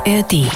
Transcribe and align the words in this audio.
ARD. 0.00 0.48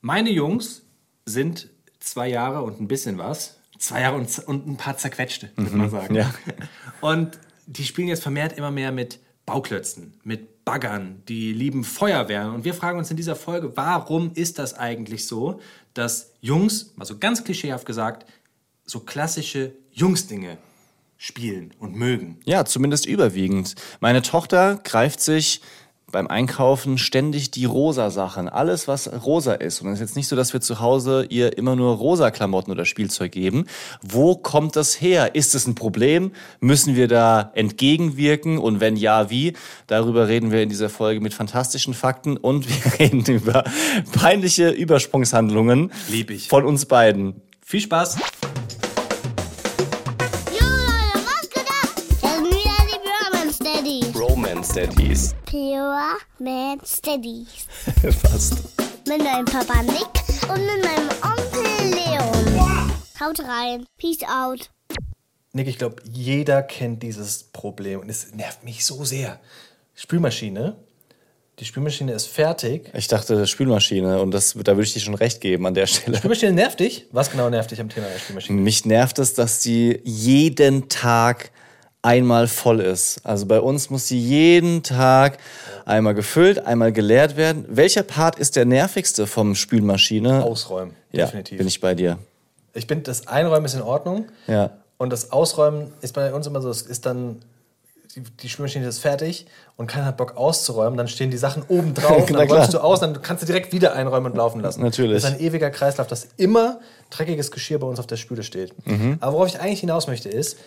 Meine 0.00 0.30
Jungs 0.30 0.82
sind 1.26 1.70
zwei 2.00 2.28
Jahre 2.28 2.62
und 2.62 2.80
ein 2.80 2.88
bisschen 2.88 3.18
was. 3.18 3.60
Zwei 3.78 4.00
Jahre 4.00 4.16
und, 4.16 4.36
und 4.46 4.66
ein 4.66 4.76
paar 4.76 4.96
zerquetschte, 4.96 5.50
würde 5.54 5.76
man 5.76 5.90
sagen. 5.90 6.14
ja. 6.14 6.32
Und 7.00 7.38
die 7.66 7.84
spielen 7.84 8.08
jetzt 8.08 8.22
vermehrt 8.22 8.56
immer 8.56 8.70
mehr 8.70 8.92
mit 8.92 9.20
Bauklötzen, 9.46 10.14
mit 10.24 10.64
Baggern, 10.64 11.22
die 11.28 11.52
lieben 11.52 11.84
Feuerwehren. 11.84 12.54
Und 12.54 12.64
wir 12.64 12.72
fragen 12.74 12.98
uns 12.98 13.10
in 13.10 13.16
dieser 13.16 13.36
Folge, 13.36 13.76
warum 13.76 14.32
ist 14.34 14.58
das 14.58 14.74
eigentlich 14.74 15.26
so, 15.26 15.60
dass 15.92 16.32
Jungs, 16.40 16.94
also 16.98 17.18
ganz 17.18 17.44
klischeehaft 17.44 17.84
gesagt, 17.86 18.26
so 18.84 19.00
klassische 19.00 19.72
Jungsdinge 19.92 20.56
spielen 21.16 21.74
und 21.78 21.94
mögen? 21.94 22.40
Ja, 22.44 22.64
zumindest 22.64 23.06
überwiegend. 23.06 23.74
Meine 24.00 24.22
Tochter 24.22 24.80
greift 24.82 25.20
sich 25.20 25.60
beim 26.14 26.28
Einkaufen 26.28 26.96
ständig 26.96 27.50
die 27.50 27.64
rosa 27.64 28.08
Sachen. 28.08 28.48
Alles, 28.48 28.86
was 28.86 29.10
rosa 29.24 29.54
ist. 29.54 29.82
Und 29.82 29.88
es 29.88 29.94
ist 29.94 30.00
jetzt 30.00 30.16
nicht 30.16 30.28
so, 30.28 30.36
dass 30.36 30.52
wir 30.52 30.60
zu 30.60 30.78
Hause 30.78 31.26
ihr 31.28 31.58
immer 31.58 31.74
nur 31.74 31.96
rosa 31.96 32.30
Klamotten 32.30 32.70
oder 32.70 32.84
Spielzeug 32.84 33.32
geben. 33.32 33.66
Wo 34.00 34.36
kommt 34.36 34.76
das 34.76 35.00
her? 35.00 35.34
Ist 35.34 35.56
es 35.56 35.66
ein 35.66 35.74
Problem? 35.74 36.30
Müssen 36.60 36.94
wir 36.94 37.08
da 37.08 37.50
entgegenwirken? 37.56 38.58
Und 38.58 38.78
wenn 38.78 38.96
ja, 38.96 39.28
wie? 39.28 39.54
Darüber 39.88 40.28
reden 40.28 40.52
wir 40.52 40.62
in 40.62 40.68
dieser 40.68 40.88
Folge 40.88 41.20
mit 41.20 41.34
fantastischen 41.34 41.94
Fakten 41.94 42.36
und 42.36 42.68
wir 42.68 42.92
reden 43.00 43.24
über 43.26 43.64
peinliche 44.12 44.70
Übersprungshandlungen 44.70 45.90
Lieb 46.08 46.30
ich. 46.30 46.46
von 46.46 46.64
uns 46.64 46.86
beiden. 46.86 47.42
Viel 47.60 47.80
Spaß! 47.80 48.18
Daddies. 54.74 55.36
Pure 55.46 56.16
Man 56.40 56.80
Steadies. 56.84 57.68
Fast. 58.20 58.54
Mit 59.06 59.22
meinem 59.22 59.44
Papa 59.44 59.82
Nick 59.82 60.08
und 60.48 60.66
mit 60.66 60.84
meinem 60.84 61.08
Onkel 61.22 61.94
Leon. 61.94 62.90
Haut 63.20 63.38
rein. 63.38 63.86
Peace 63.98 64.22
out. 64.24 64.70
Nick, 65.52 65.68
ich 65.68 65.78
glaube, 65.78 66.02
jeder 66.10 66.62
kennt 66.62 67.04
dieses 67.04 67.44
Problem 67.44 68.00
und 68.00 68.08
es 68.08 68.34
nervt 68.34 68.64
mich 68.64 68.84
so 68.84 69.04
sehr. 69.04 69.38
Spülmaschine. 69.94 70.74
Die 71.60 71.66
Spülmaschine 71.66 72.12
ist 72.12 72.26
fertig. 72.26 72.90
Ich 72.94 73.06
dachte 73.06 73.46
Spülmaschine 73.46 74.20
und 74.20 74.32
das, 74.32 74.54
da 74.54 74.72
würde 74.72 74.82
ich 74.82 74.94
dir 74.94 75.00
schon 75.00 75.14
recht 75.14 75.40
geben 75.40 75.68
an 75.68 75.74
der 75.74 75.86
Stelle. 75.86 76.16
Spülmaschine 76.16 76.52
nervt 76.52 76.80
dich? 76.80 77.06
Was 77.12 77.30
genau 77.30 77.48
nervt 77.48 77.70
dich 77.70 77.80
am 77.80 77.90
Thema 77.90 78.08
der 78.08 78.18
Spülmaschine? 78.18 78.60
Mich 78.60 78.84
nervt 78.84 79.20
es, 79.20 79.34
dass 79.34 79.60
die 79.60 80.00
jeden 80.02 80.88
Tag 80.88 81.52
einmal 82.04 82.48
voll 82.48 82.80
ist. 82.80 83.20
Also 83.24 83.46
bei 83.46 83.60
uns 83.60 83.88
muss 83.88 84.06
die 84.06 84.20
jeden 84.20 84.82
Tag 84.82 85.38
einmal 85.86 86.14
gefüllt, 86.14 86.64
einmal 86.66 86.92
geleert 86.92 87.36
werden. 87.36 87.64
Welcher 87.68 88.02
Part 88.02 88.38
ist 88.38 88.56
der 88.56 88.66
nervigste 88.66 89.26
vom 89.26 89.54
Spülmaschine? 89.54 90.44
Ausräumen, 90.44 90.94
ja, 91.12 91.24
definitiv. 91.24 91.58
bin 91.58 91.66
ich 91.66 91.80
bei 91.80 91.94
dir. 91.94 92.18
Ich 92.74 92.86
bin, 92.86 93.02
das 93.02 93.26
Einräumen 93.26 93.64
ist 93.64 93.74
in 93.74 93.82
Ordnung. 93.82 94.26
Ja. 94.46 94.70
Und 94.98 95.10
das 95.10 95.32
Ausräumen 95.32 95.92
ist 96.02 96.12
bei 96.12 96.32
uns 96.34 96.46
immer 96.46 96.60
so, 96.60 96.68
es 96.68 96.82
ist 96.82 97.06
dann, 97.06 97.40
die, 98.14 98.20
die 98.20 98.48
Spülmaschine 98.50 98.86
ist 98.86 98.98
fertig 98.98 99.46
und 99.76 99.86
keiner 99.86 100.04
hat 100.04 100.18
Bock 100.18 100.36
auszuräumen, 100.36 100.98
dann 100.98 101.08
stehen 101.08 101.30
die 101.30 101.38
Sachen 101.38 101.62
oben 101.68 101.94
drauf, 101.94 102.26
dann 102.26 102.48
räumst 102.48 102.74
du 102.74 102.78
aus, 102.78 103.00
dann 103.00 103.22
kannst 103.22 103.42
du 103.42 103.46
direkt 103.46 103.72
wieder 103.72 103.94
einräumen 103.94 104.32
und 104.32 104.36
laufen 104.36 104.60
lassen. 104.60 104.82
Natürlich. 104.82 105.22
Das 105.22 105.30
ist 105.30 105.38
ein 105.38 105.44
ewiger 105.44 105.70
Kreislauf, 105.70 106.06
dass 106.06 106.28
immer 106.36 106.80
dreckiges 107.08 107.50
Geschirr 107.50 107.78
bei 107.78 107.86
uns 107.86 107.98
auf 107.98 108.06
der 108.06 108.16
Spüle 108.16 108.42
steht. 108.42 108.74
Mhm. 108.86 109.16
Aber 109.20 109.32
worauf 109.32 109.48
ich 109.48 109.58
eigentlich 109.58 109.80
hinaus 109.80 110.06
möchte 110.06 110.28
ist, 110.28 110.58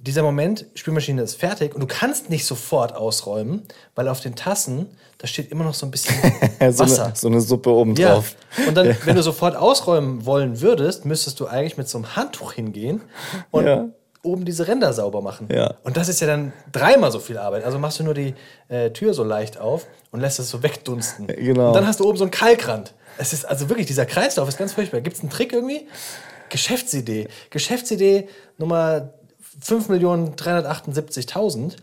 dieser 0.00 0.22
Moment, 0.22 0.66
Spülmaschine 0.74 1.22
ist 1.22 1.34
fertig 1.34 1.74
und 1.74 1.80
du 1.80 1.86
kannst 1.86 2.30
nicht 2.30 2.46
sofort 2.46 2.94
ausräumen, 2.94 3.62
weil 3.96 4.06
auf 4.08 4.20
den 4.20 4.36
Tassen, 4.36 4.86
da 5.18 5.26
steht 5.26 5.50
immer 5.50 5.64
noch 5.64 5.74
so 5.74 5.86
ein 5.86 5.90
bisschen 5.90 6.14
so, 6.72 6.78
Wasser. 6.84 7.06
eine, 7.06 7.16
so 7.16 7.26
eine 7.28 7.40
Suppe 7.40 7.70
oben 7.70 7.94
Ja. 7.96 8.14
drauf. 8.14 8.36
Und 8.68 8.76
dann, 8.76 8.96
wenn 9.04 9.16
du 9.16 9.22
sofort 9.22 9.56
ausräumen 9.56 10.24
wollen 10.24 10.60
würdest, 10.60 11.04
müsstest 11.04 11.40
du 11.40 11.46
eigentlich 11.46 11.76
mit 11.76 11.88
so 11.88 11.98
einem 11.98 12.14
Handtuch 12.14 12.52
hingehen 12.52 13.00
und 13.50 13.66
Ja. 13.66 13.88
oben 14.22 14.44
diese 14.44 14.68
Ränder 14.68 14.92
sauber 14.92 15.20
machen. 15.20 15.48
Ja. 15.52 15.74
Und 15.82 15.96
das 15.96 16.08
ist 16.08 16.20
ja 16.20 16.26
dann 16.28 16.52
dreimal 16.70 17.10
so 17.10 17.18
viel 17.18 17.36
Arbeit. 17.38 17.64
Also 17.64 17.78
machst 17.80 17.98
du 17.98 18.04
nur 18.04 18.14
die 18.14 18.34
äh, 18.68 18.90
Tür 18.90 19.14
so 19.14 19.24
leicht 19.24 19.58
auf 19.58 19.86
und 20.12 20.20
lässt 20.20 20.38
es 20.38 20.48
so 20.48 20.62
wegdunsten. 20.62 21.26
Genau. 21.26 21.68
Und 21.68 21.74
dann 21.74 21.86
hast 21.88 21.98
du 21.98 22.04
oben 22.08 22.18
so 22.18 22.24
einen 22.24 22.30
Kalkrand. 22.30 22.94
Es 23.18 23.32
ist 23.32 23.44
also 23.44 23.68
wirklich, 23.68 23.86
dieser 23.88 24.06
Kreislauf 24.06 24.48
ist 24.48 24.58
ganz 24.58 24.74
furchtbar. 24.74 25.00
Gibt 25.00 25.16
es 25.16 25.22
einen 25.22 25.30
Trick 25.30 25.52
irgendwie? 25.52 25.88
Geschäftsidee. 26.50 27.28
Geschäftsidee 27.50 28.28
Nummer 28.56 29.10
5.378.000. 29.62 31.76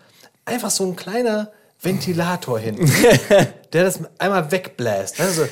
Einfach 0.46 0.69
so 0.69 0.86
ein 0.86 0.96
kleiner 0.96 1.52
Ventilator 1.81 2.59
hinten, 2.59 2.91
der 3.74 3.84
das 3.84 4.00
einmal 4.18 4.52
wegbläst. 4.52 5.20
Weißt 5.20 5.38
du, 5.38 5.48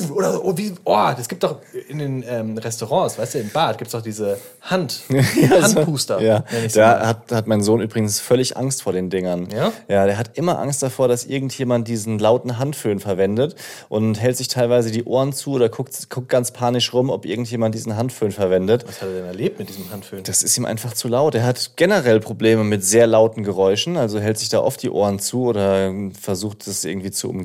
so, 0.00 0.14
oder 0.14 0.32
so, 0.32 0.44
oh, 0.44 0.56
wie, 0.56 0.72
oh, 0.84 1.10
das 1.16 1.28
gibt 1.28 1.42
doch 1.42 1.60
in 1.88 1.98
den 1.98 2.24
ähm, 2.26 2.58
Restaurants, 2.58 3.18
weißt 3.18 3.34
du, 3.34 3.38
im 3.38 3.50
Bad 3.50 3.78
gibt 3.78 3.88
es 3.88 3.92
doch 3.92 4.02
diese 4.02 4.38
Hand, 4.60 5.02
Handpuster. 5.10 6.20
Ja, 6.20 6.44
nenn 6.50 6.64
ich's 6.64 6.74
da 6.74 7.06
hat, 7.06 7.32
hat 7.32 7.46
mein 7.46 7.62
Sohn 7.62 7.80
übrigens 7.80 8.20
völlig 8.20 8.56
Angst 8.56 8.82
vor 8.82 8.92
den 8.92 9.10
Dingern. 9.10 9.48
Ja? 9.54 9.72
Ja, 9.88 10.06
der 10.06 10.18
hat 10.18 10.36
immer 10.36 10.58
Angst 10.58 10.82
davor, 10.82 11.08
dass 11.08 11.24
irgendjemand 11.24 11.88
diesen 11.88 12.18
lauten 12.18 12.58
Handföhn 12.58 13.00
verwendet 13.00 13.56
und 13.88 14.20
hält 14.20 14.36
sich 14.36 14.48
teilweise 14.48 14.90
die 14.90 15.04
Ohren 15.04 15.32
zu 15.32 15.52
oder 15.52 15.68
guckt, 15.68 16.10
guckt 16.10 16.28
ganz 16.28 16.50
panisch 16.52 16.92
rum, 16.92 17.10
ob 17.10 17.26
irgendjemand 17.26 17.74
diesen 17.74 17.96
Handföhn 17.96 18.32
verwendet. 18.32 18.84
Was 18.86 19.02
hat 19.02 19.08
er 19.08 19.14
denn 19.14 19.26
erlebt 19.26 19.58
mit 19.58 19.68
diesem 19.68 19.90
Handföhn? 19.90 20.22
Das 20.24 20.42
ist 20.42 20.56
ihm 20.56 20.64
einfach 20.64 20.94
zu 20.94 21.08
laut. 21.08 21.34
Er 21.34 21.44
hat 21.44 21.72
generell 21.76 22.20
Probleme 22.20 22.64
mit 22.64 22.84
sehr 22.84 23.06
lauten 23.06 23.42
Geräuschen, 23.42 23.96
also 23.96 24.18
hält 24.20 24.38
sich 24.38 24.48
da 24.48 24.60
oft 24.60 24.82
die 24.82 24.90
Ohren 24.90 25.18
zu 25.18 25.44
oder 25.44 25.92
versucht 26.20 26.66
es 26.66 26.84
irgendwie 26.84 27.10
zu 27.10 27.28
umgehen. 27.28 27.41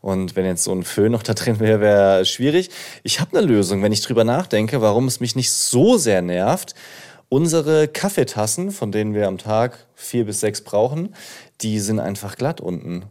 Und 0.00 0.36
wenn 0.36 0.44
jetzt 0.44 0.64
so 0.64 0.72
ein 0.72 0.82
Föhn 0.82 1.12
noch 1.12 1.22
da 1.22 1.34
drin 1.34 1.60
wäre, 1.60 1.80
wäre 1.80 2.24
schwierig. 2.24 2.70
Ich 3.02 3.20
habe 3.20 3.36
eine 3.36 3.46
Lösung, 3.46 3.82
wenn 3.82 3.92
ich 3.92 4.02
drüber 4.02 4.24
nachdenke, 4.24 4.80
warum 4.80 5.06
es 5.08 5.20
mich 5.20 5.36
nicht 5.36 5.50
so 5.50 5.98
sehr 5.98 6.22
nervt. 6.22 6.74
Unsere 7.28 7.88
Kaffeetassen, 7.88 8.70
von 8.70 8.92
denen 8.92 9.14
wir 9.14 9.26
am 9.26 9.38
Tag 9.38 9.86
vier 9.94 10.26
bis 10.26 10.40
sechs 10.40 10.60
brauchen, 10.60 11.14
die 11.62 11.80
sind 11.80 11.98
einfach 11.98 12.36
glatt 12.36 12.60
unten. 12.60 13.04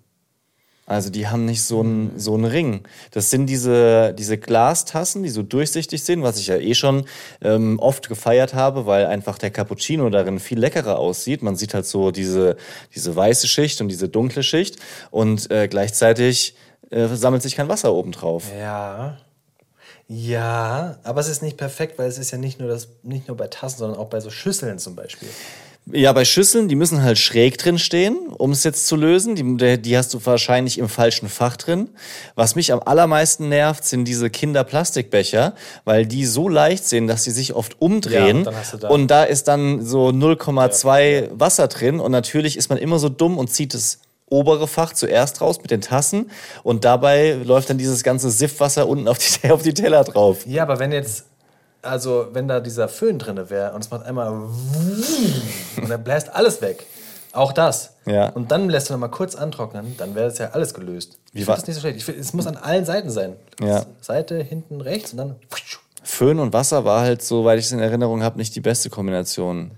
Also 0.91 1.09
die 1.09 1.29
haben 1.29 1.45
nicht 1.45 1.63
so 1.63 1.79
einen 1.79 2.19
so 2.19 2.33
einen 2.33 2.43
Ring. 2.43 2.83
Das 3.11 3.29
sind 3.29 3.45
diese, 3.45 4.13
diese 4.13 4.37
Glastassen, 4.37 5.23
die 5.23 5.29
so 5.29 5.41
durchsichtig 5.41 6.03
sind, 6.03 6.21
was 6.21 6.37
ich 6.37 6.47
ja 6.47 6.57
eh 6.57 6.73
schon 6.73 7.05
ähm, 7.41 7.79
oft 7.79 8.09
gefeiert 8.09 8.53
habe, 8.53 8.85
weil 8.85 9.05
einfach 9.05 9.37
der 9.37 9.51
Cappuccino 9.51 10.09
darin 10.09 10.37
viel 10.39 10.59
leckerer 10.59 10.99
aussieht. 10.99 11.43
Man 11.43 11.55
sieht 11.55 11.73
halt 11.73 11.85
so 11.85 12.11
diese, 12.11 12.57
diese 12.93 13.15
weiße 13.15 13.47
Schicht 13.47 13.79
und 13.79 13.87
diese 13.87 14.09
dunkle 14.09 14.43
Schicht 14.43 14.79
und 15.11 15.49
äh, 15.49 15.69
gleichzeitig 15.69 16.55
äh, 16.89 17.07
sammelt 17.07 17.41
sich 17.41 17.55
kein 17.55 17.69
Wasser 17.69 17.93
oben 17.93 18.11
drauf. 18.11 18.51
Ja. 18.59 19.17
Ja, 20.09 20.99
aber 21.03 21.21
es 21.21 21.29
ist 21.29 21.41
nicht 21.41 21.55
perfekt, 21.55 21.99
weil 21.99 22.09
es 22.09 22.17
ist 22.17 22.31
ja 22.31 22.37
nicht 22.37 22.59
nur, 22.59 22.67
das, 22.67 22.89
nicht 23.01 23.29
nur 23.29 23.37
bei 23.37 23.47
Tassen, 23.47 23.77
sondern 23.77 23.97
auch 23.97 24.09
bei 24.09 24.19
so 24.19 24.29
Schüsseln 24.29 24.77
zum 24.77 24.97
Beispiel. 24.97 25.29
Ja, 25.93 26.13
bei 26.13 26.25
Schüsseln, 26.25 26.67
die 26.67 26.75
müssen 26.75 27.03
halt 27.03 27.17
schräg 27.17 27.57
drin 27.57 27.79
stehen, 27.79 28.17
um 28.37 28.51
es 28.51 28.63
jetzt 28.63 28.87
zu 28.87 28.95
lösen. 28.95 29.35
Die, 29.35 29.81
die 29.81 29.97
hast 29.97 30.13
du 30.13 30.25
wahrscheinlich 30.25 30.77
im 30.77 30.89
falschen 30.89 31.29
Fach 31.29 31.57
drin. 31.57 31.89
Was 32.35 32.55
mich 32.55 32.71
am 32.71 32.81
allermeisten 32.83 33.49
nervt, 33.49 33.85
sind 33.85 34.05
diese 34.05 34.29
Kinderplastikbecher, 34.29 35.55
weil 35.85 36.05
die 36.05 36.25
so 36.25 36.47
leicht 36.49 36.85
sind, 36.85 37.07
dass 37.07 37.23
sie 37.23 37.31
sich 37.31 37.53
oft 37.53 37.81
umdrehen. 37.81 38.45
Ja, 38.45 38.77
da- 38.79 38.89
und 38.89 39.07
da 39.07 39.23
ist 39.23 39.47
dann 39.47 39.85
so 39.85 40.09
0,2 40.09 41.29
Wasser 41.33 41.67
drin. 41.67 41.99
Und 41.99 42.11
natürlich 42.11 42.57
ist 42.57 42.69
man 42.69 42.77
immer 42.77 42.99
so 42.99 43.09
dumm 43.09 43.37
und 43.37 43.49
zieht 43.51 43.73
das 43.73 43.99
obere 44.31 44.67
Fach 44.67 44.93
zuerst 44.93 45.41
raus 45.41 45.59
mit 45.61 45.71
den 45.71 45.81
Tassen. 45.81 46.31
Und 46.63 46.85
dabei 46.85 47.33
läuft 47.43 47.69
dann 47.69 47.77
dieses 47.77 48.01
ganze 48.03 48.31
Siffwasser 48.31 48.87
unten 48.87 49.07
auf 49.07 49.17
die, 49.17 49.49
auf 49.51 49.61
die 49.61 49.73
Teller 49.73 50.03
drauf. 50.03 50.45
Ja, 50.47 50.63
aber 50.63 50.79
wenn 50.79 50.91
jetzt, 50.91 51.25
also 51.81 52.27
wenn 52.33 52.47
da 52.47 52.59
dieser 52.59 52.87
Föhn 52.87 53.17
drin 53.19 53.49
wäre 53.49 53.73
und 53.73 53.83
es 53.83 53.89
macht 53.91 54.05
einmal 54.05 54.29
und 54.31 55.89
dann 55.89 56.03
bläst 56.03 56.29
alles 56.33 56.61
weg, 56.61 56.85
auch 57.33 57.53
das. 57.53 57.91
Ja. 58.05 58.29
Und 58.29 58.51
dann 58.51 58.69
lässt 58.69 58.89
du 58.89 58.93
noch 58.93 58.99
mal 58.99 59.07
kurz 59.07 59.35
antrocknen, 59.35 59.95
dann 59.97 60.15
wäre 60.15 60.27
das 60.29 60.37
ja 60.37 60.49
alles 60.51 60.73
gelöst. 60.73 61.17
ich 61.33 61.47
war- 61.47 61.55
finde 61.55 61.61
das 61.61 61.67
nicht 61.67 61.75
so 61.75 61.81
schlecht. 61.81 61.97
Ich 61.97 62.05
find, 62.05 62.17
es 62.19 62.33
muss 62.33 62.47
an 62.47 62.57
allen 62.57 62.85
Seiten 62.85 63.09
sein. 63.09 63.35
Ja. 63.61 63.85
Seite, 64.01 64.37
hinten, 64.41 64.81
rechts 64.81 65.11
und 65.11 65.17
dann. 65.17 65.35
Föhn 66.03 66.39
und 66.39 66.51
Wasser 66.53 66.83
war 66.83 67.01
halt, 67.01 67.21
soweit 67.21 67.59
ich 67.59 67.65
es 67.65 67.71
in 67.71 67.79
Erinnerung 67.79 68.23
habe, 68.23 68.37
nicht 68.37 68.55
die 68.55 68.61
beste 68.61 68.89
Kombination. 68.89 69.71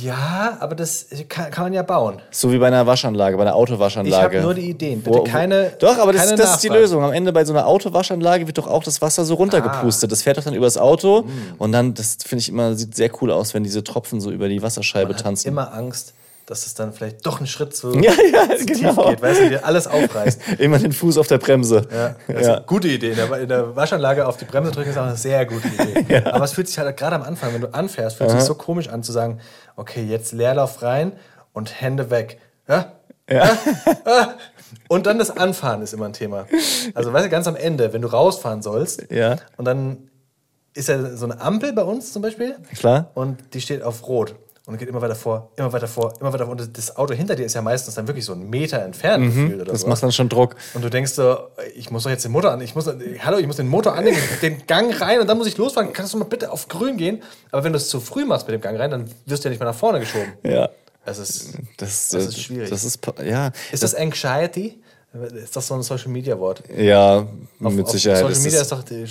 Ja, 0.00 0.56
aber 0.60 0.74
das 0.76 1.06
kann, 1.28 1.50
kann 1.50 1.64
man 1.64 1.72
ja 1.72 1.82
bauen. 1.82 2.20
So 2.30 2.52
wie 2.52 2.58
bei 2.58 2.68
einer 2.68 2.86
Waschanlage, 2.86 3.36
bei 3.36 3.42
einer 3.42 3.54
Autowaschanlage. 3.56 4.36
Ich 4.36 4.38
habe 4.38 4.46
nur 4.46 4.54
die 4.54 4.70
Ideen. 4.70 5.02
Bitte 5.02 5.16
Wo- 5.16 5.20
wo- 5.20 5.24
keine. 5.24 5.72
Doch, 5.80 5.98
aber 5.98 6.12
das, 6.12 6.24
keine 6.26 6.36
das 6.36 6.52
ist 6.54 6.62
die. 6.62 6.68
Lösung. 6.68 7.02
Am 7.02 7.12
Ende 7.12 7.32
bei 7.32 7.44
so 7.44 7.52
einer 7.52 7.66
Autowaschanlage 7.66 8.46
wird 8.46 8.58
doch 8.58 8.68
auch 8.68 8.84
das 8.84 9.02
Wasser 9.02 9.24
so 9.24 9.34
runtergepustet. 9.34 10.08
Ah. 10.08 10.10
Das 10.10 10.22
fährt 10.22 10.38
doch 10.38 10.44
dann 10.44 10.54
übers 10.54 10.78
Auto 10.78 11.22
Mm. 11.22 11.28
und 11.58 11.72
dann, 11.72 11.94
das 11.94 12.16
finde 12.24 12.40
ich 12.42 12.48
immer, 12.48 12.74
sieht 12.74 12.94
sehr 12.94 13.10
cool 13.20 13.30
aus, 13.32 13.54
wenn 13.54 13.64
diese 13.64 13.82
Tropfen 13.82 14.20
so 14.20 14.30
über 14.30 14.48
die 14.48 14.62
Wasserscheibe 14.62 15.08
Man 15.08 15.16
hat 15.16 15.22
tanzen. 15.24 15.48
immer 15.48 15.74
Angst, 15.74 16.14
dass 16.46 16.66
es 16.66 16.74
dann 16.74 16.92
vielleicht 16.92 17.24
doch 17.26 17.38
einen 17.38 17.46
Schritt 17.46 17.74
zu, 17.76 17.92
Ja, 18.00 18.12
ja, 18.12 18.56
zu 18.56 18.66
genau. 18.66 18.94
tief 18.94 19.04
geht, 19.10 19.22
weißt 19.22 19.40
du, 19.42 19.48
dir 19.50 19.64
alles 19.66 19.86
aufreißt. 19.86 20.40
Immer 20.58 20.78
den 20.78 20.92
Fuß 20.92 21.18
auf 21.18 21.26
der 21.28 21.38
Bremse. 21.38 21.86
Ja, 21.92 22.16
also 22.34 22.62
Gute 22.66 22.88
Idee. 22.88 23.10
In 23.10 23.16
der, 23.16 23.38
in 23.40 23.48
der 23.48 23.76
Waschanlage 23.76 24.26
auf 24.26 24.36
die 24.36 24.44
Bremse 24.44 24.72
drücken 24.72 24.90
ist 24.90 24.98
auch 24.98 25.04
eine 25.06 25.16
sehr 25.16 25.46
gute 25.46 25.68
Idee. 25.68 26.16
Aber 26.26 26.44
es 26.44 26.52
fühlt 26.52 26.68
sich 26.68 26.78
halt 26.78 26.96
gerade 26.96 27.16
am 27.16 27.22
Anfang, 27.22 27.54
wenn 27.54 27.60
du 27.60 27.72
anfährst, 27.72 28.16
fühlt 28.16 28.30
es 28.30 28.36
sich 28.36 28.44
so 28.44 28.54
komisch 28.54 28.88
an 28.88 29.02
zu 29.02 29.12
sagen, 29.12 29.40
okay, 29.76 30.04
jetzt 30.04 30.32
Leerlauf 30.32 30.82
rein 30.82 31.12
und 31.52 31.80
Hände 31.80 32.10
weg. 32.10 32.38
Ja? 32.68 32.92
Ja. 33.30 33.56
Und 34.88 35.06
dann 35.06 35.18
das 35.18 35.30
Anfahren 35.30 35.82
ist 35.82 35.92
immer 35.94 36.06
ein 36.06 36.12
Thema. 36.12 36.46
Also, 36.94 37.12
weißt 37.12 37.26
du, 37.26 37.30
ganz 37.30 37.46
am 37.46 37.56
Ende, 37.56 37.92
wenn 37.92 38.02
du 38.02 38.08
rausfahren 38.08 38.62
sollst, 38.62 39.10
Ja. 39.10 39.36
und 39.56 39.64
dann 39.64 40.08
ist 40.74 40.88
ja 40.88 41.14
so 41.16 41.26
eine 41.26 41.40
Ampel 41.40 41.72
bei 41.72 41.82
uns 41.82 42.12
zum 42.12 42.22
Beispiel. 42.22 42.56
Klar. 42.76 43.10
Und 43.14 43.54
die 43.54 43.60
steht 43.60 43.82
auf 43.82 44.06
Rot. 44.08 44.34
Und 44.64 44.78
geht 44.78 44.88
immer 44.88 45.02
weiter 45.02 45.16
vor, 45.16 45.50
immer 45.56 45.72
weiter 45.72 45.88
vor, 45.88 46.14
immer 46.20 46.32
weiter 46.32 46.44
vor. 46.46 46.52
Und 46.52 46.78
das 46.78 46.96
Auto 46.96 47.14
hinter 47.14 47.34
dir 47.34 47.44
ist 47.44 47.54
ja 47.54 47.62
meistens 47.62 47.96
dann 47.96 48.06
wirklich 48.06 48.24
so 48.24 48.32
einen 48.32 48.48
Meter 48.48 48.80
entfernt 48.82 49.24
gefühlt 49.24 49.60
oder 49.62 49.72
Das 49.72 49.80
so. 49.80 49.88
macht 49.88 50.02
dann 50.04 50.12
schon 50.12 50.28
Druck. 50.28 50.54
Und 50.74 50.82
du 50.84 50.88
denkst 50.88 51.12
so, 51.14 51.36
ich 51.74 51.90
muss 51.90 52.04
doch 52.04 52.10
jetzt 52.10 52.24
den 52.24 52.30
Motor 52.30 52.52
an, 52.52 52.60
ich 52.60 52.76
muss, 52.76 52.86
hallo, 52.86 53.38
ich 53.38 53.46
muss 53.48 53.56
den 53.56 53.66
Motor 53.66 53.94
annehmen, 53.94 54.18
den 54.42 54.64
Gang 54.68 55.00
rein 55.00 55.20
und 55.20 55.26
dann 55.26 55.36
muss 55.36 55.48
ich 55.48 55.56
losfahren. 55.56 55.92
Kannst 55.92 56.14
du 56.14 56.18
mal 56.18 56.26
bitte 56.26 56.52
auf 56.52 56.68
grün 56.68 56.96
gehen? 56.96 57.22
Aber 57.50 57.64
wenn 57.64 57.72
du 57.72 57.76
es 57.76 57.88
zu 57.88 58.00
früh 58.00 58.24
machst 58.24 58.46
mit 58.46 58.54
dem 58.54 58.60
Gang 58.60 58.78
rein, 58.78 58.90
dann 58.92 59.10
wirst 59.26 59.42
du 59.44 59.48
ja 59.48 59.50
nicht 59.50 59.58
mehr 59.58 59.68
nach 59.68 59.76
vorne 59.76 59.98
geschoben. 59.98 60.32
Ja. 60.44 60.68
Es 61.04 61.18
ist, 61.18 61.54
Das, 61.78 62.10
Das 62.10 62.14
äh, 62.14 62.28
ist 62.28 62.40
schwierig. 62.40 62.70
Das 62.70 62.84
ist, 62.84 63.00
ja. 63.24 63.50
ist 63.72 63.82
das 63.82 63.96
Anxiety? 63.96 64.80
Ist 65.34 65.54
das 65.54 65.66
so 65.66 65.74
ein 65.74 65.82
Social 65.82 66.08
Media 66.08 66.38
Wort? 66.38 66.62
Ja, 66.74 67.18
Auf- 67.62 67.72
mit 67.74 67.84
auf 67.84 67.90
Sicherheit. 67.90 68.18
Social 68.20 68.32
ist 68.32 68.44
Media 68.44 68.60
ist 68.62 68.72
doch 68.72 68.82
die, 68.82 68.94
äh, 69.02 69.06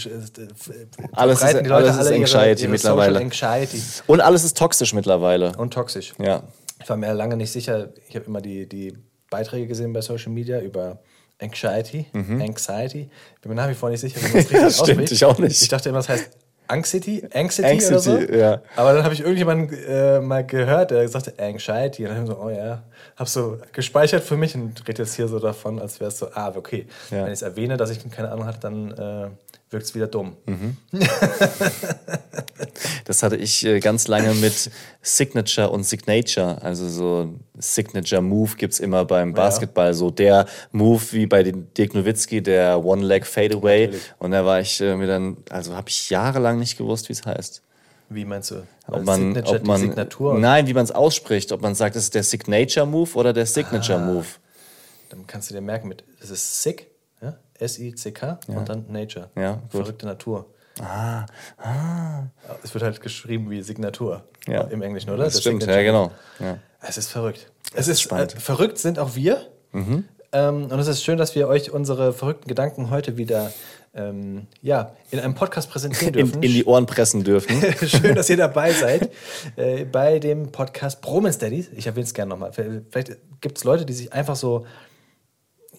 Alles 1.12 1.42
ist- 1.44 1.50
die 1.54 1.58
Leute 1.60 1.74
alles 1.76 1.90
ist 1.92 1.98
alle 2.00 2.10
ihre, 2.10 2.16
Anxiety 2.22 2.62
ihre 2.64 2.72
mittlerweile. 2.72 3.20
Anxiety 3.20 3.82
Und 4.08 4.22
alles 4.22 4.44
ist 4.44 4.58
toxisch 4.58 4.94
mittlerweile. 4.94 5.52
und 5.58 5.74
toxisch. 5.74 6.14
Ja. 6.20 6.44
Ich 6.82 6.90
war 6.90 6.98
mir 6.98 7.14
lange 7.14 7.38
nicht 7.38 7.52
sicher. 7.52 7.90
Ich 8.10 8.16
habe 8.16 8.26
immer 8.26 8.42
die, 8.42 8.68
die 8.68 8.98
Beiträge 9.30 9.68
gesehen 9.68 9.94
bei 9.94 10.02
Social 10.02 10.32
Media 10.32 10.60
über 10.60 11.00
Anxiety. 11.40 12.06
Anxiety. 12.14 13.10
Ich 13.36 13.42
bin 13.42 13.50
mir 13.50 13.56
nach 13.56 13.70
wie 13.70 13.74
vor 13.76 13.90
nicht 13.90 14.00
sicher, 14.02 14.20
wie 14.22 14.34
man 14.34 14.34
das 14.50 14.52
richtig 14.52 14.58
Mhm. 14.58 14.64
Ja, 14.64 14.70
stimmt, 14.72 14.90
ausspricht. 14.90 15.12
ich 15.12 15.26
auch 15.26 15.38
nicht. 15.38 15.62
Ich 15.62 15.68
dachte 15.70 15.90
immer, 15.90 16.00
es 16.00 16.10
heißt 16.10 16.30
Anxiety, 16.72 17.24
Anxiety, 17.34 17.70
Anxiety, 17.70 17.94
oder 17.94 18.00
so. 18.00 18.18
ja. 18.34 18.62
Aber 18.76 18.94
dann 18.94 19.04
habe 19.04 19.14
ich 19.14 19.22
irgendjemanden 19.22 19.78
äh, 19.88 20.20
mal 20.22 20.46
gehört, 20.46 20.92
der 20.92 21.08
sagte 21.08 21.34
Anxiety. 21.38 22.04
Und 22.04 22.10
dann 22.10 22.18
habe 22.18 22.32
ich 22.32 22.38
so, 22.38 22.44
oh 22.44 22.50
ja, 22.50 22.84
habe 23.16 23.30
so 23.30 23.58
gespeichert 23.74 24.24
für 24.24 24.38
mich 24.38 24.56
und 24.56 24.88
rede 24.88 25.04
jetzt 25.04 25.16
hier 25.16 25.28
so 25.28 25.40
davon, 25.40 25.80
als 25.80 26.00
wäre 26.00 26.10
es 26.10 26.18
so, 26.18 26.28
ah, 26.34 26.54
okay. 26.56 26.88
Ja. 27.10 27.20
Wenn 27.20 27.28
ich 27.28 27.34
es 27.34 27.42
erwähne, 27.42 27.78
dass 27.78 27.90
ich 27.90 28.10
keine 28.12 28.32
Ahnung 28.32 28.46
hatte, 28.46 28.60
dann 28.60 28.92
äh, 28.92 29.30
wirkt 29.72 29.86
es 29.86 29.96
wieder 29.96 30.08
dumm. 30.08 30.36
Mhm. 30.46 30.78
Das 33.06 33.24
hatte 33.24 33.36
ich 33.36 33.66
äh, 33.66 33.80
ganz 33.80 34.08
lange 34.08 34.34
mit 34.36 34.70
Signature 35.02 35.70
und 35.72 35.84
Signature. 35.84 36.62
Also 36.62 36.88
so 36.88 37.34
Signature 37.58 38.22
Move 38.22 38.56
gibt 38.56 38.74
es 38.74 38.80
immer 38.80 39.04
beim 39.06 39.34
Basketball. 39.34 39.94
So 39.94 40.12
der 40.12 40.46
Move 40.72 41.02
wie 41.12 41.26
bei 41.26 41.44
Dirk 41.44 41.94
Nowitzki, 41.94 42.42
der 42.42 42.84
One-Leg 42.86 43.26
Fadeaway. 43.26 43.88
Natürlich. 43.88 44.14
Und 44.20 44.32
da 44.32 44.46
war 44.46 44.62
ich 44.62 44.80
äh, 44.80 44.96
mir 44.96 45.08
dann, 45.08 45.38
also 45.50 45.76
habe 45.76 45.90
ich 45.90 46.10
jahrelang 46.10 46.60
nicht 46.60 46.78
gewusst, 46.78 47.10
wie 47.10 47.14
es 47.14 47.26
heißt. 47.26 47.62
Wie 48.10 48.24
meinst 48.24 48.52
du? 48.52 48.64
Ob 48.88 49.04
man, 49.04 49.20
Signature, 49.34 49.60
ob 49.60 49.68
man, 49.68 49.82
Signatur. 49.82 50.40
Nein, 50.40 50.68
wie 50.68 50.74
man 50.74 50.84
es 50.86 50.92
ausspricht. 50.92 51.52
Ob 51.52 51.62
man 51.62 51.76
sagt, 51.76 51.96
es 51.96 52.04
ist 52.04 52.16
der 52.16 52.24
Signature 52.24 52.86
Move 52.86 53.14
oder 53.16 53.34
der 53.34 53.46
Signature 53.46 54.00
Ah. 54.00 54.06
Move. 54.06 54.28
Dann 55.10 55.28
kannst 55.28 55.50
du 55.50 55.54
dir 55.54 55.62
merken 55.62 55.90
mit, 55.90 56.04
es 56.22 56.30
ist 56.30 56.62
Sick, 57.68 58.22
ja? 58.22 58.40
Und 58.48 58.70
dann 58.70 58.86
Nature. 58.90 59.30
Ja, 59.36 59.54
gut. 59.54 59.72
Verrückte 59.72 60.06
Natur. 60.06 60.46
Ah, 60.80 61.26
Es 62.64 62.74
wird 62.74 62.84
halt 62.84 63.02
geschrieben 63.02 63.50
wie 63.50 63.62
Signatur 63.62 64.24
Ja. 64.48 64.62
im 64.64 64.82
Englischen, 64.82 65.10
oder? 65.12 65.26
Das 65.26 65.34
Der 65.34 65.42
stimmt, 65.42 65.62
Signature. 65.64 65.86
ja, 65.86 65.92
genau. 65.92 66.12
Ja. 66.40 66.58
Es 66.82 66.98
ist 66.98 67.10
verrückt. 67.10 67.52
Es 67.74 67.88
ist 67.88 68.00
äh, 68.00 68.02
spannend. 68.04 68.36
Mhm. 68.36 68.40
verrückt 68.40 68.78
sind 68.78 68.98
auch 69.00 69.16
wir. 69.16 69.48
Ähm, 69.74 70.04
und 70.72 70.80
es 70.80 70.88
ist 70.88 71.04
schön, 71.04 71.18
dass 71.18 71.36
wir 71.36 71.48
euch 71.48 71.72
unsere 71.72 72.14
verrückten 72.14 72.48
Gedanken 72.48 72.90
heute 72.90 73.18
wieder 73.18 73.52
ähm, 73.94 74.48
ja, 74.62 74.94
in 75.12 75.20
einem 75.20 75.36
Podcast 75.36 75.70
präsentieren 75.70 76.14
In, 76.14 76.26
dürfen. 76.28 76.44
in 76.44 76.52
die 76.54 76.64
Ohren 76.66 76.86
pressen 76.86 77.24
dürfen. 77.26 77.62
Schön, 77.88 78.16
dass 78.16 78.30
ihr 78.30 78.38
dabei 78.38 78.72
seid 78.72 79.12
äh, 79.58 79.84
bei 79.84 80.20
dem 80.20 80.52
Podcast 80.54 81.02
Bromance 81.02 81.38
Daddies. 81.40 81.70
Ich 81.76 81.88
erwähne 81.88 82.06
es 82.06 82.14
gerne 82.14 82.30
nochmal. 82.30 82.54
Vielleicht 82.54 83.18
gibt 83.42 83.58
es 83.58 83.66
Leute, 83.66 83.86
die 83.86 83.92
sich 83.94 84.14
einfach 84.14 84.38
so, 84.38 84.66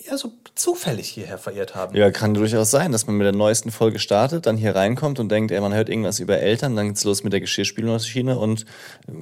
ja, 0.06 0.16
so 0.16 0.32
zufällig 0.54 1.08
hierher 1.08 1.38
verirrt 1.38 1.75
haben. 1.75 1.96
Ja, 1.96 2.10
kann 2.10 2.34
durchaus 2.34 2.70
sein, 2.70 2.93
dass 2.93 3.06
man 3.06 3.16
mit 3.16 3.25
der 3.25 3.32
neuesten 3.32 3.70
Folge 3.70 3.99
startet, 3.99 4.46
dann 4.46 4.56
hier 4.56 4.75
reinkommt 4.75 5.19
und 5.19 5.28
denkt, 5.31 5.50
ey, 5.50 5.60
man 5.60 5.75
hört 5.75 5.88
irgendwas 5.88 6.19
über 6.19 6.38
Eltern, 6.38 6.76
dann 6.76 6.88
geht's 6.88 7.04
los 7.04 7.25
mit 7.25 7.32
der 7.32 7.40
Geschirrspülmaschine 7.40 8.38
und 8.38 8.66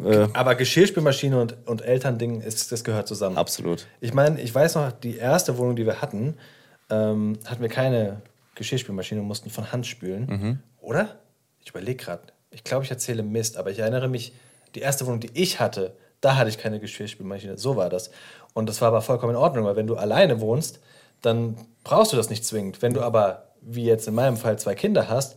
äh, 0.05 0.29
Aber 0.33 0.55
Geschirrspülmaschine 0.55 1.41
und, 1.41 1.57
und 1.67 1.83
Elternding, 1.83 2.41
ist, 2.41 2.73
das 2.73 2.85
gehört 2.85 3.09
zusammen. 3.09 3.37
absolut. 3.37 3.87
Ich 4.01 4.15
meine, 4.15 4.41
ich 4.41 4.55
weiß 4.55 4.75
noch, 4.77 4.93
die 4.93 5.17
erste 5.17 5.59
Wohnung, 5.59 5.77
die 5.77 5.87
wir 5.87 6.01
hatten, 6.01 6.37
ähm, 6.91 7.39
hatten 7.47 7.63
wir 7.63 7.69
keine 7.69 8.23
Geschirrspülmaschine 8.55 9.21
und 9.21 9.27
mussten 9.27 9.51
von 9.51 9.73
Hand 9.73 9.87
spülen. 9.87 10.27
Mhm. 10.27 10.59
Oder? 10.81 11.21
Ich 11.63 11.71
überlege 11.71 11.97
gerade. 12.05 12.23
Ich 12.51 12.65
glaube, 12.65 12.85
ich 12.85 12.91
erzähle 12.91 13.23
Mist, 13.23 13.57
aber 13.57 13.71
ich 13.71 13.79
erinnere 13.79 14.09
mich, 14.09 14.33
die 14.75 14.81
erste 14.81 15.07
Wohnung, 15.07 15.21
die 15.21 15.31
ich 15.35 15.61
hatte, 15.61 15.95
da 16.21 16.37
hatte 16.37 16.51
ich 16.51 16.59
keine 16.59 16.81
Geschirrspülmaschine. 16.81 17.57
So 17.57 17.77
war 17.77 17.89
das. 17.89 18.11
Und 18.61 18.69
das 18.69 18.81
war 18.81 18.89
aber 18.89 19.03
vollkommen 19.03 19.33
in 19.33 19.37
Ordnung, 19.39 19.65
weil 19.65 19.75
wenn 19.77 19.87
du 19.89 19.97
alleine 19.97 20.41
wohnst, 20.41 20.79
dann 21.23 21.57
brauchst 21.85 22.13
du 22.13 22.17
das 22.17 22.31
nicht 22.31 22.45
zwingend. 22.45 22.81
Wenn 22.83 22.95
du 22.95 23.01
aber, 23.03 23.45
wie 23.61 23.85
jetzt 23.85 24.07
in 24.07 24.15
meinem 24.15 24.37
Fall, 24.37 24.59
zwei 24.59 24.75
Kinder 24.75 25.09
hast 25.09 25.37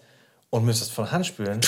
und 0.50 0.64
müsstest 0.66 0.92
von 0.92 1.12
Hand 1.12 1.26
spülen, 1.26 1.62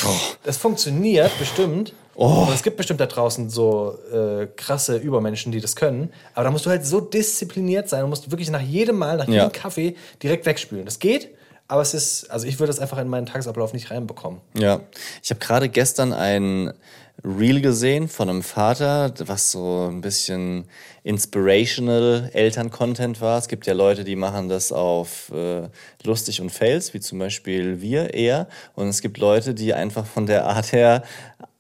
das 0.43 0.57
funktioniert 0.57 1.31
bestimmt. 1.39 1.93
Und 2.13 2.53
es 2.53 2.63
gibt 2.63 2.77
bestimmt 2.77 3.01
da 3.01 3.07
draußen 3.07 3.49
so 3.49 3.97
äh, 4.13 4.47
krasse 4.55 4.95
Übermenschen, 4.95 5.51
die 5.51 5.59
das 5.59 5.75
können. 5.75 6.13
Aber 6.33 6.45
da 6.45 6.51
musst 6.51 6.65
du 6.65 6.69
halt 6.69 6.85
so 6.85 7.01
diszipliniert 7.01 7.89
sein 7.89 8.03
und 8.05 8.09
musst 8.09 8.31
wirklich 8.31 8.49
nach 8.49 8.61
jedem 8.61 8.97
Mal, 8.97 9.17
nach 9.17 9.25
jedem 9.27 9.39
Ja. 9.39 9.49
Kaffee 9.49 9.95
direkt 10.23 10.45
wegspülen. 10.45 10.85
Das 10.85 10.99
geht, 10.99 11.29
aber 11.67 11.81
es 11.81 11.93
ist, 11.93 12.31
also 12.31 12.47
ich 12.47 12.57
würde 12.59 12.67
das 12.67 12.79
einfach 12.79 12.99
in 12.99 13.09
meinen 13.09 13.25
Tagesablauf 13.25 13.73
nicht 13.73 13.91
reinbekommen. 13.91 14.39
Ja, 14.57 14.79
ich 15.21 15.29
habe 15.29 15.39
gerade 15.41 15.67
gestern 15.67 16.13
ein 16.13 16.71
Reel 17.23 17.61
gesehen 17.61 18.07
von 18.07 18.29
einem 18.29 18.43
Vater, 18.43 19.13
was 19.25 19.51
so 19.51 19.87
ein 19.89 20.01
bisschen 20.01 20.65
inspirational 21.03 22.29
Eltern-Content 22.33 23.21
war. 23.21 23.37
Es 23.39 23.47
gibt 23.47 23.65
ja 23.67 23.73
Leute, 23.73 24.03
die 24.03 24.15
machen 24.15 24.49
das 24.49 24.71
auf 24.71 25.31
äh, 25.31 25.69
lustig 26.03 26.41
und 26.41 26.51
fails, 26.51 26.93
wie 26.93 26.99
zum 26.99 27.19
Beispiel 27.19 27.81
wir 27.81 28.13
eher. 28.13 28.47
Und 28.75 28.89
es 28.89 29.01
gibt 29.01 29.17
Leute, 29.17 29.53
die 29.53 29.73
einfach 29.73 30.05
von 30.05 30.25
der 30.25 30.45
Art 30.45 30.71
her 30.71 31.03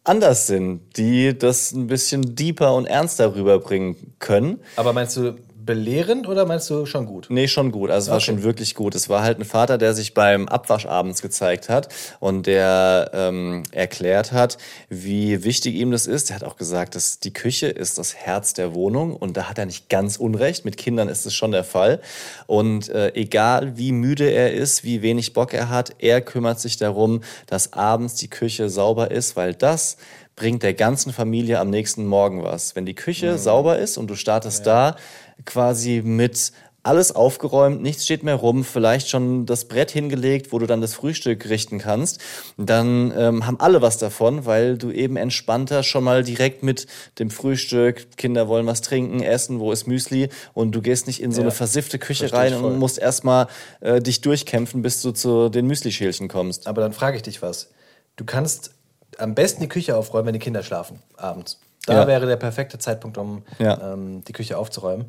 anders 0.03 0.47
sind, 0.47 0.97
die 0.97 1.37
das 1.37 1.71
ein 1.71 1.87
bisschen 1.87 2.35
deeper 2.35 2.75
und 2.75 2.85
ernster 2.85 3.35
rüberbringen 3.35 4.13
können. 4.19 4.59
Aber 4.75 4.93
meinst 4.93 5.17
du 5.17 5.35
belehrend 5.65 6.27
oder 6.27 6.45
meinst 6.45 6.69
du 6.69 6.85
schon 6.85 7.05
gut? 7.05 7.27
Nee, 7.29 7.47
schon 7.47 7.71
gut. 7.71 7.89
Also 7.89 8.05
es 8.05 8.09
war 8.09 8.17
Okay. 8.17 8.25
schon 8.25 8.43
wirklich 8.43 8.75
gut. 8.75 8.95
Es 8.95 9.09
war 9.09 9.23
halt 9.23 9.39
ein 9.39 9.45
Vater, 9.45 9.77
der 9.77 9.93
sich 9.93 10.13
beim 10.13 10.47
Abwasch 10.47 10.85
abends 10.85 11.21
gezeigt 11.21 11.69
hat 11.69 11.89
und 12.19 12.45
der 12.47 13.09
ähm, 13.13 13.63
erklärt 13.71 14.31
hat, 14.31 14.57
wie 14.89 15.43
wichtig 15.43 15.75
ihm 15.75 15.91
das 15.91 16.07
ist. 16.07 16.29
Er 16.29 16.35
hat 16.37 16.43
auch 16.43 16.55
gesagt, 16.57 16.95
dass 16.95 17.19
die 17.19 17.33
Küche 17.33 17.67
ist 17.67 17.97
das 17.97 18.15
Herz 18.15 18.53
der 18.53 18.73
Wohnung 18.75 19.15
und 19.15 19.35
da 19.37 19.49
hat 19.49 19.57
er 19.57 19.65
nicht 19.65 19.89
ganz 19.89 20.17
unrecht. 20.17 20.65
Mit 20.65 20.77
Kindern 20.77 21.09
ist 21.09 21.25
es 21.25 21.33
schon 21.33 21.51
der 21.51 21.63
Fall. 21.63 21.99
Und 22.47 22.89
äh, 22.89 23.13
egal 23.15 23.77
wie 23.77 23.91
müde 23.91 24.29
er 24.29 24.53
ist, 24.53 24.83
wie 24.83 25.01
wenig 25.01 25.33
Bock 25.33 25.53
er 25.53 25.69
hat, 25.69 25.95
er 25.99 26.21
kümmert 26.21 26.59
sich 26.59 26.77
darum, 26.77 27.21
dass 27.47 27.73
abends 27.73 28.15
die 28.15 28.29
Küche 28.29 28.69
sauber 28.69 29.11
ist, 29.11 29.35
weil 29.35 29.53
das 29.53 29.97
bringt 30.35 30.63
der 30.63 30.73
ganzen 30.73 31.13
Familie 31.13 31.59
am 31.59 31.69
nächsten 31.69 32.05
Morgen 32.05 32.43
was. 32.43 32.75
Wenn 32.75 32.85
die 32.85 32.93
Küche 32.93 33.37
sauber 33.37 33.79
ist 33.79 33.97
und 33.97 34.07
du 34.07 34.15
startest 34.15 34.67
da 34.67 34.97
quasi 35.45 36.01
mit 36.03 36.51
alles 36.83 37.15
aufgeräumt, 37.15 37.81
nichts 37.81 38.05
steht 38.05 38.21
mehr 38.21 38.35
rum, 38.35 38.63
vielleicht 38.63 39.09
schon 39.09 39.47
das 39.47 39.65
Brett 39.65 39.89
hingelegt, 39.89 40.51
wo 40.51 40.59
du 40.59 40.67
dann 40.67 40.81
das 40.81 40.93
Frühstück 40.93 41.49
richten 41.49 41.79
kannst, 41.79 42.19
dann 42.57 43.11
ähm, 43.17 43.47
haben 43.47 43.59
alle 43.59 43.81
was 43.81 43.97
davon, 43.97 44.45
weil 44.45 44.77
du 44.77 44.91
eben 44.91 45.17
entspannter 45.17 45.81
schon 45.81 46.03
mal 46.03 46.23
direkt 46.23 46.61
mit 46.61 46.85
dem 47.17 47.31
Frühstück, 47.31 48.17
Kinder 48.17 48.47
wollen 48.47 48.67
was 48.67 48.81
trinken, 48.81 49.23
essen, 49.23 49.59
wo 49.59 49.71
ist 49.71 49.87
Müsli 49.87 50.29
und 50.53 50.73
du 50.75 50.81
gehst 50.83 51.07
nicht 51.07 51.23
in 51.23 51.31
so 51.31 51.39
Ja. 51.41 51.45
eine 51.45 51.51
versiffte 51.55 51.97
Küche 51.97 52.31
rein 52.31 52.53
und 52.53 52.77
musst 52.77 52.99
erstmal 52.99 53.47
äh, 53.81 53.99
dich 53.99 54.21
durchkämpfen, 54.21 54.83
bis 54.83 55.01
du 55.01 55.09
zu 55.11 55.49
den 55.49 55.65
Müslischälchen 55.65 56.27
kommst. 56.27 56.67
Aber 56.67 56.81
dann 56.81 56.93
frage 56.93 57.17
ich 57.17 57.23
dich 57.23 57.41
was. 57.41 57.71
Du 58.15 58.25
kannst 58.25 58.69
am 59.17 59.33
besten 59.33 59.63
die 59.63 59.69
Küche 59.69 59.97
aufräumen, 59.97 60.27
wenn 60.27 60.33
die 60.33 60.39
Kinder 60.39 60.61
schlafen, 60.61 60.99
abends. 61.17 61.59
Da 61.87 61.93
Ja. 62.01 62.07
wäre 62.07 62.27
der 62.27 62.35
perfekte 62.37 62.77
Zeitpunkt, 62.77 63.17
um 63.17 63.43
Ja. 63.57 63.93
ähm, 63.93 64.23
die 64.23 64.33
Küche 64.33 64.55
aufzuräumen. 64.57 65.05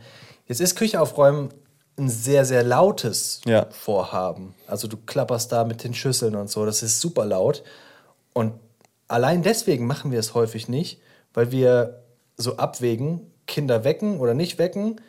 Jetzt 0.46 0.60
ist 0.60 0.76
Küche 0.76 1.00
aufräumen 1.00 1.50
ein 1.98 2.08
sehr, 2.08 2.44
sehr 2.44 2.62
lautes 2.62 3.40
Ja. 3.46 3.66
Vorhaben. 3.70 4.54
Also 4.66 4.86
du 4.86 4.96
klapperst 4.96 5.50
da 5.50 5.64
mit 5.64 5.82
den 5.82 5.94
Schüsseln 5.94 6.34
und 6.36 6.50
so, 6.50 6.66
das 6.66 6.82
ist 6.82 7.00
super 7.00 7.24
laut. 7.24 7.62
Und 8.32 8.52
allein 9.08 9.42
deswegen 9.42 9.86
machen 9.86 10.12
wir 10.12 10.18
es 10.18 10.34
häufig 10.34 10.68
nicht, 10.68 11.00
weil 11.32 11.52
wir 11.52 12.02
so 12.36 12.56
abwägen, 12.58 13.20
Kinder 13.46 13.84
wecken 13.84 14.18
oder 14.18 14.34
nicht 14.34 14.58
wecken. 14.58 15.00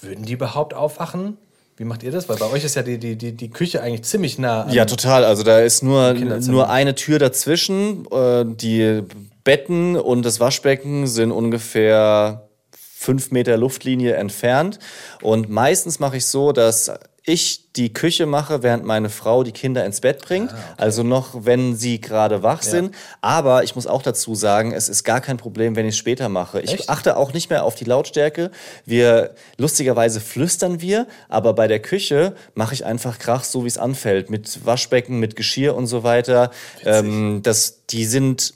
Würden 0.00 0.24
die 0.24 0.32
überhaupt 0.32 0.74
aufwachen? 0.74 1.38
Wie 1.76 1.84
macht 1.84 2.02
ihr 2.02 2.10
das? 2.10 2.28
Weil 2.28 2.38
bei 2.38 2.50
euch 2.50 2.64
ist 2.64 2.74
ja 2.74 2.82
die, 2.82 2.98
die, 2.98 3.16
die, 3.16 3.32
die 3.32 3.50
Küche 3.50 3.82
eigentlich 3.82 4.04
ziemlich 4.04 4.38
nah 4.38 4.68
Ja, 4.70 4.86
total. 4.86 5.24
Also 5.24 5.42
da 5.42 5.60
ist 5.60 5.82
nur, 5.82 6.14
nur 6.14 6.70
eine 6.70 6.94
Tür 6.94 7.18
dazwischen. 7.18 8.06
Äh, 8.10 8.46
die 8.46 9.02
Betten 9.44 9.96
und 9.96 10.24
das 10.24 10.40
Waschbecken 10.40 11.06
sind 11.06 11.32
ungefähr 11.32 12.48
fünf 12.98 13.30
Meter 13.30 13.58
Luftlinie 13.58 14.14
entfernt. 14.14 14.78
Und 15.22 15.50
meistens 15.50 16.00
mache 16.00 16.16
ich 16.16 16.26
so, 16.26 16.52
dass 16.52 16.90
ich 17.28 17.72
die 17.72 17.92
Küche 17.92 18.24
mache, 18.24 18.62
während 18.62 18.84
meine 18.84 19.10
Frau 19.10 19.42
die 19.42 19.52
Kinder 19.52 19.84
ins 19.84 20.00
Bett 20.00 20.22
bringt. 20.22 20.54
Also 20.76 21.02
noch, 21.02 21.44
wenn 21.44 21.76
sie 21.76 22.00
gerade 22.00 22.42
wach 22.42 22.62
sind. 22.62 22.94
Aber 23.20 23.64
ich 23.64 23.74
muss 23.74 23.86
auch 23.86 24.02
dazu 24.02 24.34
sagen, 24.34 24.72
es 24.72 24.88
ist 24.88 25.02
gar 25.04 25.20
kein 25.20 25.36
Problem, 25.36 25.76
wenn 25.76 25.86
ich 25.86 25.94
es 25.94 25.98
später 25.98 26.28
mache. 26.28 26.60
Ich 26.60 26.72
Echt? 26.72 26.88
achte 26.88 27.16
auch 27.16 27.32
nicht 27.32 27.50
mehr 27.50 27.64
auf 27.64 27.74
die 27.74 27.84
Lautstärke. 27.84 28.50
Wir, 28.84 29.34
lustigerweise 29.58 30.20
flüstern 30.20 30.80
wir, 30.80 31.06
aber 31.28 31.52
bei 31.52 31.66
der 31.66 31.80
Küche 31.80 32.34
mache 32.54 32.74
ich 32.74 32.86
einfach 32.86 33.18
Krach, 33.18 33.44
so 33.44 33.64
wie 33.64 33.68
es 33.68 33.76
anfällt. 33.76 34.30
Mit 34.30 34.64
Waschbecken, 34.64 35.18
mit 35.18 35.36
Geschirr 35.36 35.74
und 35.74 35.88
so 35.88 36.04
weiter. 36.04 36.50
Ähm, 36.84 37.40
das, 37.42 37.86
die 37.86 38.06
sind 38.06 38.54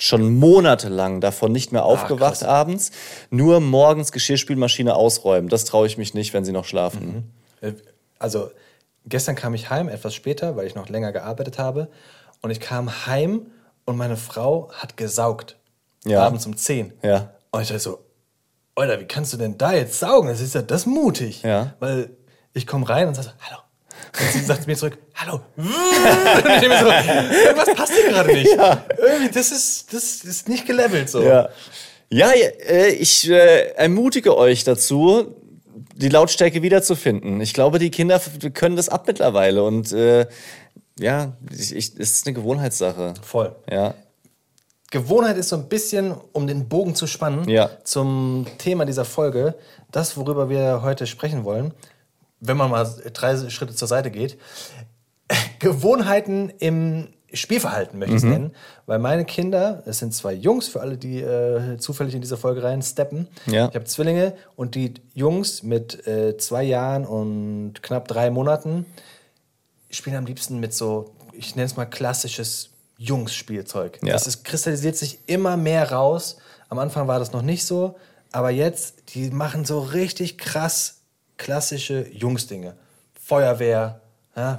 schon 0.00 0.34
monatelang 0.36 1.20
davon 1.20 1.52
nicht 1.52 1.72
mehr 1.72 1.84
aufgewacht 1.84 2.40
krass. 2.40 2.42
abends. 2.42 2.90
Nur 3.30 3.60
morgens 3.60 4.12
Geschirrspülmaschine 4.12 4.94
ausräumen. 4.94 5.48
Das 5.48 5.64
traue 5.64 5.86
ich 5.86 5.96
mich 5.98 6.12
nicht, 6.14 6.34
wenn 6.34 6.44
sie 6.44 6.52
noch 6.52 6.64
schlafen. 6.66 7.32
Äh, 7.60 7.72
Also, 8.18 8.50
gestern 9.06 9.34
kam 9.36 9.54
ich 9.54 9.70
heim, 9.70 9.88
etwas 9.88 10.14
später, 10.14 10.56
weil 10.56 10.66
ich 10.66 10.74
noch 10.74 10.88
länger 10.88 11.12
gearbeitet 11.12 11.58
habe. 11.58 11.88
Und 12.42 12.50
ich 12.50 12.60
kam 12.60 13.06
heim 13.06 13.46
und 13.86 13.96
meine 13.96 14.16
Frau 14.16 14.70
hat 14.72 14.96
gesaugt. 14.96 15.56
Ja. 16.04 16.22
Abends 16.24 16.46
um 16.46 16.56
10. 16.56 16.92
Ja. 17.02 17.30
Und 17.50 17.62
ich 17.62 17.68
dachte 17.68 17.80
so, 17.80 17.98
Alter, 18.74 19.00
wie 19.00 19.06
kannst 19.06 19.32
du 19.32 19.36
denn 19.38 19.56
da 19.56 19.72
jetzt 19.72 19.98
saugen? 19.98 20.28
Das 20.28 20.40
ist 20.40 20.54
ja 20.54 20.62
das 20.62 20.84
mutig. 20.86 21.42
Ja. 21.42 21.74
Weil 21.80 22.10
ich 22.52 22.66
komme 22.66 22.88
rein 22.88 23.08
und 23.08 23.14
sage 23.14 23.28
so, 23.28 23.32
hallo. 23.48 23.60
Und 24.18 24.32
sie 24.32 24.40
sagt 24.40 24.66
mir 24.66 24.76
zurück, 24.76 24.98
hallo. 25.14 25.40
Und 25.56 25.66
ich 25.66 26.60
denke 26.60 26.68
mir 26.68 26.78
so, 26.80 27.38
irgendwas 27.44 27.74
passt 27.74 27.92
hier 27.92 28.10
gerade 28.10 28.32
nicht. 28.32 28.50
Irgendwie, 28.52 29.30
das 29.32 29.52
ist, 29.52 29.92
das 29.92 30.24
ist 30.24 30.48
nicht 30.48 30.66
gelevelt 30.66 31.10
so. 31.10 31.22
Ja, 31.22 31.48
ja 32.08 32.30
äh, 32.30 32.88
ich 32.88 33.28
äh, 33.30 33.70
ermutige 33.72 34.36
euch 34.36 34.64
dazu, 34.64 35.36
die 35.94 36.08
Lautstärke 36.08 36.62
wiederzufinden. 36.62 37.40
Ich 37.40 37.54
glaube, 37.54 37.78
die 37.78 37.90
Kinder 37.90 38.20
können 38.54 38.76
das 38.76 38.88
ab 38.88 39.04
mittlerweile 39.06 39.64
und 39.64 39.92
äh, 39.92 40.26
ja, 40.98 41.36
ich, 41.50 41.74
ich, 41.74 41.92
es 41.98 42.12
ist 42.12 42.26
eine 42.26 42.34
Gewohnheitssache. 42.34 43.14
Voll. 43.22 43.54
Ja, 43.70 43.94
Gewohnheit 44.90 45.36
ist 45.36 45.48
so 45.48 45.56
ein 45.56 45.68
bisschen, 45.68 46.14
um 46.32 46.46
den 46.46 46.68
Bogen 46.68 46.94
zu 46.94 47.06
spannen, 47.06 47.48
Ja. 47.48 47.70
zum 47.84 48.46
Thema 48.58 48.84
dieser 48.84 49.04
Folge, 49.04 49.56
das, 49.90 50.16
worüber 50.16 50.48
wir 50.48 50.82
heute 50.82 51.06
sprechen 51.06 51.44
wollen, 51.44 51.74
wenn 52.40 52.56
man 52.56 52.70
mal 52.70 52.84
drei 53.12 53.48
Schritte 53.50 53.74
zur 53.74 53.88
Seite 53.88 54.10
geht. 54.10 54.38
Gewohnheiten 55.58 56.50
im 56.58 57.08
Spielverhalten 57.32 57.98
möchte 57.98 58.14
ich 58.16 58.22
Mhm. 58.22 58.28
es 58.28 58.32
nennen, 58.38 58.54
weil 58.86 58.98
meine 58.98 59.24
Kinder, 59.24 59.82
es 59.86 59.98
sind 59.98 60.14
zwei 60.14 60.32
Jungs, 60.32 60.68
für 60.68 60.80
alle, 60.80 60.96
die 60.96 61.20
äh, 61.20 61.76
zufällig 61.78 62.14
in 62.14 62.20
diese 62.20 62.36
Folge 62.36 62.62
reinsteppen. 62.62 63.26
Ja. 63.46 63.68
Ich 63.68 63.74
habe 63.74 63.84
Zwillinge 63.84 64.34
und 64.54 64.74
die 64.74 64.94
Jungs 65.12 65.62
mit 65.62 66.06
äh, 66.06 66.36
zwei 66.38 66.62
Jahren 66.62 67.04
und 67.04 67.82
knapp 67.82 68.06
drei 68.08 68.30
Monaten 68.30 68.86
spielen 69.90 70.16
am 70.16 70.26
liebsten 70.26 70.60
mit 70.60 70.72
so, 70.72 71.12
ich 71.32 71.56
nenne 71.56 71.66
es 71.66 71.76
mal 71.76 71.84
klassisches 71.86 72.70
Jungs-Spielzeug. 72.98 73.98
Ja. 74.02 74.12
Das 74.12 74.26
ist, 74.26 74.44
kristallisiert 74.44 74.96
sich 74.96 75.18
immer 75.26 75.56
mehr 75.56 75.90
raus. 75.92 76.36
Am 76.68 76.78
Anfang 76.78 77.08
war 77.08 77.18
das 77.18 77.32
noch 77.32 77.42
nicht 77.42 77.64
so, 77.66 77.96
aber 78.32 78.50
jetzt, 78.50 79.14
die 79.14 79.30
machen 79.30 79.64
so 79.64 79.80
richtig 79.80 80.38
krass 80.38 81.00
klassische 81.36 82.06
Jungs-Dinge. 82.12 82.74
Feuerwehr, 83.22 84.00
ja, 84.36 84.58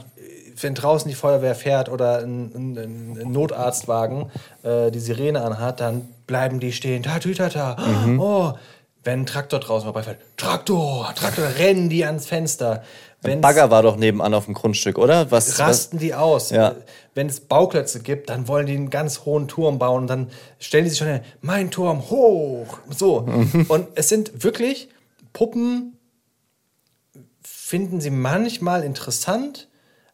wenn 0.59 0.73
draußen 0.73 1.07
die 1.07 1.15
Feuerwehr 1.15 1.55
fährt 1.55 1.89
oder 1.89 2.19
ein, 2.19 2.51
ein, 2.55 2.77
ein 3.21 3.31
Notarztwagen 3.31 4.31
äh, 4.63 4.91
die 4.91 4.99
Sirene 4.99 5.41
anhat, 5.41 5.79
dann 5.79 6.07
bleiben 6.25 6.59
die 6.59 6.71
stehen. 6.71 7.03
Ta, 7.03 7.19
tü, 7.19 7.33
ta, 7.35 7.49
ta. 7.49 7.77
Mhm. 8.05 8.19
Oh, 8.19 8.53
wenn 9.03 9.21
ein 9.21 9.25
Traktor 9.25 9.59
draußen 9.59 9.85
vorbeifährt, 9.85 10.17
Traktor, 10.35 11.13
Traktor, 11.15 11.45
rennen 11.59 11.89
die 11.89 12.03
ans 12.05 12.25
Fenster. 12.25 12.83
Wenn's- 13.21 13.41
Bagger 13.41 13.71
war 13.71 13.83
doch 13.83 13.95
nebenan 13.95 14.33
auf 14.33 14.45
dem 14.45 14.53
Grundstück, 14.53 14.97
oder? 14.97 15.31
Was, 15.31 15.47
was 15.51 15.59
rasten 15.59 15.97
die 15.99 16.13
aus. 16.13 16.49
Ja. 16.49 16.75
Wenn 17.15 17.27
es 17.27 17.39
Bauklötze 17.39 18.01
gibt, 18.01 18.29
dann 18.29 18.47
wollen 18.47 18.65
die 18.65 18.75
einen 18.75 18.89
ganz 18.89 19.25
hohen 19.25 19.47
Turm 19.47 19.79
bauen 19.79 20.01
und 20.03 20.07
dann 20.07 20.29
stellen 20.59 20.83
die 20.83 20.89
sich 20.89 20.99
schon 20.99 21.07
hin, 21.07 21.21
mein 21.41 21.71
Turm 21.71 22.09
hoch. 22.09 22.79
So. 22.89 23.21
Mhm. 23.21 23.65
und 23.69 23.87
es 23.95 24.09
sind 24.09 24.43
wirklich 24.43 24.89
Puppen, 25.33 25.96
finden 27.67 27.99
sie 27.99 28.11
manchmal 28.11 28.85
interessant, 28.85 29.67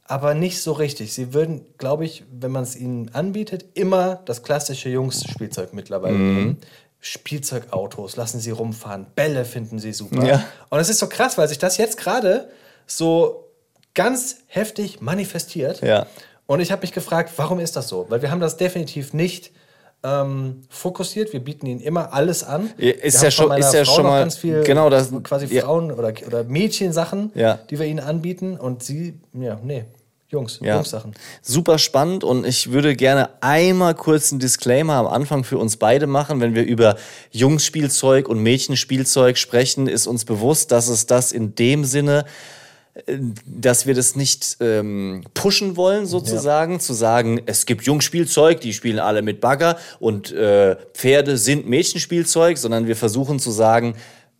aber 0.05 0.33
nicht 0.33 0.59
so 0.59 0.71
richtig. 0.71 1.13
Sie 1.13 1.35
würden, 1.35 1.61
glaube 1.77 2.03
ich, 2.03 2.23
wenn 2.31 2.49
man 2.51 2.63
es 2.63 2.75
ihnen 2.75 3.13
anbietet, 3.13 3.65
immer 3.75 4.15
das 4.25 4.41
klassische 4.41 4.89
Jungs-Spielzeug 4.89 5.71
mittlerweile 5.71 6.15
Mhm. 6.17 6.35
nehmen. 6.35 6.57
Spielzeugautos, 6.99 8.15
lassen 8.15 8.39
sie 8.39 8.49
rumfahren, 8.49 9.05
Bälle 9.13 9.45
finden 9.45 9.77
sie 9.77 9.93
super. 9.93 10.25
Ja. 10.25 10.43
Und 10.69 10.79
es 10.79 10.89
ist 10.89 10.97
so 10.97 11.07
krass, 11.07 11.37
weil 11.37 11.47
sich 11.47 11.59
das 11.59 11.77
jetzt 11.77 11.97
gerade 11.97 12.49
so 12.87 13.49
ganz 13.93 14.37
heftig 14.47 14.99
manifestiert. 15.01 15.81
Ja. 15.81 16.07
Und 16.47 16.59
ich 16.59 16.71
habe 16.71 16.81
mich 16.81 16.91
gefragt, 16.91 17.31
warum 17.37 17.59
ist 17.59 17.75
das 17.75 17.87
so? 17.87 18.07
Weil 18.09 18.23
wir 18.23 18.31
haben 18.31 18.39
das 18.41 18.57
definitiv 18.57 19.13
nicht 19.13 19.51
ähm, 20.03 20.61
fokussiert. 20.69 21.31
Wir 21.33 21.39
bieten 21.39 21.65
ihnen 21.65 21.79
immer 21.79 22.13
alles 22.13 22.43
an. 22.43 22.69
Ist 22.77 23.21
wir 23.21 23.27
ja 23.27 23.31
schon- 23.31 23.51
ist 23.57 23.73
ja 23.73 23.85
Frau 23.85 23.95
schon 23.95 24.03
mal- 24.05 24.19
ganz 24.19 24.35
viel 24.37 24.61
genau 24.63 24.89
das- 24.89 25.11
quasi 25.23 25.45
ja. 25.53 25.63
Frauen 25.63 25.91
oder, 25.91 26.13
oder 26.27 26.43
Mädchensachen, 26.43 27.31
Ja. 27.35 27.59
die 27.69 27.79
wir 27.79 27.85
ihnen 27.85 27.99
anbieten. 28.01 28.57
Und 28.57 28.83
sie, 28.83 29.13
ja, 29.33 29.57
nee, 29.63 29.85
Jungs, 30.29 30.59
Ja. 30.63 30.75
Jungs-Sachen. 30.75 31.13
Super 31.43 31.77
spannend 31.77 32.23
und 32.23 32.43
ich 32.45 32.71
würde 32.71 32.95
gerne 32.95 33.29
einmal 33.41 33.93
kurz 33.93 34.31
einen 34.31 34.39
Disclaimer 34.39 34.93
am 34.95 35.05
Anfang 35.07 35.43
für 35.43 35.59
uns 35.59 35.77
beide 35.77 36.07
machen. 36.07 36.41
Wenn 36.41 36.55
wir 36.55 36.63
über 36.63 36.95
Jungsspielzeug 37.31 38.27
und 38.27 38.39
Mädchenspielzeug 38.39 39.37
sprechen, 39.37 39.87
ist 39.87 40.07
uns 40.07 40.25
bewusst, 40.25 40.71
dass 40.71 40.87
es 40.87 41.05
das 41.05 41.31
in 41.31 41.53
dem 41.55 41.85
Sinne 41.85 42.25
dass 43.45 43.87
wir 43.87 43.95
das 43.95 44.15
nicht 44.15 44.57
ähm, 44.59 45.23
pushen 45.33 45.75
wollen, 45.77 46.05
sozusagen, 46.05 46.79
zu 46.79 46.93
sagen, 46.93 47.41
es 47.47 47.65
gibt 47.65 47.83
Jungspielzeug, 47.83 48.61
die 48.61 48.71
spielen 48.73 48.99
alle 48.99 49.23
mit 49.23 49.41
Bagger 49.41 49.77
und 49.99 50.31
äh, 50.31 50.75
Pferde 50.93 51.37
sind 51.37 51.67
Mädchenspielzeug, 51.67 52.57
sondern 52.57 52.85
wir 52.85 52.95
versuchen 52.95 53.39
zu 53.39 53.49
sagen, 53.49 53.95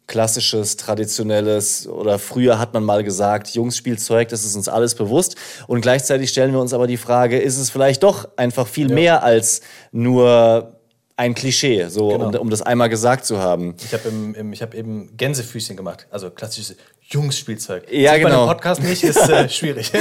klassisches, 0.05 0.77
traditionelles 0.77 1.87
oder 1.87 2.19
früher 2.19 2.59
hat 2.59 2.73
man 2.73 2.83
mal 2.83 3.03
gesagt, 3.03 3.47
Jungsspielzeug, 3.49 4.27
das 4.29 4.43
ist 4.45 4.55
uns 4.55 4.67
alles 4.67 4.95
bewusst. 4.95 5.35
Und 5.65 5.81
gleichzeitig 5.81 6.29
stellen 6.29 6.51
wir 6.51 6.59
uns 6.59 6.73
aber 6.73 6.87
die 6.87 6.97
Frage, 6.97 7.39
ist 7.39 7.57
es 7.57 7.69
vielleicht 7.69 8.03
doch 8.03 8.27
einfach 8.35 8.67
viel 8.67 8.89
mehr 8.89 9.23
als 9.23 9.61
nur 9.91 10.79
ein 11.15 11.35
Klischee, 11.35 11.87
so 11.89 12.09
Genau. 12.09 12.29
um, 12.29 12.35
um 12.35 12.49
das 12.49 12.61
einmal 12.61 12.89
gesagt 12.89 13.25
zu 13.25 13.39
haben. 13.39 13.75
Ich 13.83 13.93
habe 13.93 14.11
hab 14.59 14.73
eben 14.73 15.15
Gänsefüßchen 15.15 15.77
gemacht. 15.77 16.07
Also 16.09 16.29
klassisches 16.31 16.75
Jungs-Spielzeug. 17.13 17.85
Ja, 17.91 18.13
Sieht 18.13 18.23
genau. 18.23 18.43
im 18.43 18.49
Podcast 18.49 18.81
nicht, 18.81 19.03
ist 19.03 19.29
äh, 19.29 19.47
schwierig. 19.49 19.91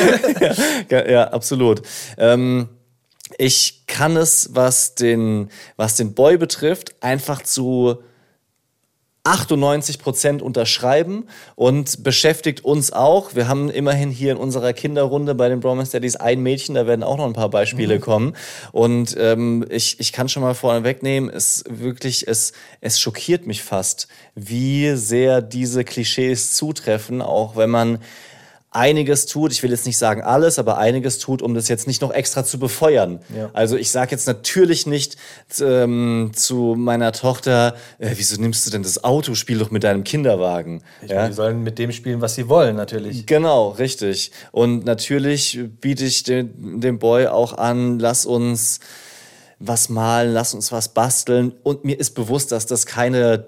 ja, 0.90 1.10
ja, 1.10 1.24
absolut. 1.28 1.82
Ähm, 2.16 2.68
ich 3.38 3.86
kann 3.86 4.16
es, 4.16 4.50
was 4.52 4.94
den, 4.94 5.50
was 5.76 5.96
den 5.96 6.14
Boy 6.14 6.36
betrifft, 6.36 6.94
einfach 7.02 7.42
zu 7.42 8.02
98 9.24 10.00
Prozent 10.00 10.42
unterschreiben 10.42 11.28
und 11.54 12.02
beschäftigt 12.02 12.64
uns 12.64 12.92
auch. 12.92 13.36
Wir 13.36 13.46
haben 13.46 13.70
immerhin 13.70 14.10
hier 14.10 14.32
in 14.32 14.38
unserer 14.38 14.72
Kinderrunde 14.72 15.36
bei 15.36 15.48
den 15.48 15.60
Bromance 15.60 15.92
Daddies 15.92 16.16
ein 16.16 16.40
Mädchen, 16.40 16.74
da 16.74 16.88
werden 16.88 17.04
auch 17.04 17.18
noch 17.18 17.26
ein 17.26 17.32
paar 17.32 17.50
Beispiele 17.50 18.00
kommen. 18.00 18.34
Und 18.72 19.16
ähm, 19.18 19.64
ich, 19.68 20.00
ich 20.00 20.12
kann 20.12 20.28
schon 20.28 20.42
mal 20.42 20.54
vorne 20.54 20.82
wegnehmen, 20.82 21.30
es 21.30 21.62
wirklich, 21.68 22.26
es, 22.26 22.52
es 22.80 22.98
schockiert 22.98 23.46
mich 23.46 23.62
fast, 23.62 24.08
wie 24.34 24.96
sehr 24.96 25.40
diese 25.40 25.84
Klischees 25.84 26.54
zutreffen, 26.54 27.22
auch 27.22 27.54
wenn 27.54 27.70
man 27.70 27.98
einiges 28.72 29.26
tut, 29.26 29.52
ich 29.52 29.62
will 29.62 29.70
jetzt 29.70 29.86
nicht 29.86 29.98
sagen 29.98 30.22
alles, 30.22 30.58
aber 30.58 30.78
einiges 30.78 31.18
tut, 31.18 31.42
um 31.42 31.54
das 31.54 31.68
jetzt 31.68 31.86
nicht 31.86 32.00
noch 32.00 32.12
extra 32.12 32.44
zu 32.44 32.58
befeuern. 32.58 33.20
Ja. 33.36 33.50
Also 33.52 33.76
ich 33.76 33.90
sage 33.90 34.12
jetzt 34.12 34.26
natürlich 34.26 34.86
nicht 34.86 35.16
ähm, 35.60 36.32
zu 36.34 36.74
meiner 36.76 37.12
Tochter, 37.12 37.76
äh, 37.98 38.10
wieso 38.16 38.40
nimmst 38.40 38.66
du 38.66 38.70
denn 38.70 38.82
das 38.82 39.04
Auto, 39.04 39.34
spiel 39.34 39.58
doch 39.58 39.70
mit 39.70 39.84
deinem 39.84 40.04
Kinderwagen. 40.04 40.82
Ich 41.02 41.10
meine, 41.10 41.28
die 41.28 41.34
sollen 41.34 41.62
mit 41.62 41.78
dem 41.78 41.92
spielen, 41.92 42.20
was 42.22 42.34
sie 42.34 42.48
wollen, 42.48 42.74
natürlich. 42.76 43.26
Genau, 43.26 43.70
richtig. 43.70 44.32
Und 44.50 44.84
natürlich 44.84 45.60
biete 45.80 46.04
ich 46.04 46.22
dem, 46.22 46.80
dem 46.80 46.98
Boy 46.98 47.26
auch 47.26 47.58
an, 47.58 47.98
lass 47.98 48.24
uns 48.24 48.80
was 49.58 49.88
malen, 49.88 50.32
lass 50.32 50.54
uns 50.54 50.72
was 50.72 50.88
basteln. 50.88 51.52
Und 51.62 51.84
mir 51.84 51.98
ist 51.98 52.14
bewusst, 52.14 52.52
dass 52.52 52.66
das 52.66 52.86
keine, 52.86 53.46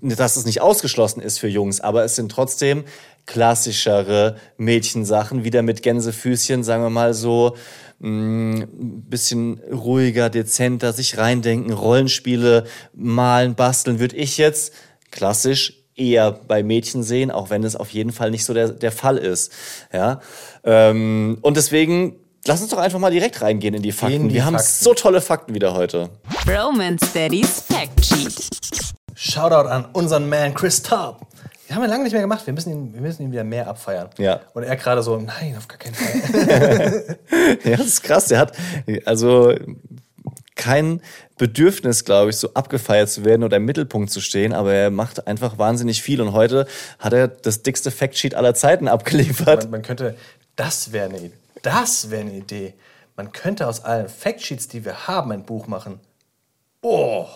dass 0.00 0.36
es 0.36 0.44
nicht 0.46 0.60
ausgeschlossen 0.60 1.20
ist 1.20 1.38
für 1.38 1.48
Jungs, 1.48 1.80
aber 1.80 2.04
es 2.04 2.16
sind 2.16 2.30
trotzdem 2.30 2.84
klassischere 3.30 4.34
Mädchensachen, 4.56 5.44
wieder 5.44 5.62
mit 5.62 5.84
Gänsefüßchen, 5.84 6.64
sagen 6.64 6.82
wir 6.82 6.90
mal 6.90 7.14
so, 7.14 7.56
ein 8.02 9.04
bisschen 9.08 9.60
ruhiger, 9.70 10.30
dezenter, 10.30 10.92
sich 10.92 11.16
reindenken, 11.16 11.72
Rollenspiele 11.72 12.64
malen, 12.92 13.54
basteln, 13.54 14.00
würde 14.00 14.16
ich 14.16 14.36
jetzt 14.36 14.74
klassisch 15.12 15.74
eher 15.94 16.32
bei 16.32 16.64
Mädchen 16.64 17.04
sehen, 17.04 17.30
auch 17.30 17.50
wenn 17.50 17.62
es 17.62 17.76
auf 17.76 17.90
jeden 17.90 18.10
Fall 18.10 18.32
nicht 18.32 18.44
so 18.44 18.52
der, 18.52 18.70
der 18.70 18.90
Fall 18.90 19.16
ist. 19.16 19.52
Ja? 19.92 20.20
Ähm, 20.64 21.38
und 21.42 21.56
deswegen, 21.56 22.16
lass 22.46 22.62
uns 22.62 22.70
doch 22.70 22.78
einfach 22.78 22.98
mal 22.98 23.12
direkt 23.12 23.42
reingehen 23.42 23.74
in 23.74 23.82
die 23.82 23.92
Fakten. 23.92 24.28
die 24.28 24.34
Wir 24.34 24.44
haben 24.44 24.54
Fakten. 24.54 24.84
so 24.84 24.92
tolle 24.92 25.20
Fakten 25.20 25.54
wieder 25.54 25.74
heute. 25.74 26.10
Romance 26.48 27.12
Daddy's 27.14 27.62
Fact 27.68 28.04
Sheet. 28.04 28.50
Shoutout 29.14 29.68
an 29.68 29.84
unseren 29.92 30.28
Man 30.28 30.52
Chris 30.54 30.82
Taub. 30.82 31.29
Die 31.70 31.74
haben 31.76 31.82
wir 31.82 31.88
lange 31.88 32.02
nicht 32.02 32.12
mehr 32.12 32.22
gemacht. 32.22 32.44
Wir 32.46 32.52
müssen 32.52 32.72
ihn, 32.72 32.94
wir 32.94 33.00
müssen 33.00 33.22
ihn 33.22 33.30
wieder 33.30 33.44
mehr 33.44 33.68
abfeiern. 33.68 34.10
Ja. 34.18 34.40
Und 34.54 34.64
er 34.64 34.74
gerade 34.74 35.04
so, 35.04 35.16
nein, 35.16 35.54
auf 35.56 35.68
gar 35.68 35.78
keinen 35.78 35.94
Fall. 35.94 37.16
Ja, 37.64 37.76
das 37.76 37.86
ist 37.86 38.02
krass. 38.02 38.24
Der 38.24 38.40
hat 38.40 38.56
also 39.04 39.54
kein 40.56 41.00
Bedürfnis, 41.38 42.04
glaube 42.04 42.30
ich, 42.30 42.36
so 42.38 42.52
abgefeiert 42.54 43.08
zu 43.08 43.24
werden 43.24 43.44
oder 43.44 43.58
im 43.58 43.66
Mittelpunkt 43.66 44.10
zu 44.10 44.20
stehen, 44.20 44.52
aber 44.52 44.74
er 44.74 44.90
macht 44.90 45.28
einfach 45.28 45.58
wahnsinnig 45.58 46.02
viel. 46.02 46.20
Und 46.20 46.32
heute 46.32 46.66
hat 46.98 47.12
er 47.12 47.28
das 47.28 47.62
dickste 47.62 47.92
Factsheet 47.92 48.34
aller 48.34 48.54
Zeiten 48.54 48.88
abgeliefert. 48.88 49.62
man, 49.62 49.70
man 49.70 49.82
könnte, 49.82 50.16
das 50.56 50.90
wäre 50.90 51.08
eine, 51.08 51.30
das 51.62 52.10
wäre 52.10 52.22
eine 52.22 52.32
Idee. 52.32 52.74
Man 53.14 53.30
könnte 53.30 53.68
aus 53.68 53.84
allen 53.84 54.08
Factsheets, 54.08 54.66
die 54.66 54.84
wir 54.84 55.06
haben, 55.06 55.30
ein 55.30 55.44
Buch 55.44 55.68
machen. 55.68 56.00
Oh, 56.82 57.26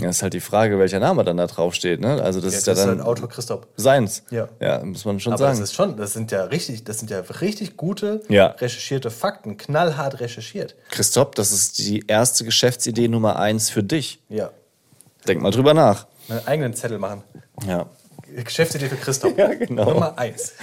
Ja, 0.00 0.08
ist 0.08 0.22
halt 0.24 0.34
die 0.34 0.40
Frage, 0.40 0.78
welcher 0.80 0.98
Name 0.98 1.22
dann 1.22 1.36
da 1.36 1.46
drauf 1.46 1.72
steht. 1.74 2.00
Ne? 2.00 2.20
Also 2.20 2.40
das 2.40 2.52
jetzt 2.52 2.62
ist 2.62 2.66
ja 2.66 2.72
ist 2.72 2.80
dann 2.80 2.88
halt 2.98 3.00
Autor 3.02 3.28
Christoph. 3.28 3.66
seins. 3.76 4.24
Ja. 4.30 4.48
ja, 4.60 4.84
muss 4.84 5.04
man 5.04 5.20
schon 5.20 5.32
Aber 5.32 5.44
das 5.46 5.56
sagen. 5.58 5.62
ist 5.64 5.74
schon, 5.74 5.96
das 5.96 6.12
sind 6.12 6.32
ja 6.32 6.42
richtig, 6.44 6.82
das 6.82 6.98
sind 6.98 7.10
ja 7.12 7.20
richtig 7.40 7.76
gute, 7.76 8.20
Ja. 8.28 8.46
recherchierte 8.46 9.10
Fakten, 9.12 9.56
knallhart 9.56 10.18
recherchiert. 10.18 10.74
Christoph, 10.90 11.30
das 11.32 11.52
ist 11.52 11.78
die 11.78 12.04
erste 12.08 12.44
Geschäftsidee 12.44 13.06
Nummer 13.06 13.36
eins 13.38 13.70
für 13.70 13.84
dich. 13.84 14.20
Ja. 14.28 14.50
Denk 15.28 15.40
mal 15.40 15.52
drüber 15.52 15.74
nach. 15.74 16.06
Meinen 16.28 16.46
eigenen 16.46 16.74
Zettel 16.74 16.98
machen. 16.98 17.22
Ja. 17.66 17.86
Geschäftsidee 18.44 18.88
für 18.88 18.96
Christoph. 18.96 19.34
Ja, 19.38 19.54
genau. 19.54 19.84
Nummer 19.92 20.18
eins. 20.18 20.54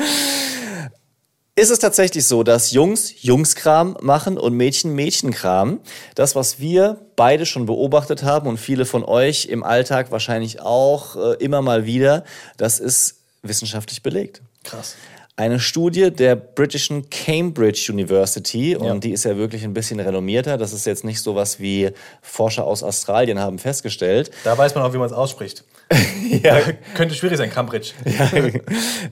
Ist 1.55 1.69
es 1.69 1.79
tatsächlich 1.79 2.25
so, 2.25 2.43
dass 2.43 2.71
Jungs 2.71 3.21
Jungskram 3.21 3.97
machen 4.01 4.37
und 4.37 4.55
Mädchen 4.55 4.95
Mädchenkram? 4.95 5.81
Das, 6.15 6.33
was 6.33 6.59
wir 6.59 7.01
beide 7.17 7.45
schon 7.45 7.65
beobachtet 7.65 8.23
haben 8.23 8.47
und 8.47 8.57
viele 8.57 8.85
von 8.85 9.03
euch 9.03 9.47
im 9.47 9.61
Alltag 9.61 10.11
wahrscheinlich 10.11 10.61
auch 10.61 11.17
äh, 11.17 11.33
immer 11.43 11.61
mal 11.61 11.85
wieder, 11.85 12.23
das 12.55 12.79
ist 12.79 13.17
wissenschaftlich 13.41 14.01
belegt. 14.01 14.41
Krass. 14.63 14.95
Eine 15.41 15.59
Studie 15.59 16.11
der 16.11 16.35
britischen 16.35 17.09
Cambridge 17.09 17.87
University, 17.91 18.75
und 18.75 18.85
Ja. 18.85 18.95
die 18.99 19.09
ist 19.11 19.25
ja 19.25 19.37
wirklich 19.37 19.63
ein 19.63 19.73
bisschen 19.73 19.99
renommierter. 19.99 20.55
Das 20.55 20.71
ist 20.71 20.85
jetzt 20.85 21.03
nicht 21.03 21.19
sowas 21.19 21.59
wie 21.59 21.89
Forscher 22.21 22.63
aus 22.63 22.83
Australien 22.83 23.39
haben 23.39 23.57
festgestellt. 23.57 24.29
Da 24.43 24.55
weiß 24.55 24.75
man 24.75 24.83
auch, 24.83 24.93
wie 24.93 24.99
man 24.99 25.07
es 25.07 25.13
ausspricht. 25.13 25.63
Ja, 26.43 26.59
Könnte 26.93 27.13
schwierig 27.15 27.37
sein, 27.39 27.49
Cambridge. 27.49 27.91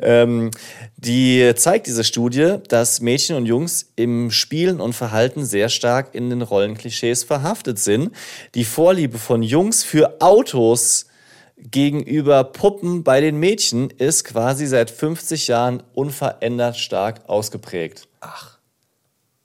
ähm, 0.02 0.52
die 0.98 1.52
zeigt 1.56 1.88
diese 1.88 2.04
Studie, 2.04 2.58
dass 2.70 3.02
Mädchen 3.02 3.36
und 3.36 3.46
Jungs 3.48 3.92
im 3.96 4.30
Spielen 4.32 4.80
und 4.80 4.94
Verhalten 4.94 5.44
sehr 5.44 5.68
stark 5.68 6.14
in 6.14 6.30
den 6.30 6.44
Rollenklischees 6.44 7.24
verhaftet 7.26 7.80
sind. 7.80 8.12
Die 8.56 8.64
Vorliebe 8.64 9.18
von 9.18 9.42
Jungs 9.44 9.84
für 9.84 10.22
Autos 10.22 11.08
gegenüber 11.60 12.44
Puppen 12.44 13.04
bei 13.04 13.22
den 13.22 13.38
Mädchen 13.38 13.90
ist 13.90 14.24
quasi 14.24 14.66
seit 14.66 14.90
50 14.90 15.48
Jahren 15.48 15.84
unverändert 15.94 16.78
stark 16.78 17.28
ausgeprägt. 17.28 18.08
Ach. 18.22 18.58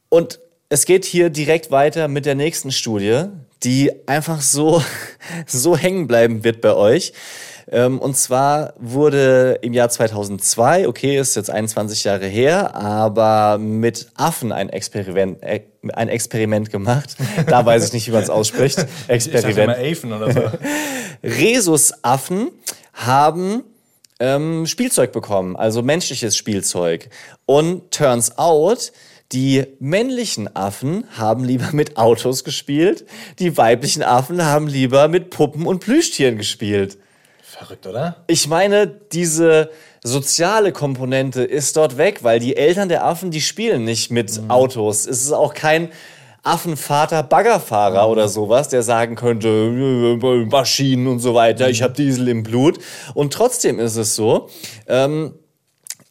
Und 0.09 0.41
es 0.69 0.87
geht 0.87 1.05
hier 1.05 1.31
direkt 1.31 1.71
weiter 1.71 2.09
mit 2.09 2.27
der 2.27 2.35
nächsten 2.35 2.73
Studie, 2.73 3.25
die 3.63 3.93
einfach 4.09 4.41
so, 4.41 4.83
so 5.47 5.77
hängen 5.77 6.07
bleiben 6.07 6.45
wird 6.45 6.61
bei 6.61 6.75
euch. 6.75 7.13
Ähm, 7.71 7.99
Und 7.99 8.17
zwar 8.17 8.75
wurde 8.79 9.59
im 9.63 9.73
Jahr 9.73 9.89
2002, 9.89 10.87
okay, 10.89 11.19
ist 11.19 11.37
jetzt 11.37 11.51
21 11.51 12.05
Jahre 12.05 12.27
her, 12.27 12.75
aber 12.75 13.59
mit 13.59 14.09
Affen 14.15 14.53
ein 14.53 14.69
Experiment, 14.69 15.43
äh, 15.43 15.61
ein 15.93 16.09
Experiment 16.09 16.71
gemacht. 16.71 17.17
Da 17.47 17.65
weiß 17.65 17.87
ich 17.87 17.93
nicht, 17.93 18.09
wie 18.09 18.13
man 18.13 18.23
es 18.23 18.31
ausspricht. 18.31 18.87
Ich 19.09 19.31
dachte 19.31 19.51
immer 19.51 19.79
Experiment. 19.79 19.79
Afen 19.79 20.13
oder 20.13 20.33
so. 20.33 20.59
Rhesusaffen 21.23 22.51
haben 22.93 23.65
ähm, 24.21 24.67
Spielzeug 24.67 25.13
bekommen, 25.13 25.57
also 25.57 25.83
menschliches 25.83 26.37
Spielzeug. 26.37 27.09
Und 27.47 27.91
turns 27.91 28.39
out, 28.39 28.93
die 29.33 29.65
männlichen 29.81 30.55
Affen 30.55 31.05
haben 31.17 31.45
lieber 31.45 31.71
mit 31.73 31.97
Autos 31.97 32.45
gespielt, 32.45 33.05
die 33.39 33.57
weiblichen 33.57 34.03
Affen 34.03 34.45
haben 34.45 34.69
lieber 34.69 35.09
mit 35.09 35.31
Puppen 35.31 35.67
und 35.67 35.81
Plüschtieren 35.81 36.37
gespielt. 36.37 36.99
Verrückt, 37.57 37.87
oder? 37.87 38.17
Ich 38.27 38.49
meine, 38.49 38.89
diese 38.89 39.71
soziale 40.03 40.73
Komponente 40.73 41.45
ist 41.45 41.77
dort 41.77 41.97
weg, 41.97 42.25
weil 42.25 42.41
die 42.41 42.57
Eltern 42.57 42.89
der 42.89 43.05
Affen, 43.05 43.31
die 43.31 43.41
spielen 43.41 43.85
nicht 43.85 44.11
mit 44.11 44.41
Autos. 44.49 45.07
Es 45.07 45.23
ist 45.23 45.33
auch 45.33 45.55
kein 45.55 45.91
Affenvater 46.43 47.23
Baggerfahrer 47.23 48.09
oder 48.09 48.29
sowas, 48.29 48.69
der 48.69 48.83
sagen 48.83 49.15
könnte, 49.15 50.19
Maschinen 50.51 51.07
und 51.07 51.21
so 51.21 51.35
weiter, 51.35 51.71
ich 51.71 51.83
habe 51.83 51.95
Diesel 51.95 52.29
im 52.29 52.43
Blut. 52.43 52.79
Und 53.15 53.33
trotzdem 53.33 53.79
ist 53.79 53.97
es 53.97 54.17
so, 54.17 54.49
ähm, 54.89 55.35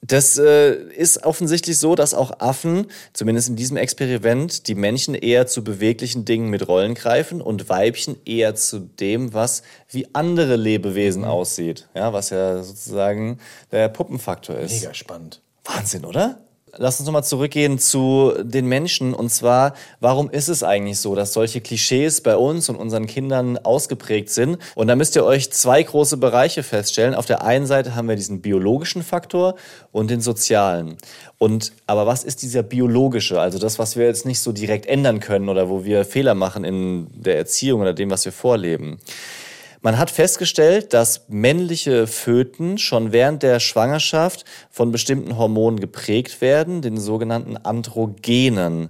das 0.06 0.38
äh, 0.38 0.74
ist 0.74 1.24
offensichtlich 1.24 1.78
so, 1.78 1.96
dass 1.96 2.14
auch 2.14 2.40
Affen, 2.40 2.88
zumindest 3.14 3.48
in 3.48 3.56
diesem 3.56 3.78
Experiment, 3.78 4.68
die 4.68 4.76
Männchen 4.76 5.16
eher 5.16 5.48
zu 5.48 5.64
beweglichen 5.64 6.26
Dingen 6.26 6.50
mit 6.50 6.68
Rollen 6.68 6.94
greifen 6.94 7.42
und 7.42 7.70
Weibchen 7.70 8.18
eher 8.26 8.54
zu 8.56 8.80
dem, 8.80 9.34
was 9.34 9.64
wie 9.90 10.08
andere 10.14 10.58
Lebewesen 10.58 11.24
aussieht. 11.24 11.88
Ja, 11.96 12.12
was 12.12 12.32
ja 12.32 12.62
sozusagen 12.62 13.40
der 13.72 13.88
Puppenfaktor 13.88 14.58
ist. 14.58 14.82
Mega 14.82 14.94
spannend. 14.94 15.42
Wahnsinn, 15.64 16.04
oder? 16.04 16.42
Lass 16.78 17.00
uns 17.00 17.06
nochmal 17.06 17.24
zurückgehen 17.24 17.78
zu 17.78 18.34
den 18.42 18.66
Menschen. 18.66 19.14
Und 19.14 19.30
zwar, 19.30 19.76
warum 20.00 20.32
ist 20.32 20.48
es 20.48 20.64
eigentlich 20.64 21.00
so, 21.00 21.14
dass 21.14 21.32
solche 21.32 21.62
Klischees 21.62 22.22
bei 22.22 22.36
uns 22.36 22.68
und 22.68 22.78
unseren 22.78 23.06
Kindern 23.06 23.60
ausgeprägt 23.60 24.32
sind? 24.32 24.58
Und 24.74 24.88
da 24.88 24.96
müsst 24.96 25.16
ihr 25.16 25.24
euch 25.24 25.52
zwei 25.52 25.84
große 25.84 26.18
Bereiche 26.18 26.64
feststellen. 26.64 27.14
Auf 27.14 27.28
der 27.28 27.44
einen 27.44 27.68
Seite 27.68 27.94
haben 27.94 28.08
wir 28.10 28.16
diesen 28.16 28.42
biologischen 28.42 29.04
Faktor 29.04 29.54
und 29.92 30.10
den 30.10 30.20
sozialen. 30.20 30.98
Und, 31.38 31.74
aber 31.86 32.08
was 32.08 32.24
ist 32.24 32.42
dieser 32.42 32.64
biologische? 32.64 33.40
Also 33.40 33.60
das, 33.60 33.78
was 33.78 33.96
wir 33.96 34.08
jetzt 34.08 34.26
nicht 34.26 34.40
so 34.40 34.52
direkt 34.52 34.88
ändern 34.88 35.20
können 35.20 35.50
oder 35.50 35.70
wo 35.70 35.86
wir 35.86 36.06
Fehler 36.06 36.34
machen 36.34 36.64
in 36.64 37.08
der 37.14 37.38
Erziehung 37.38 37.82
oder 37.82 37.94
dem, 37.94 38.10
was 38.10 38.26
wir 38.26 38.32
vorleben. 38.32 38.98
Man 39.84 39.98
hat 39.98 40.10
festgestellt, 40.10 40.94
dass 40.94 41.26
männliche 41.28 42.08
Föten 42.08 42.78
schon 42.78 43.12
während 43.12 43.44
der 43.44 43.60
Schwangerschaft 43.60 44.46
von 44.72 44.94
bestimmten 44.94 45.38
Hormonen 45.38 45.82
geprägt 45.82 46.40
werden, 46.40 46.82
den 46.82 46.96
sogenannten 46.96 47.58
Androgenen. 47.58 48.90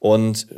Und 0.00 0.48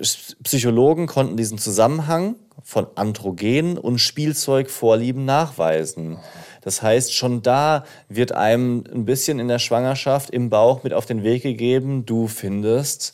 Psychologen 0.43 1.07
konnten 1.07 1.37
diesen 1.37 1.59
Zusammenhang 1.59 2.37
von 2.63 2.87
Androgenen 2.95 3.77
und 3.77 3.99
Spielzeugvorlieben 3.99 5.27
nachweisen. 5.27 6.17
Das 6.63 6.81
heißt, 6.81 7.13
schon 7.13 7.43
da 7.43 7.85
wird 8.09 8.33
einem 8.33 8.85
ein 8.91 9.05
bisschen 9.05 9.39
in 9.39 9.49
der 9.49 9.59
Schwangerschaft 9.59 10.31
im 10.31 10.49
Bauch 10.49 10.83
mit 10.83 10.95
auf 10.95 11.05
den 11.05 11.23
Weg 11.25 11.43
gegeben, 11.43 12.07
du 12.07 12.27
findest 12.27 13.13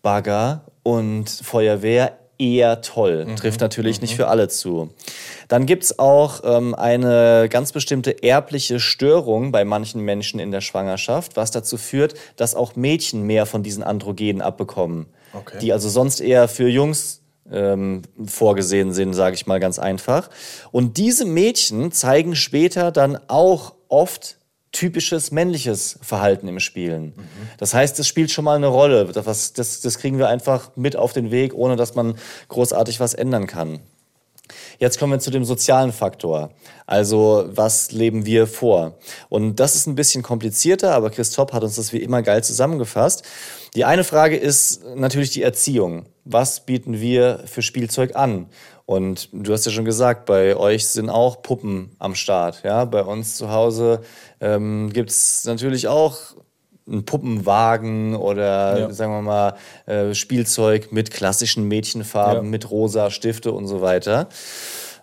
Bagger 0.00 0.64
und 0.82 1.28
Feuerwehr 1.28 2.19
eher 2.40 2.80
toll. 2.80 3.26
Trifft 3.36 3.60
natürlich 3.60 4.00
nicht 4.00 4.16
für 4.16 4.28
alle 4.28 4.48
zu. 4.48 4.90
Dann 5.48 5.66
gibt's 5.66 5.98
auch 5.98 6.40
ähm, 6.44 6.74
eine 6.74 7.48
ganz 7.50 7.72
bestimmte 7.72 8.22
erbliche 8.22 8.80
Störung 8.80 9.52
bei 9.52 9.64
manchen 9.64 10.00
Menschen 10.02 10.40
in 10.40 10.50
der 10.50 10.60
Schwangerschaft, 10.60 11.36
was 11.36 11.50
dazu 11.50 11.76
führt, 11.76 12.14
dass 12.36 12.54
auch 12.54 12.76
Mädchen 12.76 13.22
mehr 13.22 13.46
von 13.46 13.62
diesen 13.62 13.82
Androgenen 13.82 14.40
abbekommen. 14.40 15.06
Okay. 15.32 15.58
Die 15.60 15.72
also 15.72 15.88
sonst 15.88 16.20
eher 16.20 16.48
für 16.48 16.68
Jungs 16.68 17.20
ähm, 17.52 18.02
vorgesehen 18.24 18.92
sind, 18.92 19.12
sage 19.12 19.34
ich 19.34 19.46
mal 19.46 19.60
ganz 19.60 19.78
einfach. 19.78 20.30
Und 20.72 20.96
diese 20.96 21.24
Mädchen 21.24 21.92
zeigen 21.92 22.34
später 22.34 22.90
dann 22.90 23.18
auch 23.28 23.74
oft 23.88 24.39
typisches 24.72 25.32
männliches 25.32 25.98
Verhalten 26.00 26.46
im 26.48 26.60
Spielen. 26.60 27.12
Das 27.58 27.74
heißt, 27.74 27.98
es 27.98 28.06
spielt 28.06 28.30
schon 28.30 28.44
mal 28.44 28.56
eine 28.56 28.68
Rolle. 28.68 29.06
Das, 29.06 29.52
das, 29.52 29.80
das 29.80 29.98
kriegen 29.98 30.18
wir 30.18 30.28
einfach 30.28 30.70
mit 30.76 30.96
auf 30.96 31.12
den 31.12 31.30
Weg, 31.30 31.54
ohne 31.54 31.76
dass 31.76 31.94
man 31.94 32.14
großartig 32.48 33.00
was 33.00 33.14
ändern 33.14 33.46
kann. 33.46 33.80
Jetzt 34.78 34.98
kommen 34.98 35.12
wir 35.12 35.18
zu 35.18 35.30
dem 35.30 35.44
sozialen 35.44 35.92
Faktor. 35.92 36.50
Also, 36.86 37.44
was 37.48 37.92
leben 37.92 38.26
wir 38.26 38.46
vor? 38.46 38.98
Und 39.28 39.60
das 39.60 39.76
ist 39.76 39.86
ein 39.86 39.94
bisschen 39.94 40.22
komplizierter, 40.22 40.94
aber 40.94 41.10
Christoph 41.10 41.52
hat 41.52 41.62
uns 41.62 41.76
das 41.76 41.92
wie 41.92 41.98
immer 41.98 42.22
geil 42.22 42.42
zusammengefasst. 42.42 43.22
Die 43.74 43.84
eine 43.84 44.04
Frage 44.04 44.36
ist 44.36 44.82
natürlich 44.96 45.30
die 45.30 45.42
Erziehung. 45.42 46.06
Was 46.24 46.66
bieten 46.66 47.00
wir 47.00 47.44
für 47.46 47.62
Spielzeug 47.62 48.16
an? 48.16 48.46
Und 48.90 49.28
du 49.32 49.52
hast 49.52 49.66
ja 49.66 49.70
schon 49.70 49.84
gesagt, 49.84 50.26
bei 50.26 50.56
euch 50.56 50.88
sind 50.88 51.10
auch 51.10 51.42
Puppen 51.42 51.94
am 52.00 52.16
Start. 52.16 52.62
Ja, 52.64 52.84
bei 52.86 53.02
uns 53.04 53.36
zu 53.36 53.52
Hause 53.52 54.00
ähm, 54.40 54.90
gibt's 54.92 55.44
natürlich 55.44 55.86
auch 55.86 56.16
einen 56.88 57.04
Puppenwagen 57.04 58.16
oder 58.16 58.78
Ja. 58.80 58.90
sagen 58.92 59.12
wir 59.12 59.22
mal 59.22 59.54
äh, 59.86 60.12
Spielzeug 60.12 60.90
mit 60.90 61.12
klassischen 61.12 61.68
Mädchenfarben, 61.68 62.46
Ja. 62.46 62.50
mit 62.50 62.68
rosa 62.72 63.10
Stifte 63.10 63.52
und 63.52 63.68
so 63.68 63.80
weiter. 63.80 64.28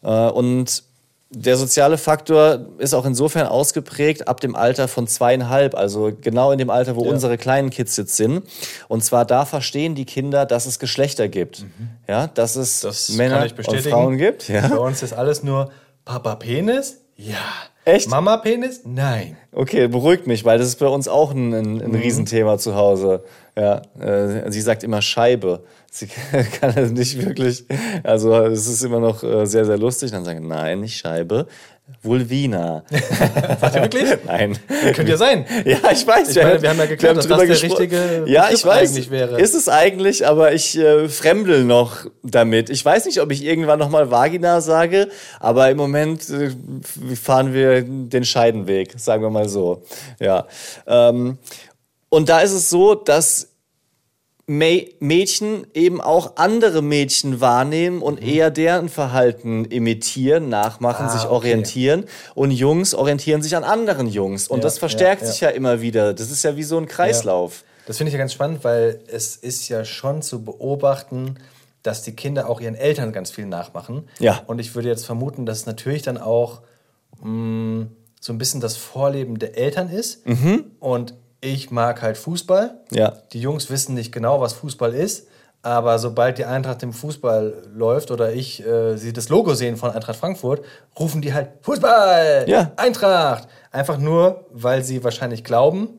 Äh, 0.04 0.10
und 0.32 0.84
der 1.30 1.58
soziale 1.58 1.98
Faktor 1.98 2.68
ist 2.78 2.94
auch 2.94 3.06
insofern 3.06 3.48
ausgeprägt 3.48 4.28
ab 4.28 4.40
dem 4.40 4.56
Alter 4.56 4.88
von 4.88 5.08
zweieinhalb, 5.08 5.76
also 5.76 6.12
genau 6.22 6.52
in 6.52 6.58
dem 6.58 6.70
Alter, 6.70 6.96
wo 6.96 7.04
Ja. 7.04 7.12
unsere 7.12 7.38
kleinen 7.38 7.70
Kids 7.70 7.98
jetzt 7.98 8.16
sind. 8.16 8.44
Und 8.88 9.04
zwar 9.04 9.26
da 9.26 9.46
verstehen 9.46 9.94
die 9.96 10.06
Kinder, 10.06 10.46
dass 10.46 10.66
es 10.66 10.80
Geschlechter 10.80 11.28
gibt. 11.28 11.66
Ja, 12.08 12.28
dass 12.28 12.56
es 12.56 12.82
Das 12.82 13.10
Männer 13.10 13.44
und. 13.44 13.82
Frauen 13.82 14.18
gibt. 14.18 14.48
Bei 14.48 14.54
Ja. 14.54 14.76
uns 14.78 15.04
ist 15.04 15.14
alles 15.14 15.44
nur 15.44 15.70
Papa 16.06 16.36
Penis? 16.36 17.02
Ja. 17.18 17.36
Echt? 17.84 18.10
Mama-Penis? 18.10 18.82
Nein. 18.84 19.38
Okay, 19.54 19.88
beruhigt 19.88 20.28
mich, 20.28 20.44
weil 20.44 20.58
das 20.58 20.68
ist 20.68 20.78
bei 20.80 20.88
uns 20.88 21.08
auch 21.08 21.32
ein, 21.32 21.54
ein, 21.54 21.82
ein 21.82 21.96
Riesenthema 21.96 22.58
zu 22.58 22.76
Hause. 22.76 23.24
Ja, 23.58 23.82
äh, 24.00 24.52
sie 24.52 24.62
sagt 24.62 24.84
immer 24.84 25.02
Scheibe. 25.02 25.64
Sie 25.92 26.08
kann 26.60 26.76
das 26.76 26.92
nicht 26.92 27.26
wirklich. 27.26 27.66
Also 28.04 28.36
es 28.36 28.68
ist 28.68 28.84
immer 28.84 29.00
noch 29.00 29.24
äh, 29.24 29.46
sehr, 29.46 29.66
sehr 29.66 29.80
lustig. 29.80 30.12
Dann 30.12 30.24
sagen, 30.24 30.48
nein, 30.48 30.82
nicht 30.82 30.98
Scheibe. 30.98 31.48
Vulvina. 32.04 32.84
Sagt 33.62 33.76
ihr 33.76 33.82
wirklich? 33.82 34.10
Nein. 34.26 34.58
Könnte 34.94 35.10
ja 35.10 35.18
sein. 35.18 35.46
Ja, 35.64 35.78
ich 35.90 36.06
weiß. 36.06 36.36
Ich 36.36 36.44
meine, 36.44 36.62
wir 36.62 36.70
haben 36.70 36.80
ja 36.80 36.86
geklärt, 36.86 37.16
dass 37.16 37.28
das 37.28 37.40
der 37.40 37.62
richtige 37.64 38.26
Ja, 38.28 38.50
ich 38.52 38.66
weiß. 38.66 38.90
eigentlich 38.90 39.10
wäre. 39.10 39.40
Ist 39.40 39.56
es 39.56 39.70
eigentlich, 39.70 40.28
aber 40.28 40.52
ich 40.52 40.78
äh, 40.78 41.08
fremdel 41.08 41.64
noch 41.64 42.06
damit. 42.24 42.70
Ich 42.70 42.84
weiß 42.84 43.06
nicht, 43.06 43.22
ob 43.22 43.32
ich 43.32 43.42
irgendwann 43.42 43.80
nochmal 43.80 44.12
Vagina 44.12 44.60
sage, 44.60 45.08
aber 45.40 45.72
im 45.72 45.78
Moment 45.78 46.30
äh, 46.30 46.52
fahren 47.16 47.54
wir 47.54 47.84
den 47.84 48.26
Scheidenweg, 48.26 48.94
sagen 48.98 49.24
wir 49.24 49.30
mal 49.30 49.48
so. 49.48 49.84
Ja. 50.20 50.46
Ähm, 50.86 51.38
und 52.10 52.30
da 52.30 52.40
ist 52.42 52.52
es 52.54 52.70
so, 52.70 52.96
dass 52.96 53.50
Mä- 54.50 54.94
Mädchen 55.02 55.68
eben 55.74 56.00
auch 56.00 56.38
andere 56.38 56.82
Mädchen 56.82 57.42
wahrnehmen 57.42 58.02
und 58.02 58.24
eher 58.24 58.50
deren 58.50 58.88
Verhalten 58.88 59.66
imitieren, 59.66 60.48
nachmachen, 60.48 61.04
Mhm. 61.08 61.10
Ah, 61.10 61.14
sich 61.14 61.26
okay. 61.26 61.34
orientieren. 61.34 62.06
Und 62.34 62.52
Jungs 62.52 62.94
orientieren 62.96 63.42
sich 63.42 63.58
an 63.58 63.66
anderen 63.66 64.08
Jungs. 64.08 64.48
Und 64.48 64.60
Ja, 64.60 64.64
das 64.64 64.78
verstärkt 64.80 65.22
ja, 65.22 65.28
ja. 65.28 65.32
sich 65.34 65.42
ja 65.42 65.50
immer 65.50 65.82
wieder. 65.82 66.14
Das 66.14 66.32
ist 66.32 66.44
ja 66.44 66.56
wie 66.56 66.64
so 66.64 66.78
ein 66.78 66.86
Kreislauf. 66.88 67.66
Das 67.88 67.98
finde 67.98 68.08
ich 68.08 68.14
ja 68.14 68.20
ganz 68.20 68.32
spannend, 68.32 68.64
weil 68.64 69.02
es 69.08 69.36
ist 69.36 69.68
ja 69.68 69.84
schon 69.84 70.22
zu 70.22 70.42
beobachten, 70.46 71.36
dass 71.84 72.04
die 72.04 72.14
Kinder 72.16 72.50
auch 72.50 72.62
ihren 72.62 72.76
Eltern 72.76 73.12
ganz 73.12 73.32
viel 73.32 73.48
nachmachen. 73.48 74.08
Ja. 74.20 74.44
Und 74.48 74.60
ich 74.60 74.76
würde 74.76 74.88
jetzt 74.88 75.06
vermuten, 75.06 75.46
dass 75.46 75.60
es 75.60 75.66
natürlich 75.66 76.04
dann 76.04 76.18
auch 76.18 76.62
mh, 77.22 77.88
so 78.22 78.32
ein 78.32 78.38
bisschen 78.38 78.62
das 78.62 78.78
Vorleben 78.78 79.40
der 79.40 79.58
Eltern 79.58 79.90
ist. 79.90 80.22
Und 80.80 81.14
ich 81.54 81.72
mag 81.72 82.02
halt 82.02 82.18
Fußball. 82.18 82.76
Ja. 82.92 83.14
Die 83.34 83.42
Jungs 83.42 83.70
wissen 83.70 83.94
nicht 83.96 84.12
genau, 84.12 84.40
was 84.42 84.54
Fußball 84.54 84.94
ist. 84.94 85.28
Aber 85.64 85.98
sobald 86.00 86.38
die 86.38 86.46
Eintracht 86.46 86.84
im 86.84 86.94
Fußball 86.94 87.64
läuft 87.74 88.12
oder 88.12 88.32
ich 88.32 88.66
äh, 88.66 88.96
sie 88.98 89.12
das 89.12 89.28
Logo 89.30 89.54
sehen 89.54 89.76
von 89.76 89.92
Eintracht 89.92 90.16
Frankfurt, 90.18 90.64
rufen 90.98 91.22
die 91.22 91.34
halt 91.34 91.50
Fußball, 91.62 92.46
Ja. 92.48 92.72
Eintracht. 92.78 93.48
Einfach 93.72 93.98
nur, 93.98 94.46
weil 94.52 94.84
sie 94.84 95.04
wahrscheinlich 95.04 95.44
glauben, 95.44 95.90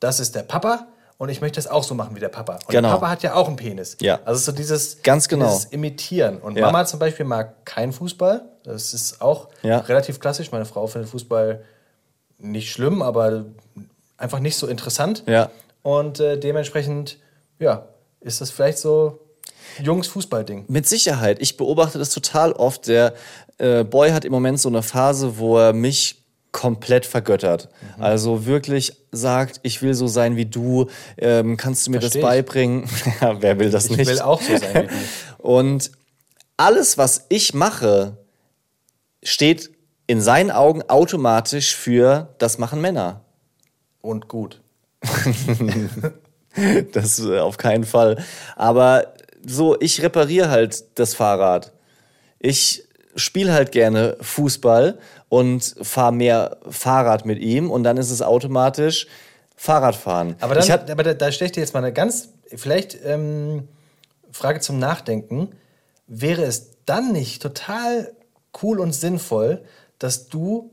das 0.00 0.18
ist 0.18 0.34
der 0.34 0.42
Papa 0.42 0.86
und 1.18 1.28
ich 1.28 1.40
möchte 1.40 1.56
das 1.56 1.66
auch 1.70 1.84
so 1.84 1.94
machen 1.94 2.16
wie 2.16 2.20
der 2.20 2.30
Papa. 2.30 2.54
Und 2.54 2.68
Genau. 2.68 2.88
der 2.88 2.94
Papa 2.96 3.10
hat 3.10 3.22
ja 3.22 3.34
auch 3.34 3.46
einen 3.46 3.56
Penis. 3.56 3.96
Ja. 4.00 4.18
Also 4.24 4.40
so 4.50 4.52
dieses, 4.52 5.02
Ganz 5.02 5.28
genau. 5.28 5.46
dieses 5.46 5.66
Imitieren. 5.66 6.38
Und 6.38 6.56
Ja. 6.56 6.66
Mama 6.66 6.84
zum 6.86 6.98
Beispiel 6.98 7.26
mag 7.26 7.64
keinen 7.64 7.92
Fußball. 7.92 8.42
Das 8.64 8.92
ist 8.94 9.20
auch 9.20 9.48
Ja. 9.62 9.78
relativ 9.80 10.18
klassisch. 10.20 10.50
Meine 10.50 10.64
Frau 10.64 10.86
findet 10.86 11.10
Fußball 11.10 11.62
nicht 12.38 12.70
schlimm, 12.72 13.02
aber 13.02 13.44
einfach 14.16 14.40
nicht 14.40 14.56
so 14.56 14.66
interessant. 14.66 15.22
Ja. 15.26 15.50
Und 15.82 16.20
äh, 16.20 16.38
dementsprechend, 16.38 17.18
ja, 17.58 17.86
ist 18.20 18.40
das 18.40 18.50
vielleicht 18.50 18.78
so 18.78 19.20
Jungs-Fußball-Ding. 19.82 20.64
Mit 20.68 20.86
Sicherheit. 20.86 21.40
Ich 21.40 21.56
beobachte 21.56 21.98
das 21.98 22.10
total 22.10 22.52
oft. 22.52 22.88
Der 22.88 23.14
äh, 23.58 23.84
Boy 23.84 24.10
hat 24.10 24.24
im 24.24 24.32
Moment 24.32 24.60
so 24.60 24.68
eine 24.68 24.82
Phase, 24.82 25.38
wo 25.38 25.58
er 25.58 25.72
mich 25.72 26.24
komplett 26.52 27.04
vergöttert. 27.04 27.68
Mhm. 27.96 28.02
Also 28.02 28.46
wirklich 28.46 28.94
sagt, 29.12 29.60
ich 29.62 29.82
will 29.82 29.92
so 29.94 30.06
sein 30.06 30.36
wie 30.36 30.46
du, 30.46 30.86
ähm, 31.18 31.56
kannst 31.56 31.86
du 31.86 31.90
mir 31.90 32.00
Versteh 32.00 32.18
ich. 32.18 32.22
das 32.24 32.30
beibringen? 32.30 32.88
ja, 33.20 33.42
wer 33.42 33.58
will 33.58 33.70
das 33.70 33.86
Ich 33.90 33.96
nicht? 33.96 34.08
will 34.08 34.20
auch 34.20 34.40
so 34.40 34.56
sein 34.56 34.74
wie 34.74 34.86
du. 34.86 34.92
Und 35.42 35.90
alles, 36.56 36.96
was 36.96 37.26
ich 37.28 37.52
mache, 37.52 38.16
steht 39.22 39.70
in 40.06 40.20
seinen 40.20 40.50
Augen 40.50 40.82
automatisch 40.82 41.76
für 41.76 42.34
das 42.38 42.58
machen 42.58 42.80
Männer. 42.80 43.25
Und 44.06 44.28
gut. 44.28 44.62
Das 46.92 47.18
äh, 47.18 47.38
auf 47.38 47.58
keinen 47.58 47.84
Fall. 47.84 48.24
Aber 48.56 49.12
so, 49.46 49.78
ich 49.78 50.02
repariere 50.02 50.48
halt 50.48 50.98
das 50.98 51.12
Fahrrad. 51.14 51.74
Ich 52.38 52.88
spiele 53.14 53.52
halt 53.52 53.72
gerne 53.72 54.16
Fußball 54.22 54.98
und 55.28 55.74
fahre 55.82 56.12
mehr 56.12 56.56
Fahrrad 56.68 57.26
mit 57.26 57.40
ihm 57.40 57.70
und 57.70 57.84
dann 57.84 57.98
ist 57.98 58.10
es 58.10 58.22
automatisch 58.22 59.06
Fahrradfahren. 59.54 60.36
Aber, 60.40 60.54
dann, 60.54 60.66
hat, 60.68 60.90
aber 60.90 61.02
da, 61.02 61.12
da 61.12 61.30
stelle 61.30 61.48
ich 61.48 61.52
dir 61.52 61.60
jetzt 61.60 61.74
mal 61.74 61.80
eine 61.80 61.92
ganz, 61.92 62.30
vielleicht 62.54 62.96
ähm, 63.04 63.68
Frage 64.32 64.60
zum 64.60 64.78
Nachdenken. 64.78 65.50
Wäre 66.06 66.44
es 66.44 66.70
dann 66.86 67.12
nicht 67.12 67.42
total 67.42 68.14
cool 68.62 68.80
und 68.80 68.94
sinnvoll, 68.94 69.62
dass 69.98 70.28
du 70.28 70.70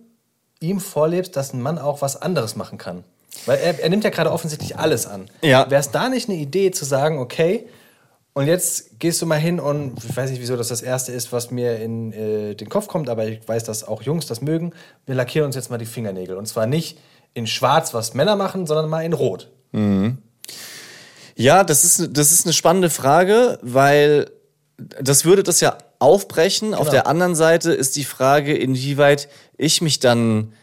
ihm 0.61 0.79
vorlebst, 0.79 1.35
dass 1.35 1.51
ein 1.51 1.61
Mann 1.61 1.77
auch 1.77 2.01
was 2.01 2.21
anderes 2.21 2.55
machen 2.55 2.77
kann? 2.77 3.03
Weil 3.45 3.59
er, 3.59 3.79
er 3.79 3.89
nimmt 3.89 4.03
ja 4.03 4.09
gerade 4.09 4.31
offensichtlich 4.31 4.77
alles 4.77 5.05
an. 5.05 5.25
Ja. 5.41 5.69
Wäre 5.69 5.81
es 5.81 5.91
da 5.91 6.09
nicht 6.09 6.29
eine 6.29 6.37
Idee 6.37 6.71
zu 6.71 6.85
sagen, 6.85 7.19
okay, 7.19 7.67
und 8.35 8.47
jetzt 8.47 8.99
gehst 8.99 9.21
du 9.21 9.25
mal 9.27 9.39
hin 9.39 9.59
und 9.59 10.03
ich 10.03 10.15
weiß 10.15 10.31
nicht, 10.31 10.41
wieso 10.41 10.55
das 10.57 10.69
das 10.69 10.81
Erste 10.81 11.11
ist, 11.11 11.31
was 11.31 11.51
mir 11.51 11.77
in 11.79 12.11
äh, 12.13 12.55
den 12.55 12.67
Kopf 12.67 12.87
kommt, 12.87 13.07
aber 13.09 13.27
ich 13.27 13.47
weiß, 13.47 13.63
dass 13.63 13.83
auch 13.87 14.01
Jungs 14.01 14.25
das 14.25 14.41
mögen. 14.41 14.73
Wir 15.05 15.13
lackieren 15.13 15.45
uns 15.45 15.55
jetzt 15.55 15.69
mal 15.69 15.77
die 15.77 15.85
Fingernägel. 15.85 16.35
Und 16.37 16.47
zwar 16.47 16.65
nicht 16.65 16.97
in 17.35 17.45
schwarz, 17.45 17.93
was 17.93 18.13
Männer 18.15 18.35
machen, 18.35 18.65
sondern 18.65 18.89
mal 18.89 19.03
in 19.05 19.13
rot. 19.13 19.51
ja, 21.35 21.63
das 21.63 21.83
ist, 21.83 22.09
das 22.17 22.31
ist 22.31 22.45
eine 22.45 22.53
spannende 22.53 22.89
Frage, 22.89 23.59
weil 23.61 24.29
das 24.77 25.25
würde 25.25 25.43
das 25.43 25.59
ja 25.61 25.77
aufbrechen. 25.99 26.73
Auf 26.73 26.81
Genau. 26.81 26.91
der 26.91 27.07
anderen 27.07 27.35
Seite 27.35 27.71
ist 27.73 27.95
die 27.95 28.03
Frage, 28.03 28.55
inwieweit 28.55 29.29
ich 29.57 29.81
mich 29.81 29.99
dann 29.99 30.53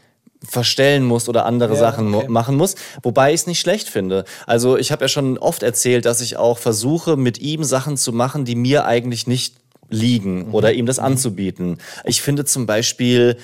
verstellen 0.48 1.04
muss 1.04 1.28
oder 1.28 1.44
andere 1.46 1.74
Ja, 1.74 1.80
Sachen 1.80 2.14
okay. 2.14 2.28
machen 2.28 2.56
muss, 2.56 2.74
wobei 3.02 3.30
ich 3.34 3.40
es 3.42 3.46
nicht 3.46 3.60
schlecht 3.60 3.88
finde. 3.88 4.24
Also 4.46 4.76
ich 4.76 4.90
habe 4.92 5.04
ja 5.04 5.08
schon 5.08 5.38
oft 5.38 5.62
erzählt, 5.62 6.04
dass 6.06 6.20
ich 6.20 6.36
auch 6.36 6.58
versuche, 6.58 7.16
mit 7.16 7.38
ihm 7.38 7.62
Sachen 7.64 7.96
zu 7.96 8.12
machen, 8.12 8.44
die 8.44 8.54
mir 8.56 8.86
eigentlich 8.86 9.26
nicht 9.26 9.54
liegen 9.90 10.46
Mhm. 10.46 10.54
oder 10.54 10.72
ihm 10.72 10.86
das 10.86 10.98
anzubieten. 10.98 11.78
Ich 12.04 12.22
finde 12.22 12.44
zum 12.44 12.64
Beispiel 12.66 13.36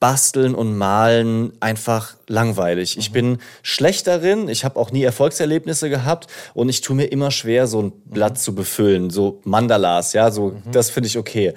Basteln 0.00 0.54
und 0.54 0.76
Malen 0.76 1.52
einfach 1.60 2.14
langweilig. 2.28 2.96
Mhm. 2.96 3.00
Ich 3.00 3.12
bin 3.12 3.38
schlecht 3.62 4.06
darin, 4.06 4.48
ich 4.48 4.64
habe 4.64 4.78
auch 4.78 4.90
nie 4.90 5.02
Erfolgserlebnisse 5.02 5.88
gehabt 5.88 6.26
und 6.52 6.68
ich 6.68 6.82
tue 6.82 6.94
mir 6.94 7.06
immer 7.06 7.30
schwer, 7.30 7.66
so 7.66 7.80
ein 7.82 7.92
Blatt 8.04 8.38
zu 8.38 8.54
befüllen, 8.54 9.08
so 9.08 9.40
Mandalas, 9.44 10.12
ja, 10.12 10.30
so, 10.30 10.50
Mhm. 10.50 10.72
das 10.72 10.90
finde 10.90 11.06
ich 11.06 11.16
okay. 11.16 11.54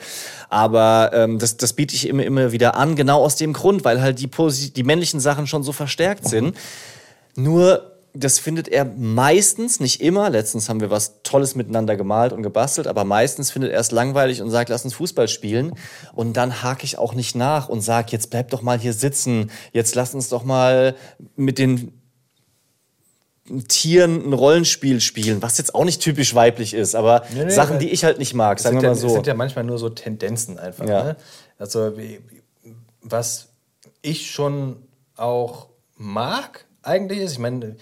Aber 0.49 1.11
ähm, 1.13 1.39
das, 1.39 1.57
das 1.57 1.73
biete 1.73 1.93
ich 1.95 2.07
immer, 2.07 2.23
immer 2.23 2.51
wieder 2.53 2.75
an, 2.75 2.95
genau 2.95 3.21
aus 3.23 3.35
dem 3.35 3.51
Grund, 3.51 3.83
weil 3.83 4.01
halt 4.01 4.19
die, 4.19 4.29
die 4.73 4.83
männlichen 4.83 5.19
Sachen 5.19 5.45
schon 5.47 5.63
so 5.63 5.73
verstärkt 5.73 6.23
Mhm. 6.25 6.29
sind. 6.29 6.57
Nur, 7.35 7.96
das 8.19 8.39
findet 8.39 8.67
er 8.67 8.85
meistens, 8.85 9.79
nicht 9.79 10.01
immer, 10.01 10.29
letztens 10.29 10.69
haben 10.69 10.81
wir 10.81 10.89
was 10.89 11.21
Tolles 11.23 11.55
miteinander 11.55 11.95
gemalt 11.95 12.33
und 12.33 12.41
gebastelt, 12.41 12.87
aber 12.87 13.03
meistens 13.03 13.51
findet 13.51 13.71
er 13.71 13.79
es 13.79 13.91
langweilig 13.91 14.41
und 14.41 14.49
sagt, 14.49 14.69
lass 14.69 14.83
uns 14.85 14.95
Fußball 14.95 15.27
spielen. 15.27 15.73
Und 16.13 16.33
dann 16.37 16.63
hake 16.63 16.83
ich 16.83 16.97
auch 16.97 17.13
nicht 17.13 17.35
nach 17.35 17.69
und 17.69 17.81
sage, 17.81 18.07
jetzt 18.11 18.29
bleib 18.29 18.49
doch 18.49 18.61
mal 18.61 18.79
hier 18.79 18.93
sitzen, 18.93 19.51
jetzt 19.71 19.95
lass 19.95 20.13
uns 20.13 20.29
doch 20.29 20.43
mal 20.43 20.95
mit 21.35 21.59
den 21.59 21.93
Tieren 23.67 24.27
ein 24.27 24.33
Rollenspiel 24.33 24.99
spielen, 24.99 25.41
was 25.41 25.57
jetzt 25.57 25.73
auch 25.73 25.85
nicht 25.85 26.01
typisch 26.01 26.35
weiblich 26.35 26.73
ist, 26.73 26.95
aber 26.95 27.23
Nee, 27.33 27.45
nee, 27.45 27.49
Sachen, 27.49 27.79
die 27.79 27.89
ich 27.89 28.03
halt 28.03 28.19
nicht 28.19 28.33
mag, 28.33 28.57
Das 28.57 28.63
sagen 28.63 28.75
sind, 28.75 28.81
wir 28.81 28.87
ja, 28.87 28.89
mal 28.89 29.01
das 29.01 29.09
so. 29.09 29.15
sind 29.15 29.27
ja 29.27 29.33
manchmal 29.35 29.63
nur 29.63 29.77
so 29.77 29.89
Tendenzen 29.89 30.59
einfach. 30.59 30.87
Ja. 30.87 31.03
Ne? 31.03 31.15
Also 31.57 31.93
was 33.01 33.47
ich 34.01 34.29
schon 34.29 34.83
auch 35.15 35.69
mag 35.95 36.65
eigentlich 36.87 37.19
ist, 37.19 37.33
ich 37.33 37.39
meine, 37.39 37.75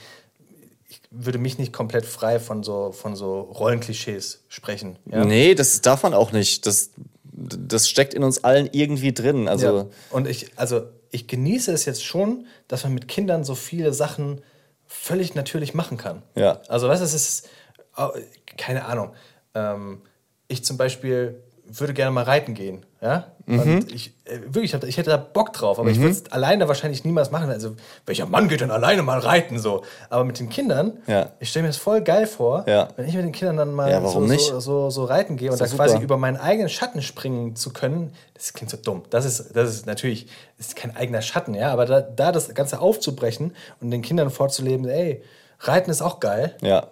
ich 0.96 1.02
würde 1.12 1.38
mich 1.38 1.58
nicht 1.58 1.74
komplett 1.74 2.06
frei 2.06 2.40
von 2.40 2.64
so, 2.64 2.92
von 2.92 3.16
so 3.16 3.42
Rollenklischees 3.42 4.44
sprechen. 4.48 4.98
Ja? 5.12 5.24
Nee, 5.26 5.56
das 5.56 5.82
darf 5.82 6.04
man 6.04 6.14
auch 6.14 6.32
nicht. 6.32 6.66
Das, 6.66 6.92
das 7.34 7.90
steckt 7.90 8.14
in 8.14 8.24
uns 8.24 8.44
allen 8.44 8.70
irgendwie 8.72 9.14
drin. 9.14 9.48
Also, 9.48 9.66
Ja. 9.78 9.86
Und 10.10 10.28
ich, 10.28 10.52
also 10.58 10.84
ich 11.12 11.28
genieße 11.28 11.72
es 11.72 11.86
jetzt 11.86 12.04
schon, 12.04 12.46
dass 12.68 12.84
man 12.84 12.94
mit 12.94 13.08
Kindern 13.08 13.44
so 13.44 13.56
viele 13.56 13.94
Sachen 13.94 14.42
völlig 14.88 15.36
natürlich 15.36 15.74
machen 15.74 15.98
kann. 15.98 16.22
Ja. 16.36 16.62
Also 16.68 16.90
es 16.90 17.02
ist, 17.14 17.50
au- 17.94 18.14
keine 18.58 18.86
Ahnung. 18.86 19.14
Ähm, 19.54 20.02
ich 20.48 20.64
zum 20.64 20.78
Beispiel 20.78 21.42
würde 21.68 21.94
gerne 21.94 22.12
mal 22.12 22.24
reiten 22.24 22.54
gehen. 22.54 22.86
Ja? 23.06 23.26
Mhm. 23.46 23.60
Und 23.60 23.91
ich, 23.94 24.15
äh, 24.26 24.39
wirklich, 24.48 24.74
ich 24.74 24.98
hätte 24.98 25.12
da 25.12 25.18
Bock 25.18 25.54
drauf, 25.54 25.78
aber 25.78 25.91
ich 25.91 26.00
würde 26.00 26.10
es 26.13 26.32
alleine 26.32 26.68
wahrscheinlich 26.68 27.06
niemals 27.06 27.30
machen. 27.30 27.52
Also, 27.52 27.76
welcher 28.08 28.26
Mann 28.26 28.48
geht 28.48 28.62
denn 28.62 28.72
alleine 28.72 29.04
mal 29.04 29.20
reiten? 29.20 29.60
so? 29.60 29.84
Aber 30.10 30.24
mit 30.24 30.39
den 30.39 30.50
Kindern, 30.50 30.94
Ja. 31.06 31.30
ich 31.39 31.50
stelle 31.52 31.62
mir 31.63 31.70
das 31.70 31.78
voll 31.78 32.02
geil 32.02 32.26
vor, 32.26 32.63
Ja. 32.68 32.88
wenn 32.96 33.08
ich 33.08 33.13
mit 33.13 33.24
den 33.24 33.32
Kindern 33.32 33.58
dann 33.58 33.74
mal 33.76 33.91
Ja, 33.91 34.02
so? 34.08 34.26
So, 34.26 34.60
so, 34.60 34.89
so 34.89 35.04
reiten 35.04 35.38
gehe 35.38 35.52
und 35.52 35.62
da 35.62 35.68
quasi 35.68 36.00
über 36.00 36.18
meinen 36.18 36.38
eigenen 36.38 36.70
Schatten 36.70 37.04
springen 37.04 37.56
zu 37.56 37.72
können, 37.72 38.13
das 38.34 38.54
klingt 38.54 38.72
so 38.72 38.78
dumm. 38.78 39.04
Das 39.12 39.26
ist, 39.26 39.56
das 39.56 39.70
ist 39.70 39.86
natürlich 39.86 40.26
das 40.58 40.68
ist 40.70 40.76
kein 40.76 40.96
eigener 40.96 41.22
Schatten, 41.22 41.54
ja, 41.54 41.72
aber 41.72 41.86
da, 41.86 42.02
da 42.02 42.32
das 42.32 42.52
Ganze 42.56 42.80
aufzubrechen 42.82 43.56
und 43.80 43.91
den 43.91 44.02
Kindern 44.02 44.32
vorzuleben, 44.32 44.88
ey, 44.88 45.22
Reiten 45.60 45.91
ist 45.91 46.02
auch 46.02 46.20
geil. 46.20 46.56
ja. 46.62 46.88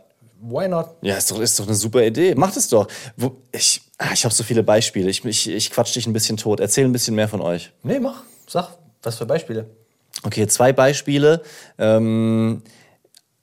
Why 0.45 0.67
not? 0.67 0.89
Ja, 1.01 1.15
ist 1.15 1.31
doch, 1.31 1.39
ist 1.39 1.57
doch 1.57 1.67
eine 1.67 1.75
super 1.75 2.03
Idee. 2.03 2.35
Macht 2.35 2.57
es 2.57 2.67
doch. 2.67 2.87
Ich 3.51 3.81
ah, 3.97 4.11
ich 4.13 4.25
habe 4.25 4.33
so 4.33 4.43
viele 4.43 4.61
Beispiele. 4.61 5.09
Ich, 5.09 5.23
ich, 5.23 5.49
ich 5.49 5.71
quatsch 5.71 5.95
dich 5.95 6.05
ein 6.05 6.13
bisschen 6.13 6.35
tot. 6.35 6.59
Erzähl 6.59 6.85
ein 6.85 6.91
bisschen 6.91 7.15
mehr 7.15 7.29
von 7.29 7.41
euch. 7.41 7.71
Nee, 7.83 7.99
mach. 7.99 8.23
Sag, 8.47 8.69
Was 9.01 9.15
für 9.15 9.25
Beispiele? 9.25 9.69
Okay, 10.23 10.47
zwei 10.47 10.73
Beispiele, 10.73 11.41
ähm, 11.77 12.61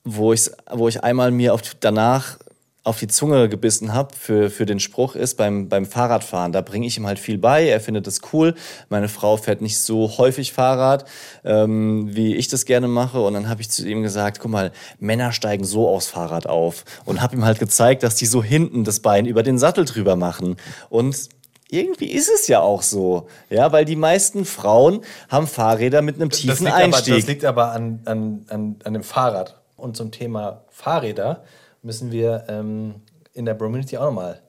wo, 0.05 0.33
ich, 0.33 0.51
wo 0.71 0.89
ich 0.89 1.03
einmal 1.03 1.31
mir 1.31 1.53
auf, 1.53 1.63
danach 1.81 2.39
auf 2.83 2.99
die 2.99 3.09
Zunge 3.09 3.49
gebissen 3.51 3.93
habe 3.93 4.17
für, 4.17 4.49
für 4.49 4.65
den 4.65 4.81
Spruch 4.81 5.15
ist 5.15 5.37
beim, 5.37 5.69
beim 5.69 5.85
Fahrradfahren. 5.85 6.53
Da 6.53 6.63
bringe 6.63 6.87
ich 6.87 6.97
ihm 6.97 7.07
halt 7.07 7.19
viel 7.19 7.37
bei. 7.37 7.69
Er 7.69 7.81
findet 7.81 8.07
das 8.07 8.21
cool. 8.33 8.55
Meine 8.89 9.09
Frau 9.09 9.37
fährt 9.37 9.61
nicht 9.61 9.79
so 9.79 10.17
häufig 10.17 10.53
Fahrrad, 10.53 11.05
ähm, 11.45 12.09
wie 12.15 12.37
ich 12.37 12.49
das 12.49 12.65
gerne 12.65 12.89
mache. 12.89 13.21
Und 13.21 13.35
dann 13.35 13.51
habe 13.51 13.61
ich 13.61 13.71
zu 13.71 13.87
ihm 13.87 14.03
gesagt, 14.03 14.41
guck 14.41 14.51
mal, 14.51 14.73
Männer 14.99 15.33
steigen 15.33 15.65
so 15.65 15.89
aufs 15.89 16.07
Fahrrad 16.07 16.47
auf. 16.47 16.85
Und 17.05 17.21
habe 17.21 17.37
ihm 17.37 17.45
halt 17.45 17.59
gezeigt, 17.59 18.03
dass 18.03 18.15
die 18.15 18.27
so 18.27 18.43
hinten 18.43 18.85
das 18.85 19.01
Bein 19.01 19.27
über 19.27 19.43
den 19.43 19.59
Sattel 19.59 19.85
drüber 19.85 20.17
machen. 20.17 20.57
Und 20.89 21.29
irgendwie 21.71 22.11
ist 22.11 22.31
es 22.35 22.49
ja 22.49 22.61
auch 22.61 22.83
so, 22.83 23.29
ja, 23.51 23.73
weil 23.73 23.85
die 23.85 23.97
meisten 23.97 24.47
Frauen 24.47 25.03
haben 25.29 25.47
Fahrräder 25.47 26.01
mit 26.01 26.17
einem 26.17 26.31
tiefen 26.31 26.65
das 26.65 26.75
Einstieg. 26.75 27.13
Aber, 27.13 27.21
das 27.21 27.29
liegt 27.29 27.45
aber 27.45 27.73
an, 27.73 28.01
an, 28.07 28.47
an, 28.49 28.77
an 28.85 28.95
dem 28.95 29.03
Fahrrad. 29.03 29.61
Und 29.77 29.99
zum 29.99 30.11
Thema 30.11 30.65
Fahrräder 30.71 31.45
müssen 31.83 32.13
wir 32.13 32.45
ähm, 32.49 32.97
in 33.33 33.45
der 33.45 33.55
Brominity 33.55 33.97
auch 33.97 34.07
nochmal 34.07 34.41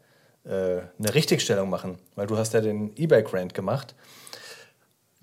äh, 0.44 0.50
eine 0.50 1.14
Richtigstellung 1.14 1.70
machen, 1.70 1.98
weil 2.16 2.28
du 2.28 2.38
hast 2.38 2.54
ja 2.54 2.62
den 2.62 2.92
E-Bike-Rant 2.96 3.54
gemacht. 3.54 3.96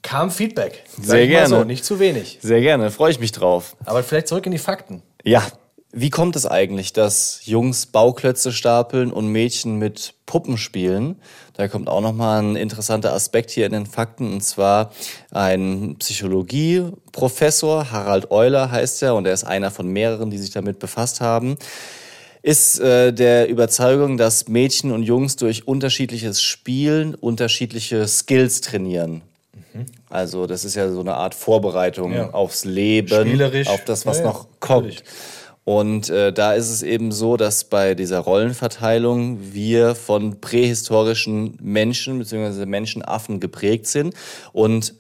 Kam 0.03 0.31
Feedback. 0.31 0.85
Sehr 1.01 1.27
gerne. 1.27 1.49
So, 1.49 1.65
nicht 1.65 1.85
zu 1.85 1.99
wenig. 1.99 2.39
Sehr 2.41 2.61
gerne, 2.61 2.91
freue 2.91 3.11
ich 3.11 3.21
mich 3.21 3.33
drauf. 3.33 3.77
Aber 3.85 4.03
vielleicht 4.03 4.29
zurück 4.29 4.47
in 4.47 4.53
die 4.53 4.59
Fakten. 4.59 5.03
Ja, 5.25 5.45
wie 5.91 6.11
kommt 6.11 6.37
es 6.37 6.47
eigentlich, 6.47 6.93
dass 6.93 7.41
Jungs 7.47 7.87
Bauklötze 7.87 8.53
stapeln 8.53 9.13
und 9.13 9.27
Mädchen 9.29 9.77
mit 9.77 10.15
Puppen 10.27 10.57
spielen? 10.57 11.21
Da 11.55 11.67
kommt 11.67 11.89
auch 11.89 12.01
nochmal 12.01 12.43
ein 12.43 12.57
interessanter 12.57 13.13
Aspekt 13.13 13.51
hier 13.51 13.67
in 13.67 13.73
den 13.73 13.87
Fakten, 13.87 14.35
und 14.35 14.43
zwar 14.43 14.93
ein 15.33 15.97
Psychologieprofessor, 15.99 17.91
Harald 17.91 18.31
Euler 18.31 18.71
heißt 18.71 19.03
er, 19.03 19.17
und 19.17 19.27
er 19.27 19.33
ist 19.33 19.45
einer 19.45 19.71
von 19.71 19.89
mehreren, 19.89 20.31
die 20.31 20.39
sich 20.39 20.51
damit 20.51 20.79
befasst 20.79 21.21
haben 21.21 21.57
ist 22.49 22.81
äh, 22.81 23.13
der 23.13 23.51
Überzeugung, 23.51 24.17
dass 24.17 24.49
Mädchen 24.49 24.91
und 24.91 25.03
Jungs 25.03 25.37
durch 25.37 25.69
unterschiedliches 25.69 26.41
Spielen 26.41 27.15
unterschiedliche 27.15 28.09
Skills 28.09 28.63
trainieren. 28.63 29.21
Mhm. 29.75 29.85
Also 30.09 30.47
das 30.47 30.65
ist 30.65 30.75
ja 30.75 30.91
so 30.91 31.01
eine 31.01 31.15
Art 31.15 31.35
Vorbereitung 31.35 32.15
ja. 32.15 32.31
aufs 32.31 32.65
Leben, 32.65 33.39
auf 33.67 33.85
das, 33.85 34.07
was 34.07 34.21
ja, 34.21 34.25
noch 34.25 34.47
kommt. 34.61 34.87
Natürlich. 34.87 35.05
Und 35.65 36.09
äh, 36.09 36.33
da 36.33 36.55
ist 36.55 36.71
es 36.71 36.83
eben 36.83 37.13
so, 37.13 37.37
dass 37.37 37.65
bei 37.65 37.95
dieser 37.95 38.21
Rollenverteilung 38.21 39.53
wir 39.53 39.95
von 39.95 40.41
prähistorischen 40.41 41.59
Menschen 41.61 42.19
bzw. 42.19 42.65
Menschenaffen 42.65 43.41
geprägt 43.41 43.89
sind 43.89 44.15
und 44.55 44.95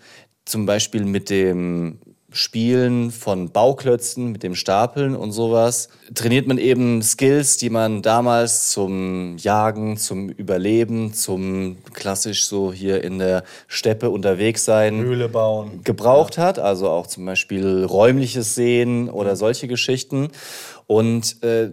zum 0.44 0.66
Beispiel 0.66 1.06
mit 1.06 1.30
dem 1.30 1.98
Spielen 2.30 3.10
von 3.10 3.52
Bauklötzen, 3.52 4.32
mit 4.32 4.42
dem 4.42 4.54
Stapeln 4.54 5.16
und 5.16 5.32
sowas, 5.32 5.88
trainiert 6.14 6.46
man 6.46 6.58
eben 6.58 7.02
Skills, 7.02 7.56
die 7.56 7.70
man 7.70 8.02
damals 8.02 8.70
zum 8.70 9.38
Jagen, 9.38 9.96
zum 9.96 10.28
Überleben, 10.28 11.14
zum 11.14 11.78
klassisch 11.94 12.44
so 12.44 12.70
hier 12.70 13.02
in 13.02 13.18
der 13.18 13.44
Steppe 13.66 14.10
unterwegs 14.10 14.66
sein, 14.66 14.98
Höhle 15.00 15.30
bauen, 15.30 15.80
gebraucht 15.84 16.36
ja. 16.36 16.42
hat. 16.44 16.58
Also 16.58 16.90
auch 16.90 17.06
zum 17.06 17.24
Beispiel 17.24 17.84
räumliches 17.84 18.54
Sehen 18.54 19.08
oder 19.08 19.34
solche 19.34 19.66
Geschichten. 19.66 20.28
Und 20.86 21.42
äh, 21.42 21.70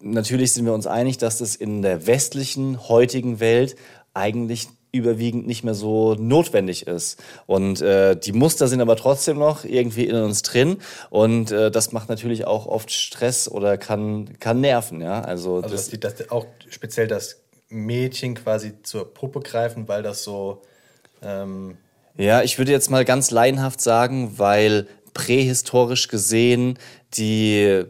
natürlich 0.00 0.52
sind 0.52 0.64
wir 0.64 0.72
uns 0.72 0.86
einig, 0.86 1.18
dass 1.18 1.38
das 1.38 1.56
in 1.56 1.82
der 1.82 2.06
westlichen, 2.06 2.88
heutigen 2.88 3.38
Welt 3.38 3.76
eigentlich 4.14 4.68
überwiegend 4.92 5.46
nicht 5.46 5.64
mehr 5.64 5.74
so 5.74 6.14
notwendig 6.14 6.86
ist. 6.86 7.22
Und 7.46 7.80
äh, 7.80 8.16
die 8.16 8.32
Muster 8.32 8.68
sind 8.68 8.80
aber 8.80 8.96
trotzdem 8.96 9.38
noch 9.38 9.64
irgendwie 9.64 10.04
in 10.04 10.16
uns 10.16 10.42
drin 10.42 10.78
und 11.10 11.52
äh, 11.52 11.70
das 11.70 11.92
macht 11.92 12.08
natürlich 12.08 12.46
auch 12.46 12.66
oft 12.66 12.90
Stress 12.90 13.48
oder 13.48 13.78
kann, 13.78 14.38
kann 14.40 14.60
nerven. 14.60 15.00
Ja? 15.00 15.20
Also, 15.22 15.56
also 15.56 15.68
das, 15.68 15.90
dass, 15.90 16.16
dass 16.16 16.30
auch 16.30 16.46
speziell 16.68 17.06
das 17.06 17.40
Mädchen 17.68 18.34
quasi 18.34 18.82
zur 18.82 19.12
Puppe 19.12 19.40
greifen, 19.40 19.88
weil 19.88 20.02
das 20.02 20.24
so... 20.24 20.62
Ähm 21.22 21.76
ja, 22.16 22.42
ich 22.42 22.58
würde 22.58 22.72
jetzt 22.72 22.90
mal 22.90 23.04
ganz 23.04 23.30
laienhaft 23.30 23.80
sagen, 23.80 24.34
weil 24.38 24.86
prähistorisch 25.14 26.08
gesehen 26.08 26.78
die 27.14 27.84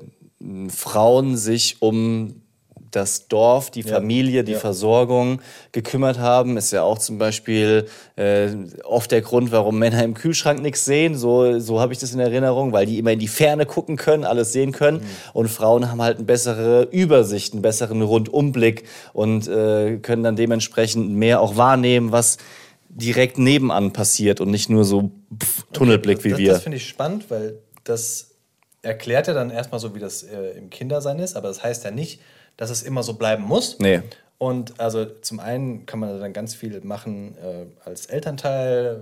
Frauen 0.69 1.37
sich 1.37 1.81
um 1.81 2.43
das 2.90 3.29
Dorf, 3.29 3.70
die 3.70 3.83
Familie, 3.83 4.44
die 4.44 4.53
ja. 4.53 4.59
Versorgung 4.59 5.40
gekümmert 5.72 6.18
haben. 6.18 6.57
Ist 6.57 6.72
ja 6.72 6.83
auch 6.83 6.98
zum 6.98 7.18
Beispiel 7.18 7.87
äh, 8.16 8.48
oft 8.85 9.11
der 9.11 9.22
Grund, 9.22 9.53
warum 9.53 9.79
Männer 9.79 10.03
im 10.05 10.14
Kühlschrank 10.14 10.61
nichts 10.61 10.85
sehen. 10.85 11.16
So, 11.16 11.59
so 11.59 11.81
habe 11.81 11.92
ich 11.92 11.98
das 11.98 12.12
in 12.12 12.20
Erinnerung, 12.20 12.72
weil 12.72 12.87
die 12.87 12.98
immer 12.98 13.12
in 13.12 13.18
die 13.18 13.29
Ferne 13.29 13.66
gucken 13.66 13.96
können, 13.96 14.24
alles 14.24 14.53
sehen 14.53 14.72
können. 14.72 14.98
Mhm. 14.98 15.07
Und 15.33 15.48
Frauen 15.48 15.90
haben 15.90 16.03
halt 16.03 16.18
eine 16.18 16.26
bessere 16.26 16.83
Übersicht, 16.90 17.53
einen 17.53 17.62
besseren 17.62 18.03
Rundumblick 18.03 18.85
und 19.12 19.48
äh, 19.48 19.98
können 19.98 20.22
dann 20.22 20.37
dementsprechend 20.37 21.11
mehr 21.11 21.40
auch 21.40 21.57
wahrnehmen, 21.57 22.12
was 22.12 22.38
direkt 22.88 23.38
nebenan 23.38 23.92
passiert 23.92 24.40
und 24.40 24.50
nicht 24.50 24.68
nur 24.68 24.85
so 24.85 25.12
pff, 25.40 25.64
Tunnelblick 25.72 26.18
okay, 26.18 26.31
das, 26.31 26.38
wie 26.38 26.42
wir. 26.42 26.53
Das 26.53 26.62
finde 26.62 26.76
ich 26.76 26.88
spannend, 26.88 27.31
weil 27.31 27.59
das 27.85 28.31
erklärt 28.83 29.26
ja 29.26 29.35
dann 29.35 29.50
erstmal 29.50 29.81
so, 29.81 29.94
wie 29.94 30.00
das 30.00 30.22
äh, 30.22 30.59
im 30.59 30.70
Kindersein 30.70 31.18
ist, 31.18 31.37
aber 31.37 31.48
das 31.48 31.62
heißt 31.62 31.85
ja 31.85 31.90
nicht, 31.90 32.20
dass 32.61 32.68
es 32.68 32.83
immer 32.83 33.03
so 33.03 33.14
bleiben 33.14 33.42
muss. 33.42 33.79
Nee. 33.79 34.03
Und 34.37 34.79
also 34.79 35.07
zum 35.07 35.40
einen 35.40 35.87
kann 35.87 35.99
man 35.99 36.20
dann 36.20 36.35
ganz 36.35 36.55
viel 36.55 36.79
machen 36.83 37.35
äh, 37.38 37.64
als 37.88 38.05
Elternteil 38.05 39.01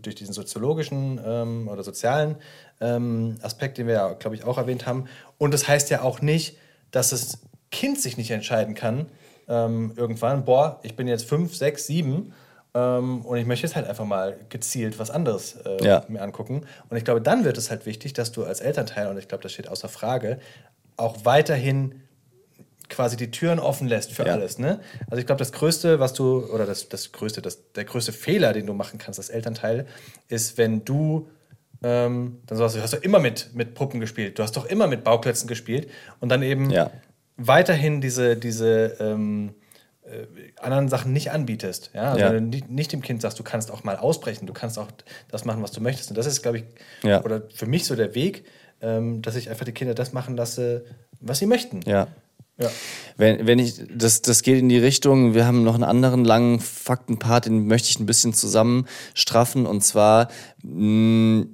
durch 0.00 0.14
diesen 0.14 0.32
soziologischen 0.32 1.20
ähm, 1.22 1.68
oder 1.68 1.82
sozialen 1.82 2.36
ähm, 2.80 3.36
Aspekt, 3.42 3.76
den 3.76 3.88
wir 3.88 3.94
ja, 3.94 4.12
glaube 4.14 4.36
ich, 4.36 4.44
auch 4.44 4.56
erwähnt 4.56 4.86
haben. 4.86 5.04
Und 5.36 5.52
das 5.52 5.68
heißt 5.68 5.90
ja 5.90 6.00
auch 6.00 6.22
nicht, 6.22 6.56
dass 6.90 7.10
das 7.10 7.40
Kind 7.70 8.00
sich 8.00 8.16
nicht 8.16 8.30
entscheiden 8.30 8.74
kann, 8.74 9.06
ähm, 9.48 9.92
irgendwann, 9.94 10.46
boah, 10.46 10.80
ich 10.82 10.96
bin 10.96 11.08
jetzt 11.08 11.26
fünf, 11.26 11.54
sechs, 11.54 11.86
sieben 11.86 12.32
ähm, 12.72 13.20
und 13.20 13.36
ich 13.36 13.44
möchte 13.44 13.66
jetzt 13.66 13.76
halt 13.76 13.86
einfach 13.86 14.06
mal 14.06 14.38
gezielt 14.48 14.98
was 14.98 15.10
anderes 15.10 15.56
äh, 15.56 15.84
ja. 15.84 16.04
mir 16.08 16.22
angucken. 16.22 16.62
Und 16.88 16.96
ich 16.96 17.04
glaube, 17.04 17.20
dann 17.20 17.44
wird 17.44 17.58
es 17.58 17.68
halt 17.68 17.84
wichtig, 17.84 18.14
dass 18.14 18.32
du 18.32 18.44
als 18.44 18.60
Elternteil, 18.60 19.08
und 19.08 19.18
ich 19.18 19.28
glaube, 19.28 19.42
das 19.42 19.52
steht 19.52 19.68
außer 19.68 19.90
Frage, 19.90 20.38
auch 20.96 21.26
weiterhin 21.26 22.02
quasi 22.88 23.16
die 23.16 23.30
Türen 23.30 23.58
offen 23.58 23.88
lässt 23.88 24.12
für 24.12 24.26
ja. 24.26 24.32
alles. 24.32 24.58
Ne? 24.58 24.80
Also 25.08 25.20
ich 25.20 25.26
glaube, 25.26 25.38
das 25.38 25.52
Größte, 25.52 26.00
was 26.00 26.12
du, 26.12 26.44
oder 26.52 26.66
das, 26.66 26.88
das 26.88 27.12
Größte, 27.12 27.42
das, 27.42 27.72
der 27.72 27.84
größte 27.84 28.12
Fehler, 28.12 28.52
den 28.52 28.66
du 28.66 28.72
machen 28.72 28.98
kannst 28.98 29.18
als 29.18 29.28
Elternteil, 29.28 29.86
ist, 30.28 30.58
wenn 30.58 30.84
du 30.84 31.28
ähm, 31.82 32.40
dann 32.46 32.58
sagst 32.58 32.74
du, 32.74 32.78
du 32.78 32.82
hast 32.82 32.94
doch 32.94 33.02
immer 33.02 33.20
mit, 33.20 33.50
mit 33.54 33.74
Puppen 33.74 34.00
gespielt, 34.00 34.38
du 34.38 34.42
hast 34.42 34.56
doch 34.56 34.64
immer 34.66 34.88
mit 34.88 35.04
Bauklötzen 35.04 35.46
gespielt 35.46 35.88
und 36.20 36.28
dann 36.28 36.42
eben 36.42 36.70
ja. 36.70 36.90
weiterhin 37.36 38.00
diese, 38.00 38.36
diese 38.36 38.96
ähm, 38.98 39.54
äh, 40.02 40.26
anderen 40.60 40.88
Sachen 40.88 41.12
nicht 41.12 41.30
anbietest. 41.30 41.90
Ja? 41.94 42.12
Also 42.12 42.20
ja. 42.20 42.32
Wenn 42.32 42.50
du 42.50 42.56
nicht, 42.56 42.68
nicht, 42.70 42.92
dem 42.92 43.00
Kind 43.00 43.22
sagst, 43.22 43.38
du 43.38 43.44
kannst 43.44 43.70
auch 43.70 43.84
mal 43.84 43.96
ausbrechen, 43.96 44.46
du 44.46 44.52
kannst 44.52 44.78
auch 44.78 44.88
das 45.30 45.44
machen, 45.44 45.62
was 45.62 45.70
du 45.70 45.80
möchtest. 45.80 46.10
Und 46.10 46.18
das 46.18 46.26
ist, 46.26 46.42
glaube 46.42 46.58
ich, 46.58 46.64
ja. 47.04 47.22
oder 47.24 47.42
für 47.54 47.66
mich 47.66 47.84
so 47.84 47.94
der 47.94 48.14
Weg, 48.14 48.44
ähm, 48.80 49.22
dass 49.22 49.36
ich 49.36 49.48
einfach 49.50 49.64
die 49.64 49.72
Kinder 49.72 49.94
das 49.94 50.12
machen 50.12 50.36
lasse, 50.36 50.84
was 51.20 51.38
sie 51.38 51.46
möchten. 51.46 51.82
Ja. 51.82 52.08
Wenn, 53.16 53.46
wenn 53.46 53.58
ich, 53.58 53.82
das, 53.92 54.22
das 54.22 54.42
geht 54.42 54.58
in 54.58 54.68
die 54.68 54.78
Richtung, 54.78 55.34
wir 55.34 55.46
haben 55.46 55.64
noch 55.64 55.74
einen 55.74 55.84
anderen 55.84 56.24
langen 56.24 56.60
Faktenpart, 56.60 57.46
den 57.46 57.66
möchte 57.66 57.88
ich 57.88 57.98
ein 57.98 58.06
bisschen 58.06 58.34
zusammenstraffen. 58.34 59.66
Und 59.66 59.82
zwar, 59.82 60.28
mh, 60.62 61.46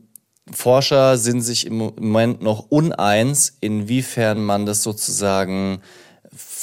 Forscher 0.53 1.17
sind 1.17 1.41
sich 1.41 1.67
im 1.67 1.79
Moment 1.79 2.43
noch 2.43 2.67
uneins, 2.69 3.57
inwiefern 3.61 4.45
man 4.45 4.67
das 4.67 4.83
sozusagen 4.83 5.81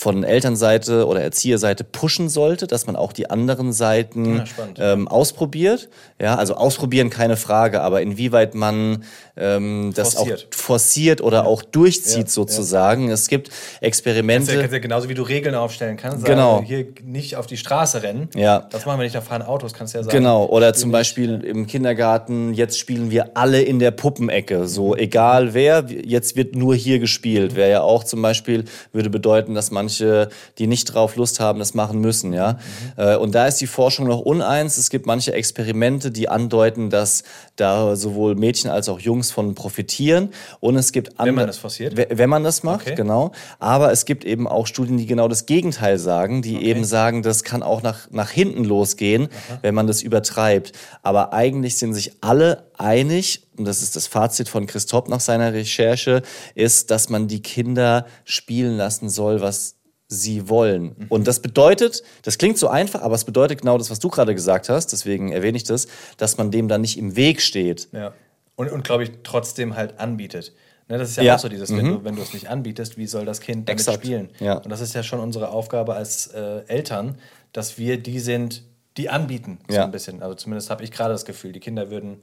von 0.01 0.23
Elternseite 0.23 1.05
oder 1.05 1.21
Erzieherseite 1.21 1.83
pushen 1.83 2.27
sollte, 2.27 2.65
dass 2.65 2.87
man 2.87 2.95
auch 2.95 3.13
die 3.13 3.29
anderen 3.29 3.71
Seiten 3.71 4.37
ja, 4.37 4.93
ähm, 4.93 5.07
ausprobiert. 5.07 5.89
Ja, 6.19 6.37
also 6.37 6.55
ausprobieren 6.55 7.11
keine 7.11 7.37
Frage, 7.37 7.81
aber 7.81 8.01
inwieweit 8.01 8.55
man 8.55 9.03
ähm, 9.37 9.91
das 9.95 10.15
forciert. 10.15 10.47
auch 10.51 10.57
forciert 10.57 11.21
oder 11.21 11.41
ja. 11.41 11.45
auch 11.45 11.61
durchzieht 11.61 12.25
ja, 12.25 12.29
sozusagen. 12.29 13.11
Es 13.11 13.27
gibt 13.27 13.51
Experimente. 13.79 14.57
Kannst 14.57 14.73
ja, 14.73 14.79
genauso 14.79 15.07
wie 15.07 15.13
du 15.13 15.21
Regeln 15.21 15.53
aufstellen 15.53 15.97
kannst. 15.97 16.25
Genau. 16.25 16.55
Sagen, 16.55 16.65
hier 16.65 16.87
nicht 17.03 17.35
auf 17.35 17.45
die 17.45 17.57
Straße 17.57 18.01
rennen. 18.01 18.27
Ja. 18.33 18.67
Das 18.71 18.87
machen 18.87 18.99
wir 18.99 19.03
nicht, 19.03 19.13
da 19.13 19.21
fahren 19.21 19.43
Autos, 19.43 19.71
kannst 19.71 19.93
du 19.93 19.99
ja 19.99 20.03
sagen. 20.03 20.17
Genau. 20.17 20.47
Oder 20.47 20.73
zum 20.73 20.91
Beispiel 20.91 21.37
nicht. 21.37 21.45
im 21.45 21.67
Kindergarten, 21.67 22.55
jetzt 22.55 22.79
spielen 22.79 23.11
wir 23.11 23.37
alle 23.37 23.61
in 23.61 23.77
der 23.77 23.91
Puppenecke. 23.91 24.67
So, 24.67 24.95
egal 24.95 25.53
wer, 25.53 25.85
jetzt 25.87 26.35
wird 26.35 26.55
nur 26.55 26.73
hier 26.73 26.97
gespielt. 26.97 27.51
Mhm. 27.51 27.55
Wäre 27.57 27.69
ja 27.69 27.81
auch 27.81 28.03
zum 28.03 28.23
Beispiel, 28.23 28.65
würde 28.93 29.11
bedeuten, 29.11 29.53
dass 29.53 29.69
manche 29.69 29.90
manche, 29.91 30.29
die 30.57 30.67
nicht 30.67 30.85
drauf 30.85 31.15
Lust 31.15 31.39
haben, 31.39 31.59
das 31.59 31.73
machen 31.73 31.99
müssen, 31.99 32.33
ja. 32.33 32.57
Äh, 32.97 33.15
Und 33.17 33.35
da 33.35 33.45
ist 33.47 33.59
die 33.61 33.67
Forschung 33.67 34.07
noch 34.07 34.19
uneins. 34.19 34.77
Es 34.77 34.89
gibt 34.89 35.05
manche 35.05 35.33
Experimente, 35.33 36.11
die 36.11 36.29
andeuten, 36.29 36.89
dass 36.89 37.23
da 37.57 37.95
sowohl 37.95 38.35
Mädchen 38.35 38.69
als 38.71 38.87
auch 38.89 38.99
Jungs 38.99 39.31
von 39.31 39.53
profitieren. 39.53 40.29
Und 40.59 40.77
es 40.77 40.91
gibt 40.91 41.09
Wenn 41.09 41.15
man 41.17 41.29
andere- 41.29 41.47
das 41.47 41.57
forciert? 41.57 41.97
We- 41.97 42.07
Wenn 42.11 42.29
man 42.29 42.43
das 42.43 42.63
macht, 42.63 42.87
Okay. 42.87 42.95
genau. 42.95 43.31
Aber 43.59 43.91
es 43.91 44.05
gibt 44.05 44.23
eben 44.23 44.47
auch 44.47 44.65
Studien, 44.67 44.97
die 44.97 45.05
genau 45.05 45.27
das 45.27 45.45
Gegenteil 45.45 45.99
sagen, 45.99 46.41
die 46.41 46.63
eben 46.63 46.85
sagen, 46.85 47.21
das 47.23 47.43
kann 47.43 47.63
auch 47.63 47.81
nach, 47.83 48.09
nach 48.11 48.29
hinten 48.31 48.63
losgehen, 48.63 49.27
wenn 49.61 49.75
man 49.75 49.87
das 49.87 50.01
übertreibt. 50.01 50.71
Aber 51.03 51.33
eigentlich 51.33 51.77
sind 51.77 51.93
sich 51.93 52.13
alle 52.21 52.69
einig, 52.77 53.43
und 53.57 53.65
das 53.65 53.81
ist 53.83 53.95
das 53.95 54.07
Fazit 54.07 54.49
von 54.49 54.65
Christoph 54.65 55.07
nach 55.07 55.19
seiner 55.19 55.53
Recherche, 55.53 56.21
ist, 56.55 56.89
dass 56.91 57.09
man 57.09 57.27
die 57.27 57.41
Kinder 57.41 58.05
spielen 58.23 58.75
lassen 58.77 59.09
soll, 59.09 59.41
was 59.41 59.75
sie 60.13 60.49
wollen. 60.49 60.95
Und 61.07 61.25
das 61.25 61.39
bedeutet, 61.41 62.03
das 62.23 62.37
klingt 62.37 62.57
so 62.57 62.67
einfach, 62.67 63.01
aber 63.01 63.15
es 63.15 63.23
bedeutet 63.23 63.61
genau 63.61 63.77
das, 63.77 63.89
was 63.89 63.99
du 63.99 64.09
gerade 64.09 64.35
gesagt 64.35 64.67
hast, 64.67 64.87
deswegen 64.91 65.31
erwähne 65.31 65.55
ich 65.55 65.63
das, 65.63 65.87
dass 66.17 66.37
man 66.37 66.51
dem 66.51 66.67
dann 66.67 66.81
nicht 66.81 66.97
im 66.99 67.15
Weg 67.15 67.41
steht. 67.41 67.87
Ja. 67.93 68.13
Und, 68.57 68.69
und 68.71 68.83
glaube 68.83 69.03
ich, 69.05 69.11
trotzdem 69.23 69.77
halt 69.77 69.99
anbietet. 69.99 70.51
Ne, 70.89 70.97
das 70.97 71.11
ist 71.11 71.15
ja, 71.15 71.23
Ja. 71.23 71.35
auch 71.35 71.39
so 71.39 71.47
dieses, 71.47 71.73
wenn 71.75 71.85
du, 71.85 72.03
wenn 72.03 72.17
du 72.17 72.21
es 72.21 72.33
nicht 72.33 72.49
anbietest, 72.49 72.97
wie 72.97 73.07
soll 73.07 73.23
das 73.25 73.39
Kind 73.39 73.69
damit 73.69 73.79
Exakt. 73.79 74.03
spielen? 74.03 74.29
Ja. 74.39 74.55
Und 74.57 74.69
das 74.69 74.81
ist 74.81 74.93
ja 74.93 75.01
schon 75.01 75.21
unsere 75.21 75.47
Aufgabe 75.49 75.93
als 75.95 76.27
äh, 76.27 76.63
Eltern, 76.67 77.17
dass 77.53 77.77
wir 77.77 77.97
die 77.97 78.19
sind, 78.19 78.63
die 78.97 79.09
anbieten, 79.09 79.59
so 79.69 79.75
Ja. 79.75 79.85
ein 79.85 79.91
bisschen. 79.91 80.21
Also 80.21 80.35
zumindest 80.35 80.69
habe 80.69 80.83
ich 80.83 80.91
gerade 80.91 81.13
das 81.13 81.23
Gefühl, 81.23 81.53
die 81.53 81.61
Kinder 81.61 81.89
würden, 81.89 82.21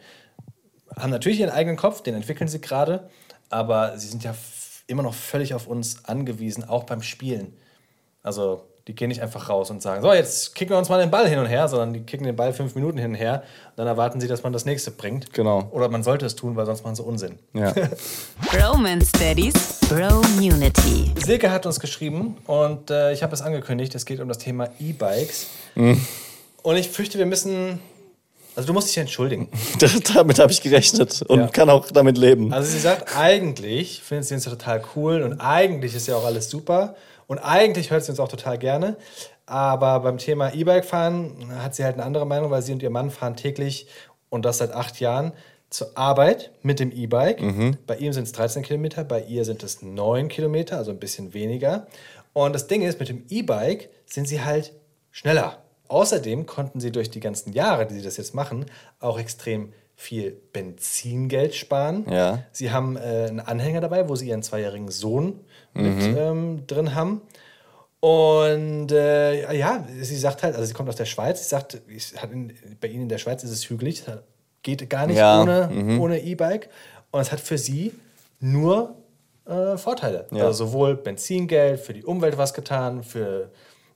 haben 0.94 1.08
natürlich 1.10 1.40
ihren 1.40 1.50
eigenen 1.50 1.78
Kopf, 1.78 2.02
den 2.02 2.14
entwickeln 2.14 2.48
sie 2.48 2.60
gerade, 2.60 3.08
aber 3.48 3.96
sie 3.98 4.08
sind 4.08 4.22
ja 4.24 4.34
immer 4.86 5.02
noch 5.02 5.14
völlig 5.14 5.54
auf 5.54 5.66
uns 5.66 6.04
angewiesen, 6.04 6.64
auch 6.64 6.84
beim 6.84 7.00
Spielen. 7.02 7.54
Also 8.28 8.66
die 8.86 8.94
gehen 8.94 9.08
nicht 9.08 9.22
einfach 9.22 9.48
raus 9.48 9.70
und 9.70 9.80
sagen, 9.80 10.02
so, 10.02 10.12
jetzt 10.12 10.54
kicken 10.54 10.74
wir 10.74 10.78
uns 10.78 10.90
mal 10.90 11.00
den 11.00 11.10
Ball 11.10 11.26
hin 11.26 11.38
und 11.38 11.46
her, 11.46 11.66
sondern 11.66 11.94
die 11.94 12.00
kicken 12.00 12.26
den 12.26 12.36
Ball 12.36 12.52
fünf 12.52 12.74
Minuten 12.74 12.98
hin 12.98 13.12
und 13.12 13.14
her. 13.14 13.42
Dann 13.76 13.86
erwarten 13.86 14.20
sie, 14.20 14.28
dass 14.28 14.42
man 14.42 14.52
das 14.52 14.66
nächste 14.66 14.90
bringt. 14.90 15.32
Genau. 15.32 15.66
Oder 15.70 15.88
man 15.88 16.02
sollte 16.02 16.26
es 16.26 16.36
tun, 16.36 16.54
weil 16.54 16.66
sonst 16.66 16.84
machen 16.84 16.94
sie 16.94 17.02
Unsinn. 17.02 17.38
Ja. 17.54 17.72
Bromance 18.52 19.12
Daddies, 19.12 19.54
Bro-Munity. 19.88 21.14
Silke 21.24 21.50
hat 21.50 21.64
uns 21.64 21.80
geschrieben 21.80 22.36
und 22.46 22.90
äh, 22.90 23.14
ich 23.14 23.22
habe 23.22 23.32
es 23.32 23.40
angekündigt, 23.40 23.94
es 23.94 24.04
geht 24.04 24.20
um 24.20 24.28
das 24.28 24.36
Thema 24.36 24.68
E-Bikes. 24.78 25.46
Und 25.74 26.76
ich 26.76 26.90
fürchte, 26.90 27.16
wir 27.16 27.26
müssen. 27.26 27.80
Also 28.56 28.66
du 28.66 28.72
musst 28.74 28.88
dich 28.88 28.98
entschuldigen. 28.98 29.48
damit 30.14 30.38
habe 30.38 30.52
ich 30.52 30.60
gerechnet 30.60 31.22
und 31.22 31.38
Ja. 31.40 31.46
kann 31.46 31.70
auch 31.70 31.86
damit 31.90 32.18
leben. 32.18 32.52
Also 32.52 32.70
sie 32.70 32.80
sagt, 32.80 33.16
eigentlich 33.16 34.02
findet 34.02 34.26
sie 34.26 34.34
uns 34.34 34.44
total 34.44 34.82
cool 34.96 35.22
und 35.22 35.40
eigentlich 35.40 35.94
ist 35.94 36.08
ja 36.08 36.16
auch 36.16 36.26
alles 36.26 36.50
super 36.50 36.94
und 37.28 37.38
eigentlich 37.38 37.92
hört 37.92 38.02
sie 38.02 38.10
uns 38.10 38.18
auch 38.18 38.28
total 38.28 38.58
gerne. 38.58 38.96
Aber 39.46 40.00
beim 40.00 40.18
Thema 40.18 40.52
E-Bike 40.52 40.84
fahren 40.84 41.52
hat 41.62 41.74
sie 41.74 41.84
halt 41.84 41.94
eine 41.94 42.04
andere 42.04 42.26
Meinung, 42.26 42.50
weil 42.50 42.62
sie 42.62 42.72
und 42.72 42.82
ihr 42.82 42.90
Mann 42.90 43.10
fahren 43.10 43.36
täglich 43.36 43.86
und 44.30 44.44
das 44.44 44.58
seit 44.58 44.72
acht 44.72 44.98
Jahren 44.98 45.32
zur 45.70 45.96
Arbeit 45.96 46.50
mit 46.62 46.80
dem 46.80 46.90
E-Bike. 46.90 47.40
Bei 47.86 47.96
ihm 47.96 48.12
sind 48.12 48.24
es 48.24 48.32
13 48.32 48.62
Kilometer, 48.62 49.04
bei 49.04 49.22
ihr 49.22 49.44
sind 49.44 49.62
es 49.62 49.82
9 49.82 50.28
Kilometer, 50.28 50.78
also 50.78 50.90
ein 50.90 50.98
bisschen 50.98 51.34
weniger. 51.34 51.86
Und 52.32 52.54
das 52.54 52.66
Ding 52.66 52.82
ist, 52.82 52.98
mit 52.98 53.08
dem 53.08 53.24
E-Bike 53.28 53.90
sind 54.06 54.26
sie 54.26 54.42
halt 54.42 54.72
schneller. 55.10 55.58
Außerdem 55.88 56.46
konnten 56.46 56.80
sie 56.80 56.92
durch 56.92 57.10
die 57.10 57.20
ganzen 57.20 57.52
Jahre, 57.52 57.86
die 57.86 57.94
sie 57.94 58.02
das 58.02 58.16
jetzt 58.16 58.34
machen, 58.34 58.66
auch 59.00 59.18
extrem 59.18 59.72
viel 59.96 60.30
Benzingeld 60.52 61.54
sparen. 61.54 62.06
Ja. 62.08 62.44
Sie 62.52 62.70
haben 62.70 62.96
äh, 62.96 63.26
einen 63.28 63.40
Anhänger 63.40 63.80
dabei, 63.80 64.08
wo 64.08 64.14
sie 64.14 64.28
ihren 64.28 64.42
zweijährigen 64.42 64.90
Sohn 64.90 65.40
mit 65.78 66.16
ähm, 66.16 66.66
drin 66.66 66.94
haben. 66.94 67.22
Und 68.00 68.92
äh, 68.92 69.56
ja, 69.56 69.84
sie 70.00 70.16
sagt 70.16 70.42
halt, 70.42 70.54
also 70.54 70.66
sie 70.66 70.74
kommt 70.74 70.88
aus 70.88 70.96
der 70.96 71.04
Schweiz, 71.04 71.42
sie 71.42 71.48
sagt, 71.48 71.80
ich, 71.88 72.14
hat 72.16 72.30
in, 72.30 72.52
bei 72.80 72.88
ihnen 72.88 73.04
in 73.04 73.08
der 73.08 73.18
Schweiz 73.18 73.42
ist 73.42 73.50
es 73.50 73.68
hügelig, 73.68 74.04
geht 74.62 74.88
gar 74.88 75.06
nicht 75.06 75.16
Ja, 75.16 75.42
ohne 75.42 75.98
ohne 75.98 76.20
E-Bike. 76.20 76.68
Und 77.10 77.20
es 77.20 77.32
hat 77.32 77.40
für 77.40 77.58
sie 77.58 77.92
nur 78.38 78.94
äh, 79.46 79.76
Vorteile. 79.76 80.26
Ja. 80.30 80.44
Also 80.46 80.66
sowohl 80.66 80.96
Benzingeld, 80.96 81.80
für 81.80 81.92
die 81.92 82.04
Umwelt 82.04 82.38
was 82.38 82.54
getan, 82.54 83.02
für 83.02 83.50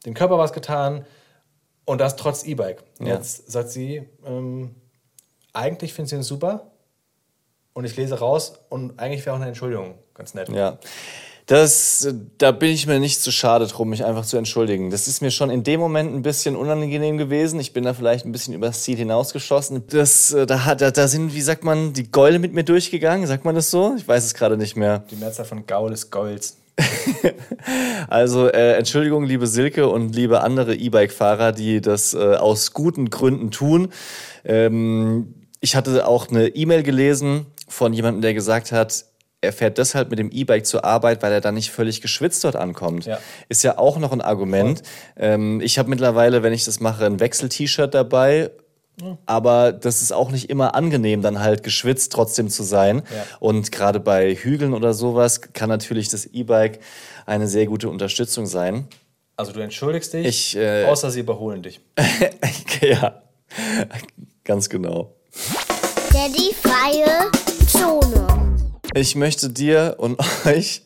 den 0.05 0.15
Körper 0.15 0.39
was 0.39 0.53
getan 0.53 1.05
und 1.85 2.01
das 2.01 2.17
trotz 2.17 2.45
E-Bike. 2.45 2.83
Ja. 2.99 3.15
Jetzt 3.15 3.51
sagt 3.53 3.71
sie, 3.71 4.09
ähm, 4.27 4.75
eigentlich 5.53 5.93
findet 5.93 6.11
sie 6.11 6.17
ihn 6.17 6.23
super 6.23 6.73
und 7.73 7.85
ich 7.85 7.97
lese 7.97 8.19
raus 8.19 8.55
und 8.69 8.99
eigentlich 8.99 9.25
wäre 9.25 9.37
auch 9.37 9.41
eine 9.41 9.49
Entschuldigung 9.49 9.95
ganz 10.15 10.35
nett. 10.35 10.49
Ja. 10.49 10.79
Das, 11.53 12.09
da 12.39 12.51
bin 12.51 12.71
ich 12.71 12.87
mir 12.87 12.99
nicht 12.99 13.21
zu 13.21 13.31
schade 13.31 13.67
drum, 13.67 13.91
mich 13.91 14.07
einfach 14.07 14.25
zu 14.25 14.39
entschuldigen. 14.39 14.89
Das 14.89 15.07
ist 15.07 15.21
mir 15.21 15.31
schon 15.31 15.51
in 15.51 15.63
dem 15.63 15.81
Moment 15.81 16.15
ein 16.15 16.23
bisschen 16.23 16.57
unangenehm 16.57 17.19
gewesen. 17.19 17.61
Ich 17.61 17.75
bin 17.75 17.85
da 17.85 17.93
vielleicht 17.93 18.25
ein 18.25 18.33
bisschen 18.33 18.55
übers 18.55 18.85
Ziel 18.85 18.97
hinausgeschossen. 18.97 19.87
Das, 19.89 20.33
äh, 20.33 20.47
da, 20.47 20.65
hat, 20.65 20.81
da, 20.81 20.91
da 20.91 21.07
sind, 21.09 21.35
wie 21.35 21.43
sagt 21.43 21.63
man, 21.63 21.93
die 21.93 22.11
Gäule 22.11 22.39
mit 22.39 22.55
mir 22.55 22.65
durchgegangen. 22.65 23.27
Sagt 23.27 23.45
man 23.45 23.55
das 23.55 23.71
so? 23.71 23.95
Ich 23.99 24.09
weiß 24.09 24.25
es 24.25 24.33
gerade 24.33 24.57
nicht 24.57 24.77
mehr. 24.79 25.05
Die 25.11 25.17
Mehrzahl 25.17 25.45
von 25.45 25.67
Gaul 25.67 25.93
ist 25.93 26.11
Golds. 26.11 26.57
Also 28.09 28.49
äh, 28.49 28.79
Entschuldigung, 28.79 29.25
liebe 29.25 29.47
Silke 29.47 29.89
und 29.89 30.17
liebe 30.17 30.41
andere 30.41 30.75
E-Bike-Fahrer, 30.75 31.53
die 31.53 31.83
das 31.83 32.15
äh, 32.15 32.37
aus 32.37 32.73
guten 32.73 33.11
Gründen 33.11 33.51
tun. 33.51 33.93
Ähm, 34.47 35.35
ich 35.61 35.77
hatte 35.77 36.07
auch 36.09 36.31
eine 36.31 36.49
E-Mail 36.49 36.83
gelesen 36.83 37.45
von 37.69 37.93
jemandem, 37.93 38.23
der 38.23 38.35
gesagt 38.35 38.73
hat, 38.73 39.05
er 39.43 39.53
fährt 39.53 39.77
deshalb 39.77 40.09
mit 40.11 40.19
dem 40.19 40.31
E-Bike 40.31 40.65
zur 40.65 40.85
Arbeit, 40.85 41.23
weil 41.23 41.33
er 41.33 41.41
dann 41.41 41.55
nicht 41.55 41.71
völlig 41.71 42.01
geschwitzt 42.01 42.45
dort 42.45 42.57
ankommt. 42.57 43.07
Ja. 43.07 43.19
Ist 43.49 43.63
ja 43.65 43.77
auch 43.77 43.99
noch 43.99 44.13
ein 44.13 44.21
Argument. 44.21 44.83
Ähm, 45.17 45.61
ich 45.61 45.79
habe 45.79 45.91
mittlerweile, 45.91 46.43
wenn 46.43 46.53
ich 46.53 46.65
das 46.65 46.81
mache, 46.81 47.05
ein 47.05 47.21
Wechsel-T-Shirt 47.21 47.93
dabei. 47.93 48.51
Aber 49.27 49.73
das 49.73 50.03
ist 50.03 50.13
auch 50.13 50.31
nicht 50.31 50.51
immer 50.51 50.75
angenehm, 50.75 51.23
dann 51.23 51.41
halt 51.41 51.63
geschwitzt 51.63 52.13
trotzdem 52.13 52.51
zu 52.51 52.63
sein. 52.63 52.99
Ja. 52.99 53.25
Und 53.41 53.73
gerade 53.73 54.01
bei 54.01 54.35
Hügeln 54.35 54.75
oder 54.75 54.95
sowas 54.95 55.41
kann 55.41 55.69
natürlich 55.69 56.09
das 56.09 56.27
E-Bike 56.27 56.79
eine 57.27 57.49
sehr 57.49 57.67
gute 57.67 57.89
Unterstützung 57.89 58.47
sein. 58.47 58.87
Also 59.37 59.53
du 59.53 59.61
entschuldigst 59.61 60.13
dich, 60.13 60.27
Ich, 60.27 60.57
äh, 60.57 60.85
außer 60.85 61.11
sie 61.11 61.21
überholen 61.21 61.63
dich. 61.63 61.81
ja, 62.81 63.23
ganz 64.45 64.69
genau. 64.69 65.15
Daddy 66.13 66.55
freie. 66.55 67.42
Ich 68.95 69.17
möchte 69.17 69.49
dir 69.49 69.95
und 69.99 70.19
euch 70.47 70.83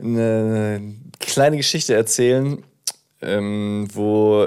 eine 0.00 0.94
kleine 1.18 1.56
Geschichte 1.56 1.94
erzählen, 1.94 2.62
ähm, 3.22 3.88
wo 3.92 4.46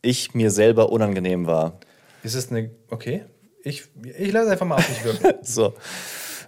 ich 0.00 0.34
mir 0.34 0.50
selber 0.50 0.90
unangenehm 0.90 1.46
war. 1.46 1.80
Ist 2.22 2.34
es 2.34 2.50
eine. 2.50 2.70
Okay. 2.88 3.24
Ich, 3.64 3.84
ich 4.16 4.32
lasse 4.32 4.50
einfach 4.50 4.66
mal 4.66 4.76
auf 4.76 4.88
mich 4.88 5.04
wirken. 5.04 5.38
So. 5.42 5.74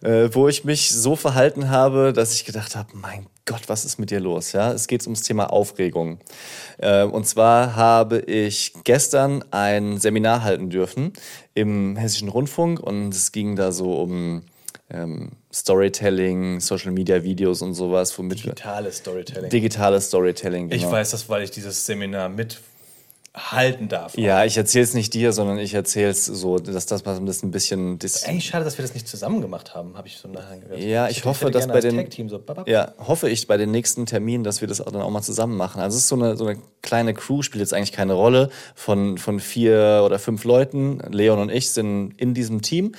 Äh, 0.01 0.29
wo 0.33 0.47
ich 0.47 0.63
mich 0.63 0.91
so 0.91 1.17
verhalten 1.17 1.71
habe, 1.71 2.13
dass 2.13 2.33
ich 2.33 2.45
gedacht 2.45 2.77
habe, 2.77 2.91
mein 2.95 3.27
Gott, 3.45 3.63
was 3.67 3.85
ist 3.85 3.99
mit 3.99 4.13
dir 4.13 4.21
los? 4.21 4.53
Ja, 4.53 4.73
es 4.73 4.87
geht 4.87 5.03
ums 5.03 5.23
Thema 5.23 5.53
Aufregung. 5.53 6.21
Äh, 6.79 7.03
und 7.03 7.27
zwar 7.27 7.75
habe 7.75 8.21
ich 8.21 8.75
gestern 8.85 9.45
ein 9.51 9.99
Seminar 9.99 10.45
halten 10.45 10.71
dürfen 10.71 11.13
im 11.55 11.97
Hessischen 11.97 12.29
Rundfunk 12.29 12.79
und 12.79 13.13
es 13.13 13.33
ging 13.33 13.57
da 13.57 13.73
so 13.73 14.01
um 14.01 14.45
ähm, 14.91 15.33
Storytelling, 15.53 16.61
Social 16.61 16.93
Media 16.93 17.23
Videos 17.23 17.63
und 17.63 17.75
sowas, 17.75 18.19
womit 18.19 18.45
Digitales 18.45 18.99
Storytelling. 18.99 19.51
digitales 19.51 20.07
Storytelling. 20.07 20.71
Ich 20.71 20.83
genau. 20.83 20.93
weiß 20.93 21.11
das, 21.11 21.29
weil 21.29 21.43
ich 21.43 21.51
dieses 21.51 21.85
Seminar 21.85 22.29
mithalten 23.35 23.89
darf. 23.89 24.17
Ja, 24.17 24.45
ich 24.45 24.57
erzähle 24.57 24.85
es 24.85 24.95
nicht 24.95 25.15
dir, 25.15 25.33
sondern 25.33 25.59
ich 25.59 25.75
erzähle 25.75 26.11
es 26.11 26.27
so, 26.27 26.59
dass 26.59 26.87
das 26.87 27.05
mal 27.05 27.19
das 27.25 27.43
ein 27.43 27.51
bisschen. 27.51 27.99
Das, 27.99 28.25
Eigentlich 28.25 28.47
schade, 28.47 28.65
dass 28.65 28.79
wir 28.79 28.83
das 28.83 28.95
nicht 28.95 29.09
zusammen 29.09 29.41
gemacht 29.41 29.75
haben, 29.75 29.97
habe 29.97 30.09
ich 30.09 30.17
so 30.17 30.29
nachher 30.29 30.59
gehört. 30.59 30.81
Ja, 30.81 31.09
ich, 31.09 31.19
hätte- 31.19 31.29
hoffe, 31.29 31.51
dass 31.51 31.67
bei 31.67 31.81
den 31.81 32.29
so 32.29 32.43
ja, 32.67 32.95
hoffe 32.99 33.29
ich 33.29 33.47
bei 33.47 33.57
den 33.57 33.71
nächsten 33.71 34.07
Terminen, 34.07 34.45
dass 34.45 34.61
wir 34.61 34.69
das 34.69 34.81
auch 34.81 34.91
dann 34.91 35.03
auch 35.03 35.11
mal 35.11 35.23
zusammen 35.23 35.57
machen. 35.57 35.81
Also 35.81 35.97
es 35.97 36.05
ist 36.05 36.09
so 36.09 36.17
eine, 36.17 36.37
so 36.37 36.47
eine 36.47 36.59
kleine 36.83 37.15
Crew, 37.15 37.43
spielt 37.43 37.61
jetzt 37.61 37.75
eigentlich 37.75 37.93
keine 37.93 38.15
Rolle 38.15 38.51
von, 38.75 39.19
von 39.19 39.41
vier 39.41 40.03
oder 40.05 40.19
fünf 40.19 40.45
Leuten. 40.45 41.01
Leon 41.11 41.39
und 41.39 41.51
ich 41.51 41.71
sind 41.71 42.15
in 42.17 42.35
diesem 42.35 42.63
Team 42.63 42.93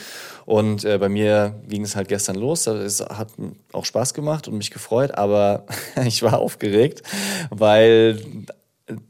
und 0.45 0.83
äh, 0.85 0.97
bei 0.97 1.09
mir 1.09 1.55
ging 1.67 1.83
es 1.83 1.95
halt 1.95 2.07
gestern 2.07 2.35
los. 2.35 2.67
Es 2.67 3.01
hat 3.01 3.29
auch 3.71 3.85
Spaß 3.85 4.13
gemacht 4.13 4.47
und 4.47 4.57
mich 4.57 4.71
gefreut, 4.71 5.11
aber 5.11 5.65
ich 6.05 6.23
war 6.23 6.39
aufgeregt, 6.39 7.03
weil 7.49 8.19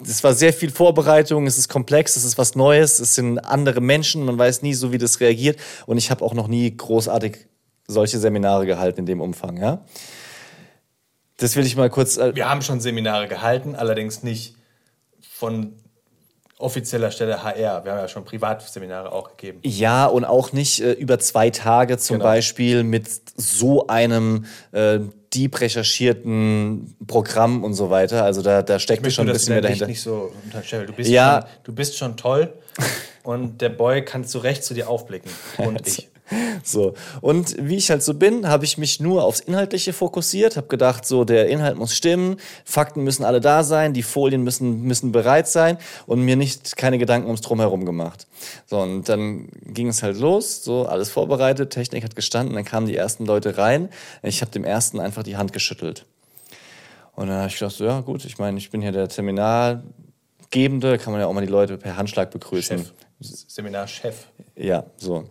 es 0.05 0.23
war 0.23 0.33
sehr 0.33 0.53
viel 0.53 0.69
Vorbereitung, 0.71 1.47
es 1.47 1.57
ist 1.57 1.69
komplex, 1.69 2.15
es 2.15 2.23
ist 2.23 2.37
was 2.37 2.55
Neues, 2.55 2.99
es 2.99 3.15
sind 3.15 3.39
andere 3.39 3.81
Menschen, 3.81 4.23
man 4.25 4.37
weiß 4.37 4.61
nie 4.61 4.73
so, 4.73 4.91
wie 4.91 4.97
das 4.97 5.19
reagiert. 5.19 5.59
Und 5.85 5.97
ich 5.97 6.11
habe 6.11 6.23
auch 6.25 6.33
noch 6.33 6.47
nie 6.47 6.75
großartig 6.75 7.47
solche 7.87 8.19
Seminare 8.19 8.65
gehalten 8.65 9.01
in 9.01 9.05
dem 9.05 9.21
Umfang, 9.21 9.57
ja. 9.57 9.83
Das 11.37 11.55
will 11.55 11.65
ich 11.65 11.75
mal 11.77 11.89
kurz. 11.89 12.17
Äh, 12.17 12.35
Wir 12.35 12.49
haben 12.49 12.61
schon 12.61 12.81
Seminare 12.81 13.27
gehalten, 13.27 13.75
allerdings 13.75 14.23
nicht 14.23 14.55
von 15.21 15.73
offizieller 16.57 17.11
Stelle 17.11 17.41
HR. 17.41 17.85
Wir 17.85 17.91
haben 17.93 17.99
ja 17.99 18.07
schon 18.09 18.25
Privatseminare 18.25 19.11
auch 19.13 19.29
gegeben. 19.37 19.59
Ja, 19.63 20.05
und 20.05 20.25
auch 20.25 20.51
nicht 20.51 20.81
äh, 20.81 20.91
über 20.91 21.17
zwei 21.19 21.49
Tage 21.49 21.97
zum 21.97 22.15
Genau. 22.15 22.25
Beispiel 22.25 22.83
mit 22.83 23.07
so 23.37 23.87
einem 23.87 24.45
äh, 24.73 24.99
deep 25.33 25.59
recherchierten 25.61 26.95
Programm 27.07 27.63
und 27.63 27.73
so 27.73 27.89
weiter. 27.89 28.23
Also 28.23 28.41
da, 28.41 28.61
da 28.63 28.79
steckt 28.79 29.03
möchte 29.03 29.15
schon 29.17 29.27
ein 29.27 29.33
bisschen 29.33 29.53
mehr 29.53 29.61
dahinter. 29.61 29.87
nicht 29.87 30.01
so. 30.01 30.31
Du 30.87 30.93
bist, 30.93 31.09
Ja. 31.09 31.41
schon, 31.41 31.49
du 31.63 31.73
bist 31.73 31.97
schon 31.97 32.17
toll 32.17 32.53
und 33.23 33.61
der 33.61 33.69
Boy 33.69 34.03
kann 34.03 34.25
zu 34.25 34.39
Recht 34.39 34.63
zu 34.63 34.73
dir 34.73 34.89
aufblicken. 34.89 35.29
Und 35.57 35.87
ich. 35.87 36.09
So. 36.63 36.93
Und 37.21 37.55
wie 37.59 37.77
ich 37.77 37.89
halt 37.89 38.03
so 38.03 38.13
bin, 38.13 38.47
habe 38.47 38.65
ich 38.65 38.77
mich 38.77 38.99
nur 38.99 39.23
aufs 39.23 39.39
Inhaltliche 39.39 39.93
fokussiert, 39.93 40.57
habe 40.57 40.67
gedacht, 40.67 41.05
so 41.05 41.23
der 41.23 41.47
Inhalt 41.47 41.77
muss 41.77 41.95
stimmen, 41.95 42.37
Fakten 42.65 43.03
müssen 43.03 43.23
alle 43.23 43.41
da 43.41 43.63
sein, 43.63 43.93
die 43.93 44.03
Folien 44.03 44.43
müssen, 44.43 44.81
müssen 44.81 45.11
bereit 45.11 45.47
sein 45.47 45.77
und 46.05 46.21
mir 46.21 46.35
nicht 46.35 46.75
keine 46.77 46.97
Gedanken 46.97 47.27
ums 47.27 47.41
Drumherum 47.41 47.85
gemacht. 47.85 48.27
So, 48.67 48.79
und 48.79 49.09
dann 49.09 49.49
ging 49.65 49.87
es 49.87 50.03
halt 50.03 50.17
los, 50.19 50.63
so 50.63 50.85
alles 50.85 51.09
vorbereitet, 51.09 51.71
Technik 51.71 52.03
hat 52.03 52.15
gestanden, 52.15 52.55
dann 52.55 52.65
kamen 52.65 52.87
die 52.87 52.95
ersten 52.95 53.25
Leute 53.25 53.57
rein. 53.57 53.89
Ich 54.21 54.41
habe 54.41 54.51
dem 54.51 54.63
ersten 54.63 54.99
einfach 54.99 55.23
die 55.23 55.37
Hand 55.37 55.53
geschüttelt. 55.53 56.05
Und 57.15 57.27
dann 57.27 57.37
habe 57.37 57.47
ich 57.47 57.57
gedacht, 57.57 57.75
so, 57.75 57.85
ja 57.85 57.99
gut, 58.01 58.23
ich 58.25 58.37
meine, 58.37 58.57
ich 58.57 58.69
bin 58.69 58.81
hier 58.81 58.91
der 58.91 59.09
Seminargebende, 59.09 60.97
kann 60.97 61.11
man 61.11 61.21
ja 61.21 61.27
auch 61.27 61.33
mal 61.33 61.45
die 61.45 61.51
Leute 61.51 61.77
per 61.77 61.97
Handschlag 61.97 62.31
begrüßen. 62.31 62.77
Chef. 62.77 62.93
Seminarchef. 63.19 64.27
Ja, 64.55 64.85
so. 64.97 65.29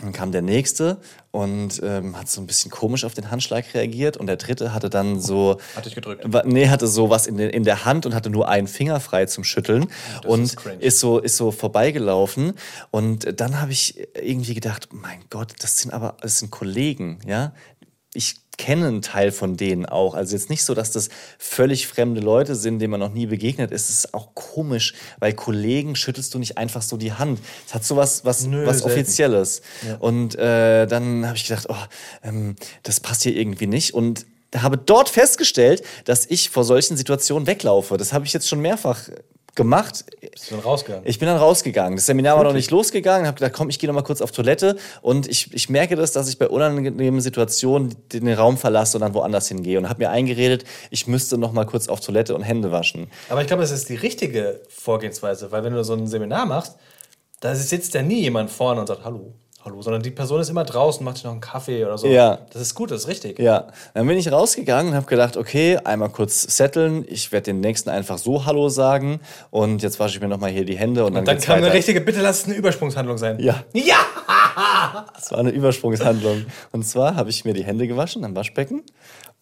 Dann 0.00 0.12
kam 0.12 0.32
der 0.32 0.42
nächste 0.42 0.98
und 1.30 1.80
ähm, 1.82 2.18
hat 2.18 2.28
so 2.28 2.40
ein 2.40 2.46
bisschen 2.46 2.70
komisch 2.70 3.04
auf 3.04 3.14
den 3.14 3.30
Handschlag 3.30 3.64
reagiert 3.74 4.16
und 4.16 4.26
der 4.26 4.36
dritte 4.36 4.74
hatte 4.74 4.90
dann 4.90 5.20
so 5.20 5.58
Hat 5.76 5.86
dich 5.86 5.94
gedrückt. 5.94 6.26
nee 6.46 6.68
hatte 6.68 6.86
so 6.86 7.10
was 7.10 7.26
in, 7.26 7.36
den, 7.36 7.50
in 7.50 7.64
der 7.64 7.84
Hand 7.84 8.06
und 8.06 8.14
hatte 8.14 8.30
nur 8.30 8.48
einen 8.48 8.66
Finger 8.66 8.98
frei 9.00 9.26
zum 9.26 9.44
Schütteln 9.44 9.86
und 10.26 10.42
ist 10.42 10.58
ist 10.80 11.00
so 11.00 11.18
ist 11.18 11.36
so 11.36 11.50
vorbeigelaufen 11.50 12.54
und 12.90 13.40
dann 13.40 13.60
habe 13.60 13.72
ich 13.72 14.08
irgendwie 14.20 14.54
gedacht 14.54 14.88
mein 14.92 15.20
Gott 15.30 15.54
das 15.60 15.78
sind 15.78 15.92
aber 15.92 16.16
das 16.20 16.38
sind 16.38 16.50
Kollegen 16.50 17.20
ja 17.26 17.52
ich 18.14 18.36
kenne 18.58 18.88
einen 18.88 19.02
Teil 19.02 19.32
von 19.32 19.56
denen 19.56 19.86
auch. 19.86 20.14
Also 20.14 20.36
jetzt 20.36 20.50
nicht 20.50 20.64
so, 20.64 20.74
dass 20.74 20.92
das 20.92 21.08
völlig 21.38 21.86
fremde 21.86 22.20
Leute 22.20 22.54
sind, 22.54 22.78
denen 22.78 22.90
man 22.90 23.00
noch 23.00 23.12
nie 23.12 23.24
begegnet 23.24 23.70
ist. 23.70 23.88
Es 23.88 24.04
ist 24.04 24.14
auch 24.14 24.34
komisch, 24.34 24.92
weil 25.18 25.32
Kollegen 25.32 25.96
schüttelst 25.96 26.34
du 26.34 26.38
nicht 26.38 26.58
einfach 26.58 26.82
so 26.82 26.98
die 26.98 27.14
Hand. 27.14 27.40
Es 27.66 27.74
hat 27.74 27.84
so 27.84 27.96
was, 27.96 28.24
was, 28.26 28.44
Nö, 28.44 28.66
was 28.66 28.80
selten. 28.80 28.92
Offizielles. 28.92 29.62
Und 29.98 30.34
äh, 30.34 30.86
dann 30.86 31.26
habe 31.26 31.36
ich 31.36 31.48
gedacht, 31.48 31.66
oh, 31.70 31.76
ähm, 32.22 32.56
das 32.82 33.00
passt 33.00 33.22
hier 33.22 33.34
irgendwie 33.34 33.66
nicht. 33.66 33.94
Und 33.94 34.26
habe 34.54 34.76
dort 34.76 35.08
festgestellt, 35.08 35.82
dass 36.04 36.26
ich 36.26 36.50
vor 36.50 36.64
solchen 36.64 36.98
Situationen 36.98 37.46
weglaufe. 37.46 37.96
Das 37.96 38.12
habe 38.12 38.26
ich 38.26 38.32
jetzt 38.34 38.48
schon 38.48 38.60
mehrfach 38.60 39.08
gemacht. 39.54 40.04
Bist 40.20 40.50
du 40.50 40.56
dann 40.56 40.64
rausgegangen? 40.64 41.04
Ich 41.06 41.18
bin 41.18 41.26
dann 41.26 41.38
rausgegangen. 41.38 41.96
Das 41.96 42.06
Seminar 42.06 42.36
war 42.36 42.44
noch 42.44 42.52
nicht 42.52 42.70
losgegangen. 42.70 43.26
Habe 43.26 43.38
gedacht, 43.38 43.52
komm, 43.52 43.68
ich 43.68 43.78
gehe 43.78 43.88
noch 43.88 43.94
mal 43.94 44.02
kurz 44.02 44.20
auf 44.20 44.32
Toilette. 44.32 44.76
Und 45.02 45.28
ich, 45.28 45.52
ich 45.52 45.68
merke 45.68 45.96
das, 45.96 46.12
dass 46.12 46.28
ich 46.28 46.38
bei 46.38 46.48
unangenehmen 46.48 47.20
Situationen 47.20 47.94
den 48.12 48.32
Raum 48.32 48.56
verlasse 48.56 48.96
und 48.96 49.02
dann 49.02 49.14
woanders 49.14 49.48
hingehe. 49.48 49.78
Und 49.78 49.88
habe 49.88 50.04
mir 50.04 50.10
eingeredet, 50.10 50.64
ich 50.90 51.06
müsste 51.06 51.38
noch 51.38 51.52
mal 51.52 51.66
kurz 51.66 51.88
auf 51.88 52.00
Toilette 52.00 52.34
und 52.34 52.42
Hände 52.42 52.72
waschen. 52.72 53.10
Aber 53.28 53.40
ich 53.40 53.46
glaube, 53.46 53.62
das 53.62 53.70
ist 53.70 53.88
die 53.88 53.96
richtige 53.96 54.60
Vorgehensweise, 54.68 55.50
weil 55.52 55.64
wenn 55.64 55.72
du 55.72 55.84
so 55.84 55.94
ein 55.94 56.06
Seminar 56.06 56.46
machst, 56.46 56.76
da 57.40 57.54
sitzt 57.54 57.94
ja 57.94 58.02
nie 58.02 58.20
jemand 58.20 58.50
vorne 58.50 58.80
und 58.80 58.86
sagt 58.86 59.04
Hallo, 59.04 59.32
hallo, 59.64 59.82
sondern 59.82 60.02
die 60.02 60.10
Person 60.10 60.40
ist 60.40 60.48
immer 60.48 60.64
draußen, 60.64 61.04
macht 61.04 61.16
sich 61.16 61.24
noch 61.24 61.32
einen 61.32 61.40
Kaffee 61.40 61.84
oder 61.84 61.98
so. 61.98 62.06
Ja. 62.06 62.38
Das 62.52 62.62
ist 62.62 62.74
gut, 62.74 62.90
das 62.90 63.02
ist 63.02 63.08
richtig. 63.08 63.38
Ja, 63.38 63.66
dann 63.94 64.06
bin 64.06 64.16
ich 64.16 64.30
rausgegangen 64.32 64.92
und 64.92 64.96
habe 64.96 65.06
gedacht, 65.06 65.36
okay, 65.36 65.78
einmal 65.84 66.08
kurz 66.08 66.42
setteln. 66.56 67.04
Ich 67.08 67.30
werde 67.32 67.44
den 67.44 67.60
nächsten 67.60 67.90
einfach 67.90 68.18
so 68.18 68.46
Hallo 68.46 68.68
sagen. 68.68 69.20
Und 69.50 69.82
jetzt 69.82 70.00
wasche 70.00 70.16
ich 70.16 70.22
mir 70.22 70.28
noch 70.28 70.38
mal 70.40 70.50
hier 70.50 70.64
die 70.64 70.76
Hände 70.76 71.04
und 71.04 71.12
dann, 71.14 71.20
Und 71.20 71.28
dann 71.28 71.38
kam 71.40 71.56
eine 71.56 71.66
weiter. 71.66 71.74
richtige, 71.74 72.00
bitte 72.00 72.20
lass 72.20 72.40
es 72.40 72.44
eine 72.46 72.54
Übersprungshandlung 72.54 73.18
sein. 73.18 73.38
Ja. 73.40 73.62
Ja! 73.74 73.96
Das 75.14 75.30
war 75.30 75.38
eine 75.38 75.50
Übersprungshandlung. 75.50 76.46
Und 76.72 76.84
zwar 76.84 77.14
habe 77.16 77.30
ich 77.30 77.44
mir 77.44 77.54
die 77.54 77.64
Hände 77.64 77.86
gewaschen 77.86 78.24
am 78.24 78.34
Waschbecken 78.34 78.82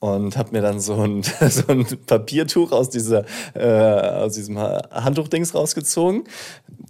und 0.01 0.37
habe 0.37 0.53
mir 0.53 0.63
dann 0.63 0.81
so 0.81 0.95
ein, 0.95 1.23
so 1.49 1.65
ein 1.69 1.87
Papiertuch 2.07 2.73
aus, 2.73 2.91
dieser, 2.91 3.25
äh, 3.55 4.25
aus 4.25 4.35
diesem 4.35 4.59
Handtuchdings 4.59 5.55
rausgezogen, 5.55 6.25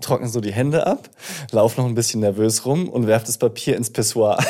trockne 0.01 0.29
so 0.29 0.41
die 0.41 0.53
Hände 0.53 0.87
ab, 0.87 1.09
lauf 1.51 1.77
noch 1.77 1.87
ein 1.87 1.95
bisschen 1.95 2.21
nervös 2.21 2.65
rum 2.67 2.89
und 2.89 3.07
werf 3.07 3.25
das 3.25 3.39
Papier 3.39 3.77
ins 3.77 3.91
Pissoir. 3.91 4.39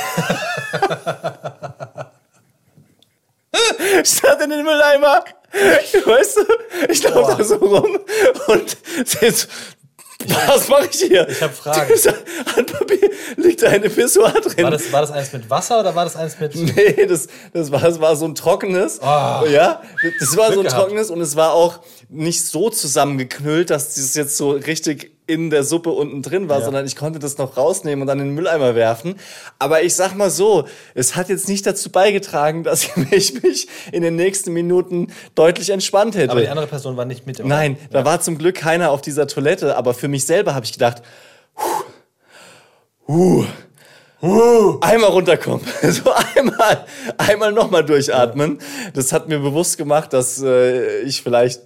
Statt 4.05 4.41
in 4.43 4.51
den 4.51 4.65
Mülleimer. 4.65 5.25
Weißt 5.51 6.37
du, 6.37 6.43
ich 6.91 7.03
laufe 7.03 7.37
da 7.39 7.45
so 7.45 7.57
rum 7.57 7.99
und 8.49 8.77
jetzt, 9.21 9.49
was 10.27 10.69
mache 10.69 10.89
ich 10.91 11.01
hier? 11.01 11.29
Ich 11.29 11.41
hab 11.43 11.55
Fragen. 11.55 11.91
Das 11.91 12.07
Handpapier 12.57 13.11
liegt 13.37 13.63
dem 13.63 13.83
Pissoir 13.83 14.33
drin. 14.33 14.65
War 14.65 14.71
das, 14.71 14.93
war 14.93 15.01
das 15.01 15.11
eins 15.13 15.33
mit 15.33 15.49
Wasser 15.49 15.81
oder 15.81 15.95
war 15.95 16.05
das 16.05 16.17
eins 16.17 16.39
mit. 16.41 16.55
Nee, 16.77 17.07
das, 17.07 17.29
das, 17.53 17.71
war, 17.71 17.81
das 17.81 18.01
war 18.01 18.17
so 18.17 18.25
ein 18.27 18.35
trockenes. 18.35 18.99
Ja, 19.03 19.83
das 20.19 20.37
war 20.37 20.53
so 20.53 20.61
ein 20.61 20.65
gehabt. 20.65 20.81
trockenes 20.81 21.11
und 21.11 21.21
es 21.21 21.37
war 21.37 21.53
auch 21.53 21.81
nicht 22.09 22.45
so 22.45 22.69
zusammengeknüllt, 22.71 23.71
dass 23.71 23.95
das 23.95 24.15
jetzt 24.15 24.37
so 24.37 24.51
richtig 24.51 25.18
in 25.29 25.51
der 25.51 25.63
Suppe 25.63 25.91
unten 25.91 26.23
drin 26.23 26.49
war, 26.49 26.59
Ja. 26.59 26.65
sondern 26.65 26.87
ich 26.87 26.97
konnte 26.97 27.19
das 27.19 27.39
noch 27.39 27.57
rausnehmen 27.57 28.01
und 28.01 28.07
dann 28.09 28.19
in 28.19 28.27
den 28.29 28.35
Mülleimer 28.35 28.75
werfen. 28.75 29.15
Aber 29.59 29.83
ich 29.83 29.95
sag 29.95 30.15
mal 30.17 30.31
so, 30.31 30.65
es 30.95 31.15
hat 31.17 31.29
jetzt 31.29 31.49
nicht 31.49 31.67
dazu 31.67 31.91
beigetragen, 31.91 32.65
dass 32.65 32.89
ich 33.13 33.35
mich 33.43 33.69
in 33.93 34.03
den 34.03 34.17
nächsten 34.17 34.53
Minuten 34.53 35.13
deutlich 35.35 35.71
entspannt 35.71 36.17
hätte. 36.17 36.33
Aber 36.33 36.41
die 36.41 36.49
andere 36.49 36.67
Person 36.67 36.97
war 36.97 37.05
nicht 37.05 37.27
mit 37.27 37.39
im 37.41 37.47
Nein, 37.49 37.73
Raum. 37.79 37.89
da 37.91 38.05
war 38.07 38.21
zum 38.21 38.39
Glück 38.39 38.57
keiner 38.57 38.91
auf 38.91 39.03
dieser 39.03 39.27
Toilette, 39.27 39.77
aber 39.77 39.93
für 39.95 40.09
mich 40.09 40.25
selber 40.25 40.55
habe 40.55 40.65
ich 40.65 40.73
gedacht, 40.73 41.03
huh, 43.07 43.45
huh, 44.23 44.79
einmal 44.81 45.11
runterkommen. 45.11 45.61
So 45.83 46.11
einmal, 46.37 46.87
einmal 47.19 47.53
nochmal 47.53 47.85
durchatmen. 47.85 48.59
Das 48.95 49.13
hat 49.13 49.29
mir 49.29 49.39
bewusst 49.41 49.79
gemacht, 49.79 50.13
dass 50.13 50.43
äh, 50.43 51.01
ich 51.03 51.23
vielleicht 51.23 51.61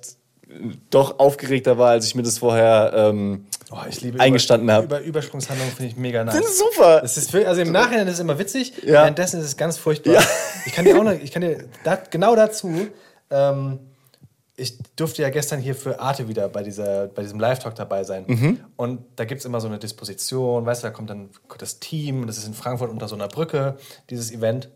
doch 0.91 1.19
aufgeregter 1.19 1.79
war, 1.79 1.91
als 1.91 2.07
ich 2.07 2.15
mir 2.15 2.23
das 2.23 2.39
vorher 2.39 2.93
ähm, 2.95 3.47
Oh, 3.71 3.77
eingestanden 4.19 4.71
habe. 4.71 4.85
über 4.85 5.01
Übersprungshandlungen 5.01 5.75
finde 5.75 5.91
ich 5.93 5.97
mega 5.97 6.23
nice. 6.25 6.35
Das 6.37 6.45
ist 6.45 6.59
super. 6.59 7.01
Das 7.01 7.17
ist, 7.17 7.35
also 7.35 7.63
im 7.63 7.73
Nachhinein 7.73 8.07
ist 8.07 8.15
es 8.15 8.21
immer 8.21 8.39
witzig, 8.39 8.75
Ja. 8.83 8.93
währenddessen 9.03 9.41
ist 9.41 9.47
es 9.47 9.57
ganz 9.57 9.79
furchtbar. 9.79 10.13
Ja. 10.15 10.23
Ich 10.67 10.73
kann 10.75 10.85
dir 10.85 10.99
auch 10.99 11.03
noch, 11.05 11.13
ich 11.13 11.33
kann 11.33 11.41
dir 11.41 11.65
da, 11.83 11.97
genau 11.97 12.37
dazu, 12.37 12.89
ähm, 13.31 13.79
ich 14.57 14.77
durfte 14.95 15.23
ja 15.23 15.31
gestern 15.31 15.59
hier 15.61 15.75
für 15.75 15.99
Arte 16.01 16.29
wieder 16.29 16.49
bei, 16.51 16.63
dieser, 16.63 17.09
bei 17.09 17.23
diesem 17.23 17.41
Live-Talk 17.41 17.75
dabei 17.75 18.05
sein. 18.05 18.25
Mhm. 18.27 18.61
Und 18.77 19.01
da 19.17 19.25
gibt 19.25 19.41
es 19.41 19.47
immer 19.47 19.61
so 19.61 19.69
eine 19.69 19.79
Disposition, 19.79 20.67
weißt 20.67 20.83
du, 20.83 20.89
da 20.89 20.91
kommt 20.93 21.09
dann 21.09 21.31
das 21.59 21.81
Team, 21.81 22.27
das 22.27 22.37
ist 22.37 22.47
in 22.47 22.53
Frankfurt 22.55 22.91
unter 22.91 23.09
so 23.09 23.15
einer 23.15 23.29
Brücke, 23.29 23.77
dieses 24.11 24.31
Event. 24.31 24.69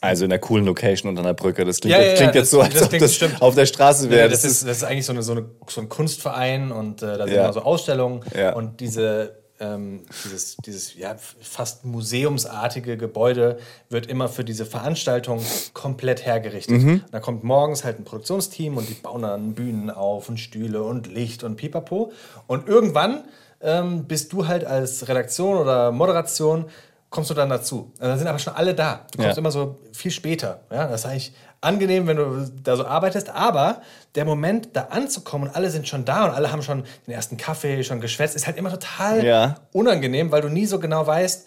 Also 0.00 0.24
in 0.24 0.32
einer 0.32 0.38
coolen 0.38 0.64
Location 0.66 1.08
unter 1.08 1.22
einer 1.22 1.34
Brücke. 1.34 1.64
Das 1.64 1.80
klingt, 1.80 1.96
Ja, 1.96 2.02
ja, 2.02 2.08
ja, 2.10 2.14
klingt 2.16 2.34
jetzt 2.34 2.44
das- 2.44 2.50
so, 2.50 2.60
als 2.60 2.74
das 2.74 2.82
ob 2.84 2.90
das 2.90 3.00
bestimmt. 3.00 3.40
auf 3.42 3.54
der 3.54 3.66
Straße 3.66 4.10
wäre. 4.10 4.28
das, 4.28 4.44
ist, 4.44 4.66
das 4.66 4.78
ist 4.78 4.84
eigentlich 4.84 5.06
so, 5.06 5.12
eine, 5.12 5.22
so, 5.22 5.32
eine, 5.32 5.46
so 5.68 5.80
ein 5.80 5.88
Kunstverein 5.88 6.70
und 6.72 7.02
äh, 7.02 7.16
da 7.18 7.24
sind 7.26 7.34
Ja. 7.34 7.44
immer 7.44 7.52
so 7.52 7.62
Ausstellungen 7.62 8.20
und 8.54 8.80
diese, 8.80 9.36
ähm, 9.58 10.02
dieses, 10.24 10.56
dieses 10.58 10.94
ja, 10.96 11.16
fast 11.40 11.86
museumsartige 11.86 12.96
Gebäude 12.98 13.58
wird 13.88 14.06
immer 14.06 14.28
für 14.28 14.44
diese 14.44 14.66
Veranstaltung 14.66 15.40
komplett 15.72 16.26
hergerichtet. 16.26 16.82
Mhm. 16.82 17.04
Da 17.10 17.20
kommt 17.20 17.42
morgens 17.44 17.82
halt 17.84 17.98
ein 17.98 18.04
Produktionsteam 18.04 18.76
und 18.76 18.88
die 18.88 18.94
bauen 18.94 19.22
dann 19.22 19.54
Bühnen 19.54 19.90
auf 19.90 20.28
und 20.28 20.38
Stühle 20.38 20.82
und 20.82 21.06
Licht 21.06 21.42
und 21.42 21.56
Pipapo. 21.56 22.12
Und 22.46 22.68
irgendwann 22.68 23.24
ähm, 23.62 24.04
bist 24.04 24.32
du 24.34 24.46
halt 24.46 24.66
als 24.66 25.08
Redaktion 25.08 25.56
oder 25.56 25.90
Moderation 25.90 26.66
kommst 27.10 27.30
du 27.30 27.34
dann 27.34 27.48
dazu. 27.48 27.92
Also 27.98 28.12
Da 28.12 28.18
sind 28.18 28.26
aber 28.26 28.38
schon 28.38 28.54
alle 28.54 28.74
da. 28.74 29.06
Du 29.12 29.18
kommst 29.18 29.36
Ja. 29.36 29.38
immer 29.40 29.50
so 29.50 29.78
viel 29.92 30.10
später. 30.10 30.60
Ja, 30.70 30.86
das 30.88 31.00
ist 31.00 31.06
eigentlich 31.06 31.32
angenehm, 31.60 32.06
wenn 32.06 32.16
du 32.16 32.50
da 32.62 32.76
so 32.76 32.84
arbeitest, 32.86 33.30
aber 33.30 33.80
der 34.14 34.24
Moment, 34.24 34.70
da 34.74 34.82
anzukommen 34.90 35.48
und 35.48 35.54
alle 35.56 35.70
sind 35.70 35.88
schon 35.88 36.04
da 36.04 36.24
und 36.26 36.30
alle 36.32 36.52
haben 36.52 36.62
schon 36.62 36.84
den 37.06 37.14
ersten 37.14 37.36
Kaffee, 37.36 37.82
schon 37.84 38.00
geschwätzt, 38.00 38.36
ist 38.36 38.46
halt 38.46 38.56
immer 38.56 38.70
total 38.70 39.24
Ja. 39.24 39.56
unangenehm, 39.72 40.30
weil 40.32 40.42
du 40.42 40.48
nie 40.48 40.66
so 40.66 40.78
genau 40.78 41.06
weißt, 41.06 41.46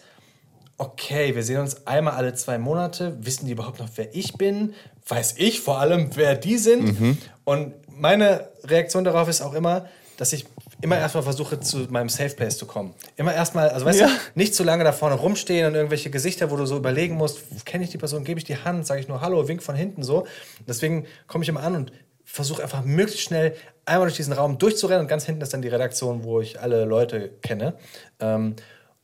okay, 0.78 1.34
wir 1.34 1.42
sehen 1.42 1.60
uns 1.60 1.86
einmal 1.86 2.14
alle 2.14 2.34
zwei 2.34 2.58
Monate, 2.58 3.16
wissen 3.20 3.44
die 3.46 3.52
überhaupt 3.52 3.78
noch, 3.78 3.88
wer 3.96 4.14
ich 4.14 4.34
bin? 4.34 4.74
Weiß 5.06 5.34
ich 5.36 5.60
vor 5.60 5.78
allem, 5.78 6.10
wer 6.16 6.34
die 6.36 6.56
sind? 6.56 7.18
Und 7.44 7.74
meine 7.88 8.48
Reaktion 8.64 9.04
darauf 9.04 9.28
ist 9.28 9.42
auch 9.42 9.52
immer, 9.54 9.86
dass 10.16 10.32
ich 10.32 10.46
immer 10.82 10.98
erstmal 10.98 11.22
versuche, 11.22 11.60
zu 11.60 11.78
meinem 11.90 12.08
Safe 12.08 12.34
Place 12.34 12.56
zu 12.58 12.66
kommen. 12.66 12.94
Immer 13.16 13.34
erstmal, 13.34 13.68
also 13.70 13.84
weißt 13.86 14.00
Ja. 14.00 14.06
du, 14.06 14.12
nicht 14.34 14.54
zu 14.54 14.64
lange 14.64 14.84
da 14.84 14.92
vorne 14.92 15.16
rumstehen 15.16 15.66
und 15.66 15.74
irgendwelche 15.74 16.10
Gesichter, 16.10 16.50
wo 16.50 16.56
du 16.56 16.66
so 16.66 16.76
überlegen 16.76 17.16
musst, 17.16 17.40
kenne 17.66 17.84
ich 17.84 17.90
die 17.90 17.98
Person, 17.98 18.24
gebe 18.24 18.38
ich 18.38 18.44
die 18.44 18.56
Hand, 18.56 18.86
sage 18.86 19.00
ich 19.00 19.08
nur 19.08 19.20
Hallo, 19.20 19.46
wink 19.48 19.62
von 19.62 19.74
hinten 19.74 20.02
so. 20.02 20.26
Deswegen 20.66 21.06
komme 21.26 21.42
ich 21.44 21.48
immer 21.48 21.62
an 21.62 21.74
und 21.76 21.92
versuche 22.24 22.62
einfach 22.62 22.84
möglichst 22.84 23.22
schnell 23.24 23.54
einmal 23.84 24.06
durch 24.06 24.16
diesen 24.16 24.32
Raum 24.32 24.58
durchzurennen 24.58 25.02
und 25.02 25.08
ganz 25.08 25.24
hinten 25.26 25.42
ist 25.42 25.52
dann 25.52 25.62
die 25.62 25.68
Redaktion, 25.68 26.22
wo 26.24 26.40
ich 26.40 26.60
alle 26.60 26.84
Leute 26.84 27.30
kenne. 27.42 27.74
Ähm, 28.20 28.54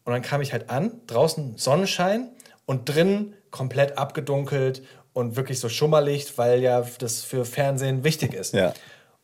und 0.05 0.13
dann 0.13 0.23
kam 0.23 0.41
ich 0.41 0.53
halt 0.53 0.71
an, 0.71 0.93
draußen 1.09 1.59
Sonnenschein 1.59 2.29
und 2.67 2.89
drinnen 2.89 3.35
komplett 3.51 3.99
abgedunkelt 3.99 4.83
und 5.13 5.35
wirklich 5.35 5.59
so 5.59 5.69
Schummerlicht, 5.69 6.39
weil 6.39 6.61
ja 6.61 6.87
das 6.99 7.23
für 7.23 7.45
Fernsehen 7.45 8.05
wichtig 8.05 8.33
ist. 8.35 8.55
Ja. 8.55 8.73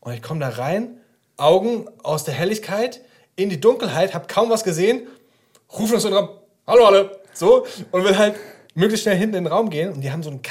Und 0.01 0.15
ich 0.15 0.23
komme 0.23 0.41
da 0.41 0.49
rein, 0.49 0.97
Augen 1.43 1.87
aus 2.03 2.25
der 2.25 2.35
Helligkeit 2.35 3.01
in 3.37 3.51
die 3.51 3.61
Dunkelheit, 3.61 4.15
habe 4.15 4.27
kaum 4.27 4.51
was 4.51 4.65
gesehen, 4.65 5.07
rufe 5.73 5.95
noch 5.95 6.01
so 6.01 6.09
in 6.09 6.15
den 6.15 6.25
Raum, 6.25 6.37
hallo 6.67 6.85
alle, 6.87 7.21
so, 7.35 7.67
und 7.91 8.05
will 8.05 8.17
halt 8.17 8.35
möglichst 8.75 9.03
schnell 9.03 9.17
hinten 9.17 9.37
in 9.37 9.45
den 9.45 9.53
Raum 9.53 9.71
gehen 9.71 9.93
und 9.93 10.01
die 10.01 10.13
haben 10.13 10.23
so 10.23 10.31
einen 10.31 10.43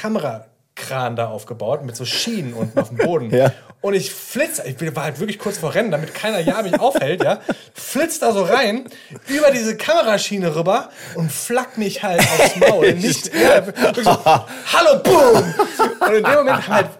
Liftkran 0.82 1.16
da 1.16 1.28
aufgebaut 1.28 1.84
mit 1.84 1.96
so 1.96 2.04
Schienen 2.04 2.54
unten 2.54 2.78
auf 2.78 2.88
dem 2.88 2.98
Boden. 2.98 3.30
Ja. 3.32 3.52
Und 3.82 3.94
ich 3.94 4.12
flitze, 4.12 4.62
ich 4.64 4.94
war 4.94 5.02
halt 5.02 5.18
wirklich 5.18 5.40
kurz 5.40 5.58
vor 5.58 5.74
Rennen, 5.74 5.90
damit 5.90 6.14
keiner 6.14 6.38
ja 6.38 6.62
mich 6.62 6.78
aufhält, 6.78 7.22
ja. 7.24 7.40
Flitz 7.74 8.20
da 8.20 8.32
so 8.32 8.44
rein, 8.44 8.84
über 9.26 9.50
diese 9.50 9.76
Kameraschiene 9.76 10.54
rüber 10.54 10.90
und 11.16 11.32
flack 11.32 11.78
mich 11.78 12.00
halt 12.04 12.20
aufs 12.20 12.56
Maul. 12.56 12.92
Nicht, 12.94 13.34
ja, 13.34 13.64
so, 13.96 14.24
Hallo, 14.24 15.02
boom! 15.02 15.54
Und 15.98 16.14
in 16.14 16.22
dem 16.22 16.34
Moment 16.34 16.68
halt, 16.68 16.90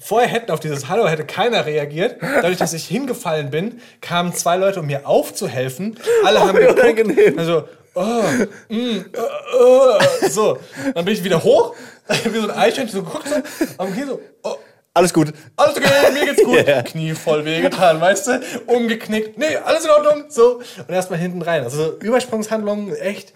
vorher 0.00 0.28
hätten 0.28 0.50
auf 0.50 0.58
dieses 0.58 0.88
Hallo 0.88 1.06
hätte 1.06 1.24
keiner 1.24 1.64
reagiert. 1.64 2.16
Dadurch, 2.20 2.58
dass 2.58 2.72
ich 2.72 2.86
hingefallen 2.86 3.50
bin, 3.50 3.80
kamen 4.00 4.34
zwei 4.34 4.56
Leute, 4.56 4.80
um 4.80 4.86
mir 4.86 5.06
aufzuhelfen. 5.06 5.96
Alle 6.24 6.40
haben 6.40 6.58
wie 6.58 6.62
geguckt. 6.62 6.80
unangenehm. 6.80 7.38
Also, 7.38 7.68
oh, 7.94 8.22
mm, 8.68 8.74
äh, 8.74 10.24
äh, 10.24 10.28
so. 10.28 10.58
Dann 10.92 11.04
bin 11.04 11.14
ich 11.14 11.22
wieder 11.22 11.42
hoch, 11.44 11.76
wie 12.24 12.38
so 12.38 12.48
ein 12.48 12.50
Eichhörnchen, 12.50 12.98
so 12.98 13.04
geguckt, 13.04 13.28
so, 13.28 13.36
am 13.78 13.92
Knie 13.92 14.06
so, 14.06 14.20
oh, 14.42 14.56
Alles 14.94 15.14
gut. 15.14 15.32
alles 15.56 15.76
okay, 15.76 16.12
mir 16.12 16.26
geht's 16.26 16.44
gut. 16.44 16.52
Ja. 16.66 16.82
Knie 16.82 17.14
voll 17.14 17.44
wehgetan, 17.46 18.00
weißt 18.00 18.26
du? 18.26 18.40
Umgeknickt. 18.66 19.38
Nee, 19.38 19.56
alles 19.56 19.84
in 19.84 19.90
Ordnung. 19.90 20.24
So. 20.28 20.60
Und 20.86 20.90
erstmal 20.90 21.18
hinten 21.18 21.40
rein. 21.40 21.64
Also 21.64 21.84
so 21.84 21.98
Übersprungshandlungen, 21.98 22.94
echt. 22.96 23.32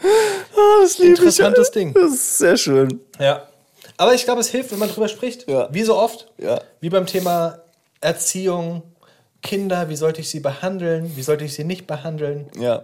Oh, 0.54 0.82
das 0.82 0.98
liebe 0.98 1.16
Interessantes 1.16 1.68
ich. 1.68 1.72
Ding. 1.74 1.94
Das 1.94 2.12
ist 2.12 2.38
sehr 2.38 2.56
schön. 2.58 3.00
Ja. 3.18 3.42
Aber 3.96 4.12
ich 4.12 4.24
glaube, 4.24 4.42
es 4.42 4.48
hilft, 4.48 4.72
wenn 4.72 4.78
man 4.78 4.90
drüber 4.90 5.08
spricht. 5.08 5.48
Ja. 5.48 5.68
Wie 5.72 5.82
so 5.82 5.96
oft. 5.96 6.30
Ja. 6.36 6.60
Wie 6.80 6.90
beim 6.90 7.06
Thema 7.06 7.60
Erziehung, 8.02 8.82
Kinder, 9.42 9.88
wie 9.88 9.96
sollte 9.96 10.20
ich 10.20 10.28
sie 10.28 10.40
behandeln, 10.40 11.16
wie 11.16 11.22
sollte 11.22 11.44
ich 11.44 11.54
sie 11.54 11.64
nicht 11.64 11.86
behandeln. 11.86 12.50
Ja. 12.58 12.82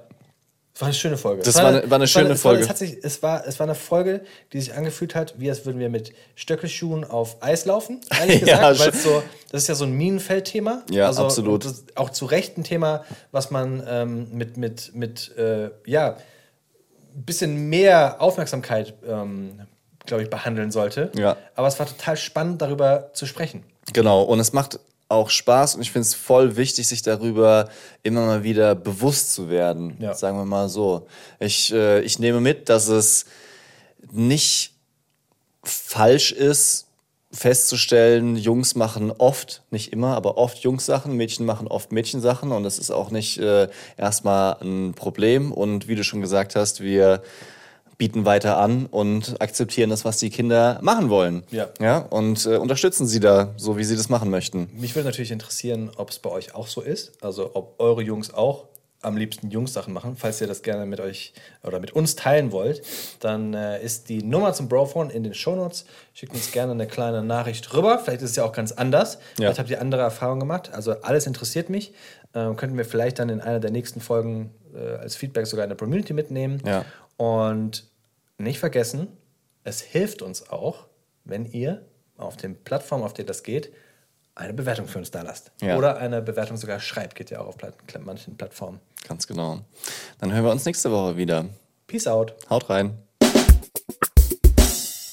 Es 0.74 0.80
war 0.80 0.86
eine 0.88 0.94
schöne 0.94 1.18
Folge. 1.18 1.42
Das 1.42 1.54
Es 1.54 1.62
war 1.62 1.68
eine- 1.68 1.90
war 1.90 1.96
eine 1.96 2.04
es 2.04 2.10
schöne 2.10 2.30
es 2.30 2.44
war, 2.44 2.50
Folge. 2.52 2.62
Es, 2.64 2.68
hat 2.70 2.78
sich, 2.78 2.96
es, 3.02 3.22
war, 3.22 3.46
es 3.46 3.58
war 3.60 3.66
eine 3.66 3.74
Folge, 3.74 4.22
die 4.52 4.60
sich 4.60 4.72
angefühlt 4.74 5.14
hat, 5.14 5.34
wie 5.38 5.50
als 5.50 5.66
würden 5.66 5.78
wir 5.78 5.90
mit 5.90 6.12
Stöckelschuhen 6.34 7.04
auf 7.04 7.42
Eis 7.42 7.66
laufen. 7.66 8.00
Ehrlich 8.18 8.40
Ja, 8.46 8.70
gesagt, 8.70 8.78
weil 8.80 8.88
es 8.88 9.02
so, 9.02 9.22
das 9.50 9.62
ist 9.62 9.68
ja 9.68 9.74
so 9.74 9.84
ein 9.84 9.92
Minenfeldthema. 9.92 10.82
Ja, 10.90 11.08
also, 11.08 11.24
absolut. 11.24 11.66
auch 11.94 12.08
zu 12.10 12.24
Recht 12.24 12.56
ein 12.56 12.64
Thema, 12.64 13.04
was 13.32 13.50
man 13.50 13.82
ähm, 13.86 14.28
mit, 14.32 14.56
mit, 14.56 14.94
mit 14.94 15.36
äh, 15.36 15.70
ja, 15.84 16.16
ein 17.14 17.22
bisschen 17.24 17.68
mehr 17.68 18.16
Aufmerksamkeit, 18.22 18.94
ähm, 19.06 19.60
glaube 20.06 20.22
ich, 20.22 20.30
behandeln 20.30 20.70
sollte. 20.70 21.12
Ja. 21.18 21.36
Aber 21.54 21.68
es 21.68 21.78
war 21.78 21.86
total 21.86 22.16
spannend, 22.16 22.62
darüber 22.62 23.10
zu 23.12 23.26
sprechen. 23.26 23.62
Genau, 23.92 24.22
und 24.22 24.40
es 24.40 24.54
macht 24.54 24.80
auch 25.12 25.30
Spaß 25.30 25.76
und 25.76 25.82
ich 25.82 25.92
finde 25.92 26.06
es 26.06 26.14
voll 26.14 26.56
wichtig, 26.56 26.88
sich 26.88 27.02
darüber 27.02 27.68
immer 28.02 28.26
mal 28.26 28.42
wieder 28.42 28.74
bewusst 28.74 29.34
zu 29.34 29.48
werden. 29.48 29.96
Ja. 30.00 30.14
Sagen 30.14 30.38
wir 30.38 30.44
mal 30.44 30.68
so. 30.68 31.06
Ich, 31.38 31.72
äh, 31.72 32.00
ich 32.00 32.18
nehme 32.18 32.40
mit, 32.40 32.68
dass 32.68 32.88
es 32.88 33.26
nicht 34.10 34.72
falsch 35.62 36.32
ist, 36.32 36.86
festzustellen, 37.30 38.36
Jungs 38.36 38.74
machen 38.74 39.10
oft, 39.10 39.62
nicht 39.70 39.92
immer, 39.92 40.16
aber 40.16 40.36
oft 40.36 40.58
Jungs-Sachen, 40.58 41.16
Mädchen 41.16 41.46
machen 41.46 41.66
oft 41.66 41.92
Mädchensachen 41.92 42.52
und 42.52 42.62
das 42.62 42.78
ist 42.78 42.90
auch 42.90 43.10
nicht 43.10 43.38
äh, 43.38 43.68
erstmal 43.96 44.56
ein 44.60 44.92
Problem. 44.94 45.52
Und 45.52 45.88
wie 45.88 45.94
du 45.94 46.04
schon 46.04 46.20
gesagt 46.20 46.56
hast, 46.56 46.82
wir 46.82 47.22
bieten 47.98 48.24
weiter 48.24 48.56
an 48.58 48.86
und 48.86 49.40
akzeptieren 49.40 49.90
das, 49.90 50.04
was 50.04 50.18
die 50.18 50.30
Kinder 50.30 50.78
machen 50.82 51.08
wollen. 51.08 51.44
Ja. 51.50 51.68
ja 51.80 51.98
und 51.98 52.46
äh, 52.46 52.56
unterstützen 52.56 53.06
sie 53.06 53.20
da, 53.20 53.54
so 53.56 53.76
wie 53.76 53.84
sie 53.84 53.96
das 53.96 54.08
machen 54.08 54.30
möchten. 54.30 54.68
Mich 54.74 54.94
würde 54.94 55.08
natürlich 55.08 55.30
interessieren, 55.30 55.90
ob 55.96 56.10
es 56.10 56.18
bei 56.18 56.30
euch 56.30 56.54
auch 56.54 56.66
so 56.66 56.80
ist. 56.80 57.12
Also 57.22 57.50
ob 57.54 57.74
eure 57.78 58.02
Jungs 58.02 58.32
auch 58.32 58.66
am 59.02 59.16
liebsten 59.16 59.50
Jungs-Sachen 59.50 59.92
machen. 59.92 60.16
Falls 60.16 60.40
ihr 60.40 60.46
das 60.46 60.62
gerne 60.62 60.86
mit 60.86 61.00
euch 61.00 61.32
oder 61.62 61.80
mit 61.80 61.92
uns 61.92 62.14
teilen 62.14 62.52
wollt, 62.52 62.82
dann 63.20 63.52
äh, 63.52 63.82
ist 63.82 64.08
die 64.08 64.22
Nummer 64.22 64.52
zum 64.52 64.68
Brophone 64.68 65.10
in 65.10 65.24
den 65.24 65.34
Shownotes. 65.34 65.84
Schickt 66.14 66.32
uns 66.34 66.52
gerne 66.52 66.72
eine 66.72 66.86
kleine 66.86 67.22
Nachricht 67.22 67.74
rüber. 67.74 67.98
Vielleicht 67.98 68.22
ist 68.22 68.30
es 68.30 68.36
ja 68.36 68.44
auch 68.44 68.52
ganz 68.52 68.72
anders. 68.72 69.14
Ja. 69.14 69.20
Vielleicht 69.36 69.58
habt 69.58 69.70
ihr 69.70 69.80
andere 69.80 70.02
Erfahrungen 70.02 70.40
gemacht. 70.40 70.70
Also 70.72 70.92
alles 71.02 71.26
interessiert 71.26 71.68
mich. 71.68 71.92
Ähm, 72.34 72.56
könnten 72.56 72.76
wir 72.76 72.84
vielleicht 72.84 73.18
dann 73.18 73.28
in 73.28 73.40
einer 73.40 73.60
der 73.60 73.70
nächsten 73.70 74.00
Folgen 74.00 74.54
äh, 74.74 74.96
als 74.96 75.16
Feedback 75.16 75.46
sogar 75.46 75.64
in 75.64 75.70
der 75.70 75.76
Community 75.76 76.12
mitnehmen. 76.12 76.62
Ja. 76.64 76.84
Und 77.16 77.84
nicht 78.38 78.58
vergessen, 78.58 79.08
es 79.64 79.80
hilft 79.80 80.22
uns 80.22 80.50
auch, 80.50 80.86
wenn 81.24 81.44
ihr 81.44 81.84
auf 82.16 82.36
den 82.36 82.56
Plattformen, 82.56 83.04
auf 83.04 83.14
denen 83.14 83.28
das 83.28 83.42
geht, 83.42 83.72
eine 84.34 84.54
Bewertung 84.54 84.86
für 84.86 84.98
uns 84.98 85.10
da 85.10 85.22
lasst. 85.22 85.52
Ja. 85.60 85.76
Oder 85.76 85.98
eine 85.98 86.22
Bewertung 86.22 86.56
sogar 86.56 86.80
schreibt, 86.80 87.14
geht 87.14 87.30
ja 87.30 87.40
auch 87.40 87.46
auf 87.46 87.56
manchen 88.00 88.36
Plattformen. 88.36 88.80
Ganz 89.06 89.26
genau. 89.26 89.60
Dann 90.18 90.32
hören 90.32 90.44
wir 90.44 90.52
uns 90.52 90.64
nächste 90.64 90.90
Woche 90.90 91.16
wieder. 91.16 91.46
Peace 91.86 92.06
out. 92.06 92.34
Haut 92.48 92.70
rein. 92.70 92.96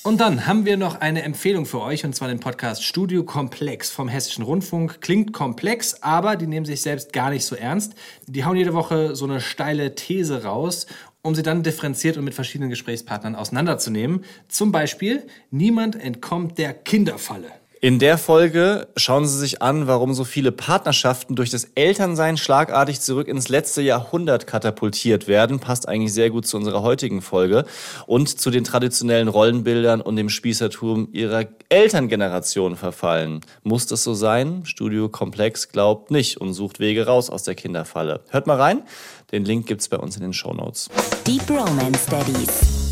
Und 0.01 0.21
dann 0.21 0.47
haben 0.47 0.65
wir 0.65 0.77
noch 0.77 1.01
eine 1.01 1.23
Empfehlung 1.23 1.65
für 1.65 1.81
euch, 1.81 2.05
und 2.05 2.15
zwar 2.15 2.29
den 2.29 2.39
Podcast 2.39 2.85
Studio 2.85 3.25
Komplex 3.25 3.89
vom 3.89 4.07
Hessischen 4.07 4.45
Rundfunk. 4.45 5.01
Klingt 5.01 5.33
komplex, 5.33 6.01
aber 6.01 6.37
die 6.37 6.47
nehmen 6.47 6.65
sich 6.65 6.81
selbst 6.81 7.11
gar 7.11 7.31
nicht 7.31 7.43
so 7.43 7.53
ernst. 7.53 7.95
Die 8.25 8.45
hauen 8.45 8.55
jede 8.55 8.73
Woche 8.73 9.13
so 9.17 9.25
eine 9.25 9.41
steile 9.41 9.95
These 9.95 10.45
raus, 10.45 10.87
um 11.21 11.35
sie 11.35 11.43
dann 11.43 11.63
differenziert 11.63 12.15
und 12.15 12.23
mit 12.23 12.33
verschiedenen 12.33 12.69
Gesprächspartnern 12.69 13.35
auseinanderzunehmen. 13.35 14.23
Zum 14.47 14.71
Beispiel, 14.71 15.27
niemand 15.51 16.01
entkommt 16.01 16.57
der 16.57 16.73
Kinderfalle. 16.73 17.58
In 17.81 17.97
der 17.97 18.17
Folge 18.17 18.89
schauen 18.97 19.25
Sie 19.25 19.37
sich 19.37 19.61
an, 19.61 19.87
warum 19.87 20.13
so 20.13 20.25
viele 20.25 20.51
Partnerschaften 20.51 21.37
durch 21.37 21.49
das 21.49 21.63
Elternsein 21.75 22.35
schlagartig 22.35 22.99
zurück 22.99 23.29
ins 23.29 23.47
letzte 23.47 23.81
Jahrhundert 23.81 24.47
katapultiert 24.47 25.29
werden. 25.29 25.61
Passt 25.61 25.87
eigentlich 25.87 26.11
sehr 26.13 26.29
gut 26.29 26.45
zu 26.45 26.57
unserer 26.57 26.81
heutigen 26.81 27.21
Folge 27.21 27.63
und 28.05 28.37
zu 28.37 28.51
den 28.51 28.65
traditionellen 28.65 29.29
Rollenbildern 29.29 30.01
und 30.01 30.17
dem 30.17 30.27
Spießertum 30.27 31.07
ihrer 31.13 31.45
Elterngeneration 31.69 32.75
verfallen. 32.75 33.39
Muss 33.63 33.87
das 33.87 34.03
so 34.03 34.13
sein? 34.13 34.65
Studio 34.65 35.07
Komplex 35.07 35.69
glaubt 35.69 36.11
nicht 36.11 36.35
und 36.35 36.51
sucht 36.51 36.81
Wege 36.81 37.05
raus 37.05 37.29
aus 37.29 37.43
der 37.43 37.55
Kinderfalle. 37.55 38.19
Hört 38.29 38.45
mal 38.45 38.57
rein. 38.57 38.83
Den 39.31 39.45
Link 39.45 39.67
gibt's 39.67 39.87
bei 39.87 39.97
uns 39.97 40.17
in 40.17 40.21
den 40.23 40.33
Shownotes. 40.33 40.89
Deep 41.25 41.49
Romance 41.49 42.07
Daddies. 42.09 42.88